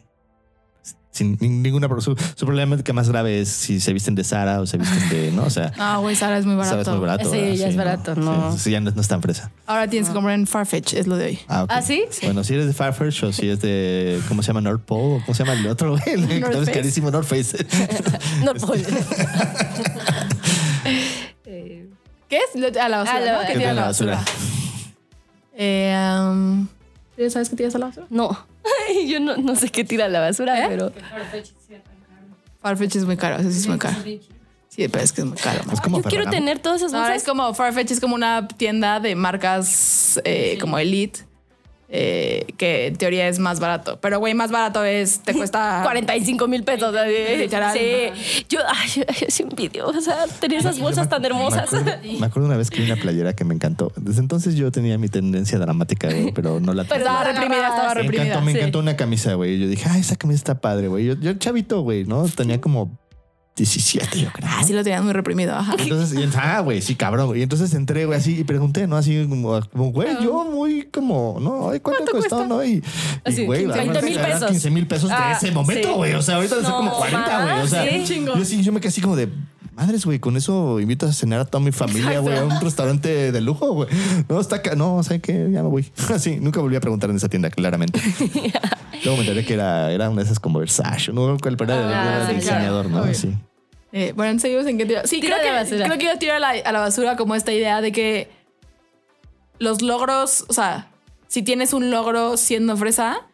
sin 1.18 1.36
ni- 1.40 1.48
ninguna 1.48 1.88
su, 2.00 2.16
su 2.34 2.46
problema 2.46 2.76
que 2.78 2.92
más 2.92 3.08
grave 3.08 3.40
es 3.40 3.48
si 3.48 3.80
se 3.80 3.92
visten 3.92 4.14
de 4.14 4.24
Sara 4.24 4.60
o 4.60 4.66
se 4.66 4.78
visten 4.78 5.08
de, 5.10 5.30
¿no? 5.32 5.44
O 5.44 5.50
sea, 5.50 5.72
Ah, 5.78 5.98
güey, 5.98 6.16
Sara 6.16 6.38
es 6.38 6.46
muy 6.46 6.54
barato. 6.54 6.70
Sara 6.70 6.82
es 6.82 6.88
muy 6.98 7.06
barato. 7.06 7.30
Sí, 7.30 7.36
¿verdad? 7.38 7.54
ya 7.54 7.68
es 7.68 7.76
barato, 7.76 8.14
no. 8.16 8.52
Sí, 8.52 8.58
sí, 8.58 8.70
ya 8.70 8.80
no, 8.80 8.90
no 8.90 9.00
es 9.00 9.08
tan 9.08 9.20
fresa. 9.22 9.50
Ahora 9.66 9.88
tienes 9.88 10.08
que 10.08 10.14
comprar 10.14 10.34
en 10.34 10.46
Farfetch, 10.46 10.94
es 10.94 11.06
lo 11.06 11.16
de 11.16 11.26
hoy. 11.26 11.38
Ah. 11.48 11.66
¿Ah, 11.68 11.82
sí? 11.82 12.04
Bueno, 12.22 12.42
si 12.44 12.54
eres 12.54 12.66
de 12.66 12.72
Farfetch 12.72 13.22
o 13.24 13.32
si 13.32 13.48
es 13.50 13.60
de, 13.60 14.20
¿cómo 14.28 14.42
se 14.42 14.48
llama? 14.48 14.60
North 14.60 14.82
Pole 14.84 15.16
o 15.16 15.22
¿cómo 15.26 15.34
se 15.34 15.44
llama 15.44 15.58
el 15.58 15.66
otro? 15.66 15.90
güey? 15.90 16.02
El 16.06 16.26
que 16.28 16.40
North 16.40 16.52
es 16.54 16.58
Face. 16.60 16.72
carísimo, 16.72 17.10
North 17.10 17.26
Face. 17.28 17.66
No 18.44 18.54
puedo. 18.54 18.82
¿Qué 21.44 22.38
es? 22.54 22.76
A 22.76 22.88
la 22.88 22.98
basura. 22.98 23.16
A 23.16 23.20
la- 23.20 23.32
¿no? 23.32 23.40
¿Qué 23.40 23.46
¿Qué 23.54 23.58
tiras 23.58 23.58
tiran 23.58 23.68
a 23.68 23.70
a 23.70 23.74
la 23.74 23.80
la 23.80 23.86
basura? 23.86 24.14
basura? 24.16 24.32
Eh, 25.56 25.96
um, 26.30 26.66
¿tú 27.16 27.30
¿Sabes 27.30 27.48
qué 27.48 27.56
tiras 27.56 27.74
a 27.74 27.78
la 27.78 27.86
basura? 27.86 28.06
No. 28.10 28.38
Yo 29.08 29.20
no, 29.20 29.36
no 29.36 29.56
sé 29.56 29.68
qué 29.68 29.84
tira 29.84 30.06
a 30.06 30.08
la 30.08 30.20
basura, 30.20 30.64
¿Eh? 30.64 30.66
pero... 30.68 30.92
Farfetch 32.60 32.96
es 32.96 33.04
muy 33.04 33.16
caro, 33.16 33.36
eso 33.36 33.50
sí 33.50 33.58
es 33.58 33.66
muy 33.68 33.78
caro. 33.78 33.96
Sí, 34.68 34.86
pero 34.88 35.02
es 35.02 35.12
que 35.12 35.22
es 35.22 35.26
muy 35.26 35.36
caro. 35.38 35.60
Es 35.72 35.80
como 35.80 36.02
Yo 36.02 36.08
quiero 36.08 36.28
tener 36.30 36.58
todas 36.58 36.80
esas 36.80 36.92
No, 36.92 36.98
bolsas. 36.98 37.16
es 37.16 37.24
como 37.24 37.52
Farfetch 37.54 37.90
es 37.90 38.00
como 38.00 38.14
una 38.14 38.46
tienda 38.46 39.00
de 39.00 39.14
marcas 39.14 40.20
eh, 40.24 40.56
como 40.60 40.78
Elite. 40.78 41.20
Eh, 41.90 42.46
que 42.58 42.88
en 42.88 42.96
teoría 42.96 43.28
es 43.28 43.38
más 43.38 43.60
barato. 43.60 43.98
Pero, 44.00 44.18
güey, 44.18 44.34
más 44.34 44.50
barato 44.50 44.84
es, 44.84 45.20
te 45.20 45.32
cuesta 45.34 45.80
45 45.84 46.46
mil 46.46 46.62
pesos. 46.62 46.94
Literal. 47.38 47.76
Sí. 47.76 48.44
Yo, 48.48 48.60
ay, 48.68 48.88
yo, 48.94 49.02
yo 49.04 49.26
sí 49.28 49.42
envidio, 49.42 49.86
o 49.86 50.00
sea, 50.00 50.26
tener 50.40 50.58
esas 50.58 50.78
bolsas 50.78 51.08
tan 51.08 51.24
hermosas. 51.24 51.72
Me 51.72 51.78
acuerdo, 51.78 52.18
me 52.20 52.26
acuerdo 52.26 52.48
una 52.48 52.56
vez 52.58 52.70
que 52.70 52.82
vi 52.82 52.90
una 52.90 53.00
playera 53.00 53.32
que 53.34 53.44
me 53.44 53.54
encantó. 53.54 53.92
Desde 53.96 54.20
entonces 54.20 54.54
yo 54.54 54.70
tenía 54.70 54.98
mi 54.98 55.08
tendencia 55.08 55.58
dramática, 55.58 56.08
güey, 56.08 56.32
pero 56.34 56.60
no 56.60 56.74
la 56.74 56.84
Pero 56.84 57.00
Estaba 57.00 57.24
reprimida, 57.24 57.56
estaba 57.56 57.74
agarrabas. 57.76 57.96
Me 57.96 58.02
reprimida. 58.02 58.24
encantó, 58.26 58.44
me 58.44 58.52
sí. 58.52 58.58
encantó 58.58 58.78
una 58.80 58.96
camisa, 58.96 59.34
güey. 59.34 59.54
Y 59.54 59.60
Yo 59.60 59.68
dije, 59.68 59.88
ah, 59.88 59.98
esa 59.98 60.16
camisa 60.16 60.36
está 60.36 60.60
padre, 60.60 60.88
güey. 60.88 61.06
Yo, 61.06 61.14
yo 61.14 61.32
chavito, 61.34 61.80
güey, 61.80 62.04
¿no? 62.04 62.26
Tenía 62.28 62.60
como 62.60 62.98
17, 63.58 64.20
yo 64.20 64.30
creo. 64.32 64.48
Ah, 64.50 64.62
lo 64.68 64.82
tenías 64.82 65.02
muy 65.02 65.12
reprimido. 65.12 65.54
Ajá. 65.54 65.74
Entonces, 65.78 66.18
y, 66.18 66.28
ah, 66.36 66.60
güey, 66.60 66.80
sí, 66.80 66.94
cabrón. 66.94 67.36
Y 67.36 67.42
entonces 67.42 67.74
entré, 67.74 68.06
güey, 68.06 68.18
así 68.18 68.38
y 68.38 68.44
pregunté, 68.44 68.86
¿no? 68.86 68.96
Así 68.96 69.26
como, 69.28 69.60
güey, 69.92 70.16
yo 70.22 70.44
muy 70.44 70.84
como, 70.84 71.38
¿no? 71.40 71.70
Ay, 71.70 71.80
¿Cuánto, 71.80 72.04
¿Cuánto 72.04 72.12
costó, 72.12 72.36
cuesta? 72.36 72.46
no? 72.48 72.64
Y, 72.64 72.82
Así, 73.24 73.42
y 73.42 73.46
güey, 73.46 73.64
15 73.64 73.76
la 73.76 73.84
verdad, 73.84 74.02
20,000 74.02 74.14
la 74.14 74.22
verdad, 74.22 74.34
pesos. 74.38 74.50
15 74.50 74.70
mil 74.70 74.86
pesos 74.86 75.10
de 75.10 75.16
Ah, 75.16 75.32
ese 75.36 75.50
momento, 75.50 75.88
sí. 75.88 75.94
güey. 75.94 76.14
O 76.14 76.22
sea, 76.22 76.36
ahorita 76.36 76.56
No, 76.62 76.76
como 76.76 76.92
40, 76.96 77.42
güey. 77.44 77.60
O 77.62 77.66
sea, 77.66 77.84
sí. 77.90 78.04
Chingo. 78.04 78.34
yo 78.36 78.44
sí, 78.44 78.62
yo 78.62 78.72
me 78.72 78.80
quedé 78.80 78.88
así 78.88 79.00
como 79.00 79.16
de, 79.16 79.28
madres, 79.74 80.04
güey, 80.04 80.18
con 80.18 80.36
eso 80.36 80.80
invito 80.80 81.06
a 81.06 81.12
cenar 81.12 81.40
a 81.40 81.44
toda 81.44 81.62
mi 81.62 81.70
familia, 81.72 82.18
güey, 82.20 82.36
a 82.36 82.44
un 82.44 82.60
restaurante 82.60 83.30
de 83.32 83.40
lujo, 83.40 83.72
güey. 83.72 83.88
No, 84.28 84.40
está 84.40 84.56
acá, 84.56 84.74
no, 84.74 85.02
¿sabes 85.02 85.22
qué? 85.22 85.48
Ya 85.52 85.62
me 85.62 85.68
voy. 85.68 85.86
Así, 86.14 86.38
nunca 86.40 86.60
volví 86.60 86.76
a 86.76 86.80
preguntar 86.80 87.10
en 87.10 87.16
esa 87.16 87.28
tienda, 87.28 87.50
claramente. 87.50 88.00
Luego 89.04 89.16
me 89.18 89.20
enteré 89.28 89.44
que 89.44 89.54
era, 89.54 89.92
era 89.92 90.10
una 90.10 90.22
de 90.22 90.26
esas 90.26 90.40
como 90.40 90.58
Versace, 90.58 91.12
no 91.12 91.36
cuál 91.40 91.56
era, 91.60 92.22
Ah, 92.22 92.26
sí, 92.28 92.34
el 92.34 92.40
claro. 92.42 92.56
diseñador, 92.58 92.90
¿no? 92.90 93.02
Obvio. 93.02 93.14
Sí. 93.14 93.32
Eh, 93.92 94.12
bueno, 94.14 94.38
seguimos 94.38 94.66
en 94.66 94.78
qué 94.78 94.86
tirar. 94.86 95.08
Sí, 95.08 95.20
Tira 95.20 95.38
creo 95.40 95.64
que, 95.64 95.84
creo 95.84 95.98
que 95.98 96.04
yo 96.04 96.18
tiro 96.18 96.34
a 96.34 96.38
la, 96.38 96.50
a 96.50 96.72
la 96.72 96.80
basura 96.80 97.16
como 97.16 97.34
esta 97.34 97.52
idea 97.52 97.80
de 97.80 97.92
que 97.92 98.30
los 99.58 99.82
logros, 99.82 100.44
o 100.48 100.52
sea, 100.52 100.90
si 101.26 101.42
tienes 101.42 101.72
un 101.72 101.90
logro 101.90 102.36
siendo 102.36 102.76
fresa, 102.76 103.26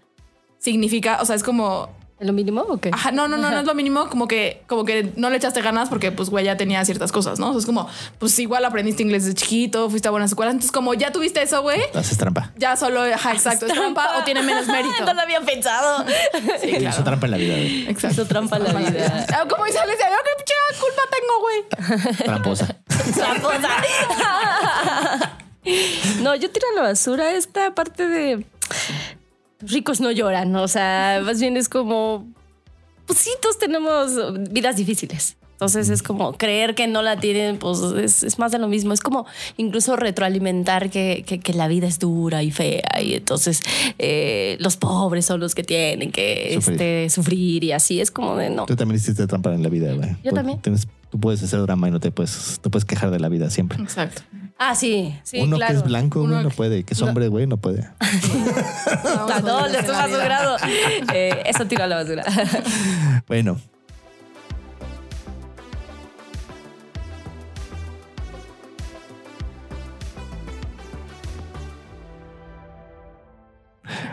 significa, 0.58 1.18
o 1.20 1.24
sea, 1.24 1.36
es 1.36 1.42
como 1.42 1.88
¿Es 1.88 2.03
lo 2.20 2.32
mínimo 2.32 2.62
o 2.62 2.76
qué? 2.78 2.90
Ajá, 2.92 3.10
no, 3.10 3.28
no, 3.28 3.36
no, 3.36 3.50
no 3.50 3.58
es 3.60 3.66
lo 3.66 3.74
mínimo, 3.74 4.08
como 4.08 4.26
que, 4.28 4.62
como 4.66 4.84
que 4.84 5.12
no 5.16 5.30
le 5.30 5.36
echaste 5.36 5.60
ganas 5.60 5.88
porque, 5.88 6.12
pues, 6.12 6.30
güey, 6.30 6.44
ya 6.44 6.56
tenía 6.56 6.84
ciertas 6.84 7.10
cosas, 7.12 7.38
¿no? 7.38 7.48
O 7.48 7.52
sea, 7.52 7.58
es 7.60 7.66
como, 7.66 7.88
pues, 8.18 8.38
igual 8.38 8.64
aprendiste 8.64 9.02
inglés 9.02 9.24
desde 9.24 9.34
chiquito, 9.36 9.90
fuiste 9.90 10.08
a 10.08 10.10
buenas 10.10 10.30
escuelas, 10.30 10.52
entonces, 10.52 10.72
como 10.72 10.94
ya 10.94 11.10
tuviste 11.12 11.42
eso, 11.42 11.60
güey, 11.62 11.80
Haces 11.92 12.16
trampa. 12.16 12.52
ya 12.56 12.76
solo, 12.76 13.02
ajá, 13.02 13.32
exacto, 13.32 13.66
es 13.66 13.72
trampa 13.72 14.18
o 14.18 14.24
tiene 14.24 14.42
menos 14.42 14.66
mérito. 14.68 15.04
No 15.04 15.12
lo 15.14 15.20
había 15.20 15.40
pensado. 15.40 16.04
Sí, 16.60 16.68
Hizo 16.70 16.78
claro. 16.78 17.04
trampa 17.04 17.26
en 17.26 17.30
la 17.32 17.36
vida, 17.36 17.54
güey. 17.54 17.86
Exacto. 17.88 18.22
Hizo 18.22 18.26
trampa 18.26 18.56
en 18.56 18.64
la 18.64 18.72
vida. 18.72 19.26
Ah, 19.34 19.44
Como 19.48 19.64
dice 19.64 19.78
Alicia, 19.78 20.06
yo 20.08 20.16
qué 20.24 20.30
pinche 20.38 20.54
culpa 20.80 21.02
tengo, 21.10 21.40
güey. 21.40 22.16
Tramposa. 22.24 22.76
Tramposa. 23.14 23.68
No, 26.22 26.34
yo 26.34 26.50
tiro 26.50 26.66
a 26.72 26.76
la 26.76 26.82
basura 26.88 27.32
esta 27.32 27.74
parte 27.74 28.06
de 28.06 28.44
ricos 29.66 30.00
no 30.00 30.10
lloran, 30.10 30.54
o 30.56 30.68
sea, 30.68 31.20
más 31.24 31.40
bien 31.40 31.56
es 31.56 31.68
como, 31.68 32.26
pues 33.06 33.18
sí, 33.18 33.30
todos 33.42 33.58
tenemos 33.58 34.12
vidas 34.50 34.76
difíciles. 34.76 35.36
Entonces 35.52 35.88
es 35.88 36.02
como 36.02 36.32
creer 36.32 36.74
que 36.74 36.88
no 36.88 37.00
la 37.00 37.20
tienen, 37.20 37.58
pues 37.58 37.78
es, 37.80 38.24
es 38.24 38.38
más 38.40 38.50
de 38.50 38.58
lo 38.58 38.66
mismo. 38.66 38.92
Es 38.92 39.00
como 39.00 39.24
incluso 39.56 39.94
retroalimentar 39.94 40.90
que, 40.90 41.22
que- 41.26 41.38
que 41.38 41.54
la 41.54 41.68
vida 41.68 41.86
es 41.86 42.00
dura 42.00 42.42
y 42.42 42.50
fea 42.50 42.82
y 43.00 43.14
entonces 43.14 43.62
eh, 43.98 44.56
los 44.58 44.76
pobres 44.76 45.24
son 45.26 45.38
los 45.38 45.54
que 45.54 45.62
tienen 45.62 46.10
que 46.10 46.50
Sufrir. 46.54 46.74
este, 46.74 47.08
sufrir 47.10 47.62
y 47.64 47.70
así. 47.72 48.00
Es 48.00 48.10
como 48.10 48.36
de 48.36 48.50
no. 48.50 48.66
Tú 48.66 48.74
también 48.74 48.96
hiciste 49.00 49.26
trampa 49.28 49.54
en 49.54 49.62
la 49.62 49.68
vida, 49.68 49.92
güey. 49.94 50.16
Pues, 50.22 50.34
también. 50.34 50.58
tienes- 50.60 50.88
tú 51.08 51.20
puedes 51.20 51.40
hacer 51.40 51.60
drama 51.62 51.88
y 51.88 51.92
no 51.92 52.00
te 52.00 52.10
puedes, 52.10 52.58
te 52.60 52.68
puedes 52.68 52.84
quejar 52.84 53.12
de 53.12 53.20
la 53.20 53.28
vida 53.28 53.48
siempre. 53.48 53.80
Exacto. 53.80 54.22
Ah, 54.66 54.74
sí, 54.74 55.14
sí, 55.24 55.40
Uno 55.42 55.56
claro. 55.56 55.72
que 55.74 55.78
es 55.78 55.84
blanco, 55.84 56.20
güey, 56.20 56.32
Uno 56.32 56.42
no 56.42 56.48
que- 56.48 56.56
puede. 56.56 56.84
Que 56.84 56.94
es 56.94 57.02
hombre, 57.02 57.28
güey, 57.28 57.46
no 57.46 57.58
puede. 57.58 57.86
No, 59.44 59.66
le 59.68 59.78
estoy 59.78 59.94
basurado. 59.94 60.56
Eh, 61.12 61.42
eso 61.44 61.66
tiro 61.66 61.84
a 61.84 61.86
la 61.86 61.96
basura. 61.96 62.24
Bueno. 63.28 63.58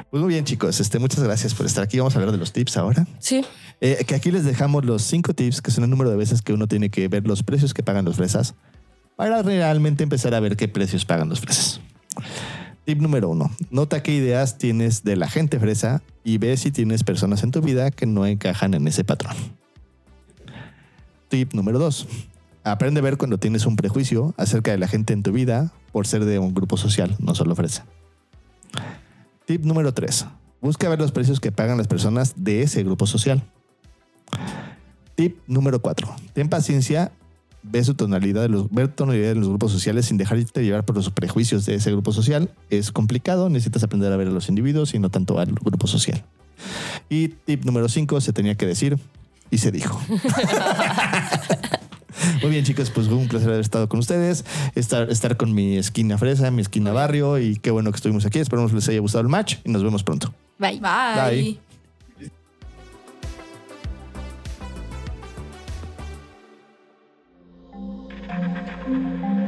Pues 0.09 0.21
muy 0.21 0.33
bien, 0.33 0.43
chicos. 0.43 0.79
Este, 0.79 0.99
muchas 0.99 1.23
gracias 1.23 1.53
por 1.53 1.65
estar 1.65 1.83
aquí. 1.83 1.97
Vamos 1.97 2.15
a 2.15 2.19
hablar 2.19 2.33
de 2.33 2.37
los 2.37 2.51
tips 2.51 2.75
ahora. 2.77 3.07
Sí. 3.19 3.45
Eh, 3.79 4.03
que 4.05 4.15
aquí 4.15 4.31
les 4.31 4.43
dejamos 4.43 4.83
los 4.83 5.01
cinco 5.03 5.33
tips, 5.33 5.61
que 5.61 5.71
son 5.71 5.85
el 5.85 5.89
número 5.89 6.09
de 6.09 6.17
veces 6.17 6.41
que 6.41 6.51
uno 6.53 6.67
tiene 6.67 6.89
que 6.89 7.07
ver 7.07 7.25
los 7.25 7.43
precios 7.43 7.73
que 7.73 7.81
pagan 7.81 8.03
los 8.05 8.17
fresas 8.17 8.53
para 9.21 9.43
realmente 9.43 10.01
empezar 10.01 10.33
a 10.33 10.39
ver 10.39 10.57
qué 10.57 10.67
precios 10.67 11.05
pagan 11.05 11.29
los 11.29 11.41
fresas. 11.41 11.79
Tip 12.85 12.99
número 12.99 13.29
uno. 13.29 13.51
Nota 13.69 14.01
qué 14.01 14.15
ideas 14.15 14.57
tienes 14.57 15.03
de 15.03 15.15
la 15.15 15.29
gente 15.29 15.59
fresa 15.59 16.01
y 16.23 16.39
ve 16.39 16.57
si 16.57 16.71
tienes 16.71 17.03
personas 17.03 17.43
en 17.43 17.51
tu 17.51 17.61
vida 17.61 17.91
que 17.91 18.07
no 18.07 18.25
encajan 18.25 18.73
en 18.73 18.87
ese 18.87 19.03
patrón. 19.03 19.35
Tip 21.29 21.53
número 21.53 21.77
dos. 21.77 22.07
Aprende 22.63 22.99
a 22.99 23.03
ver 23.03 23.17
cuando 23.17 23.37
tienes 23.37 23.67
un 23.67 23.75
prejuicio 23.75 24.33
acerca 24.37 24.71
de 24.71 24.79
la 24.79 24.87
gente 24.87 25.13
en 25.13 25.21
tu 25.21 25.31
vida 25.31 25.71
por 25.91 26.07
ser 26.07 26.25
de 26.25 26.39
un 26.39 26.55
grupo 26.55 26.75
social, 26.75 27.15
no 27.19 27.35
solo 27.35 27.53
fresa. 27.53 27.85
Tip 29.45 29.63
número 29.65 29.93
3. 29.93 30.25
Busca 30.61 30.89
ver 30.89 30.97
los 30.97 31.11
precios 31.11 31.39
que 31.39 31.51
pagan 31.51 31.77
las 31.77 31.87
personas 31.87 32.33
de 32.37 32.63
ese 32.63 32.81
grupo 32.81 33.05
social. 33.05 33.43
Tip 35.13 35.37
número 35.45 35.79
4. 35.79 36.11
Ten 36.33 36.49
paciencia, 36.49 37.11
ve 37.63 37.83
su 37.83 37.93
tonalidad 37.93 38.41
de 38.43 38.49
los, 38.49 38.69
ver 38.71 38.87
tonalidad 38.89 39.29
de 39.29 39.35
los 39.35 39.49
grupos 39.49 39.71
sociales 39.71 40.05
sin 40.05 40.17
dejarte 40.17 40.63
llevar 40.63 40.85
por 40.85 40.95
los 40.95 41.09
prejuicios 41.09 41.65
de 41.65 41.75
ese 41.75 41.91
grupo 41.91 42.11
social. 42.11 42.49
Es 42.69 42.91
complicado, 42.91 43.49
necesitas 43.49 43.83
aprender 43.83 44.11
a 44.11 44.17
ver 44.17 44.27
a 44.27 44.31
los 44.31 44.49
individuos 44.49 44.93
y 44.93 44.99
no 44.99 45.09
tanto 45.09 45.39
al 45.39 45.53
grupo 45.53 45.87
social. 45.87 46.23
Y 47.09 47.29
tip 47.29 47.65
número 47.65 47.89
5, 47.89 48.21
se 48.21 48.33
tenía 48.33 48.55
que 48.55 48.65
decir 48.65 48.97
y 49.49 49.57
se 49.57 49.71
dijo. 49.71 50.01
Muy 52.41 52.51
bien, 52.51 52.63
chicos, 52.63 52.89
pues 52.89 53.07
fue 53.07 53.15
un 53.15 53.27
placer 53.27 53.49
haber 53.49 53.61
estado 53.61 53.89
con 53.89 53.99
ustedes, 53.99 54.45
estar, 54.75 55.09
estar 55.09 55.37
con 55.37 55.53
mi 55.53 55.77
esquina 55.77 56.17
fresa, 56.17 56.51
mi 56.51 56.61
esquina 56.61 56.91
barrio 56.91 57.39
y 57.39 57.57
qué 57.57 57.71
bueno 57.71 57.91
que 57.91 57.95
estuvimos 57.97 58.25
aquí. 58.25 58.39
Esperamos 58.39 58.73
les 58.73 58.87
haya 58.89 58.99
gustado 58.99 59.21
el 59.21 59.29
match 59.29 59.55
y 59.63 59.71
nos 59.71 59.83
vemos 59.83 60.03
pronto. 60.03 60.33
Bye. 60.59 60.79
Bye. 60.79 61.31
Bye. 61.31 61.70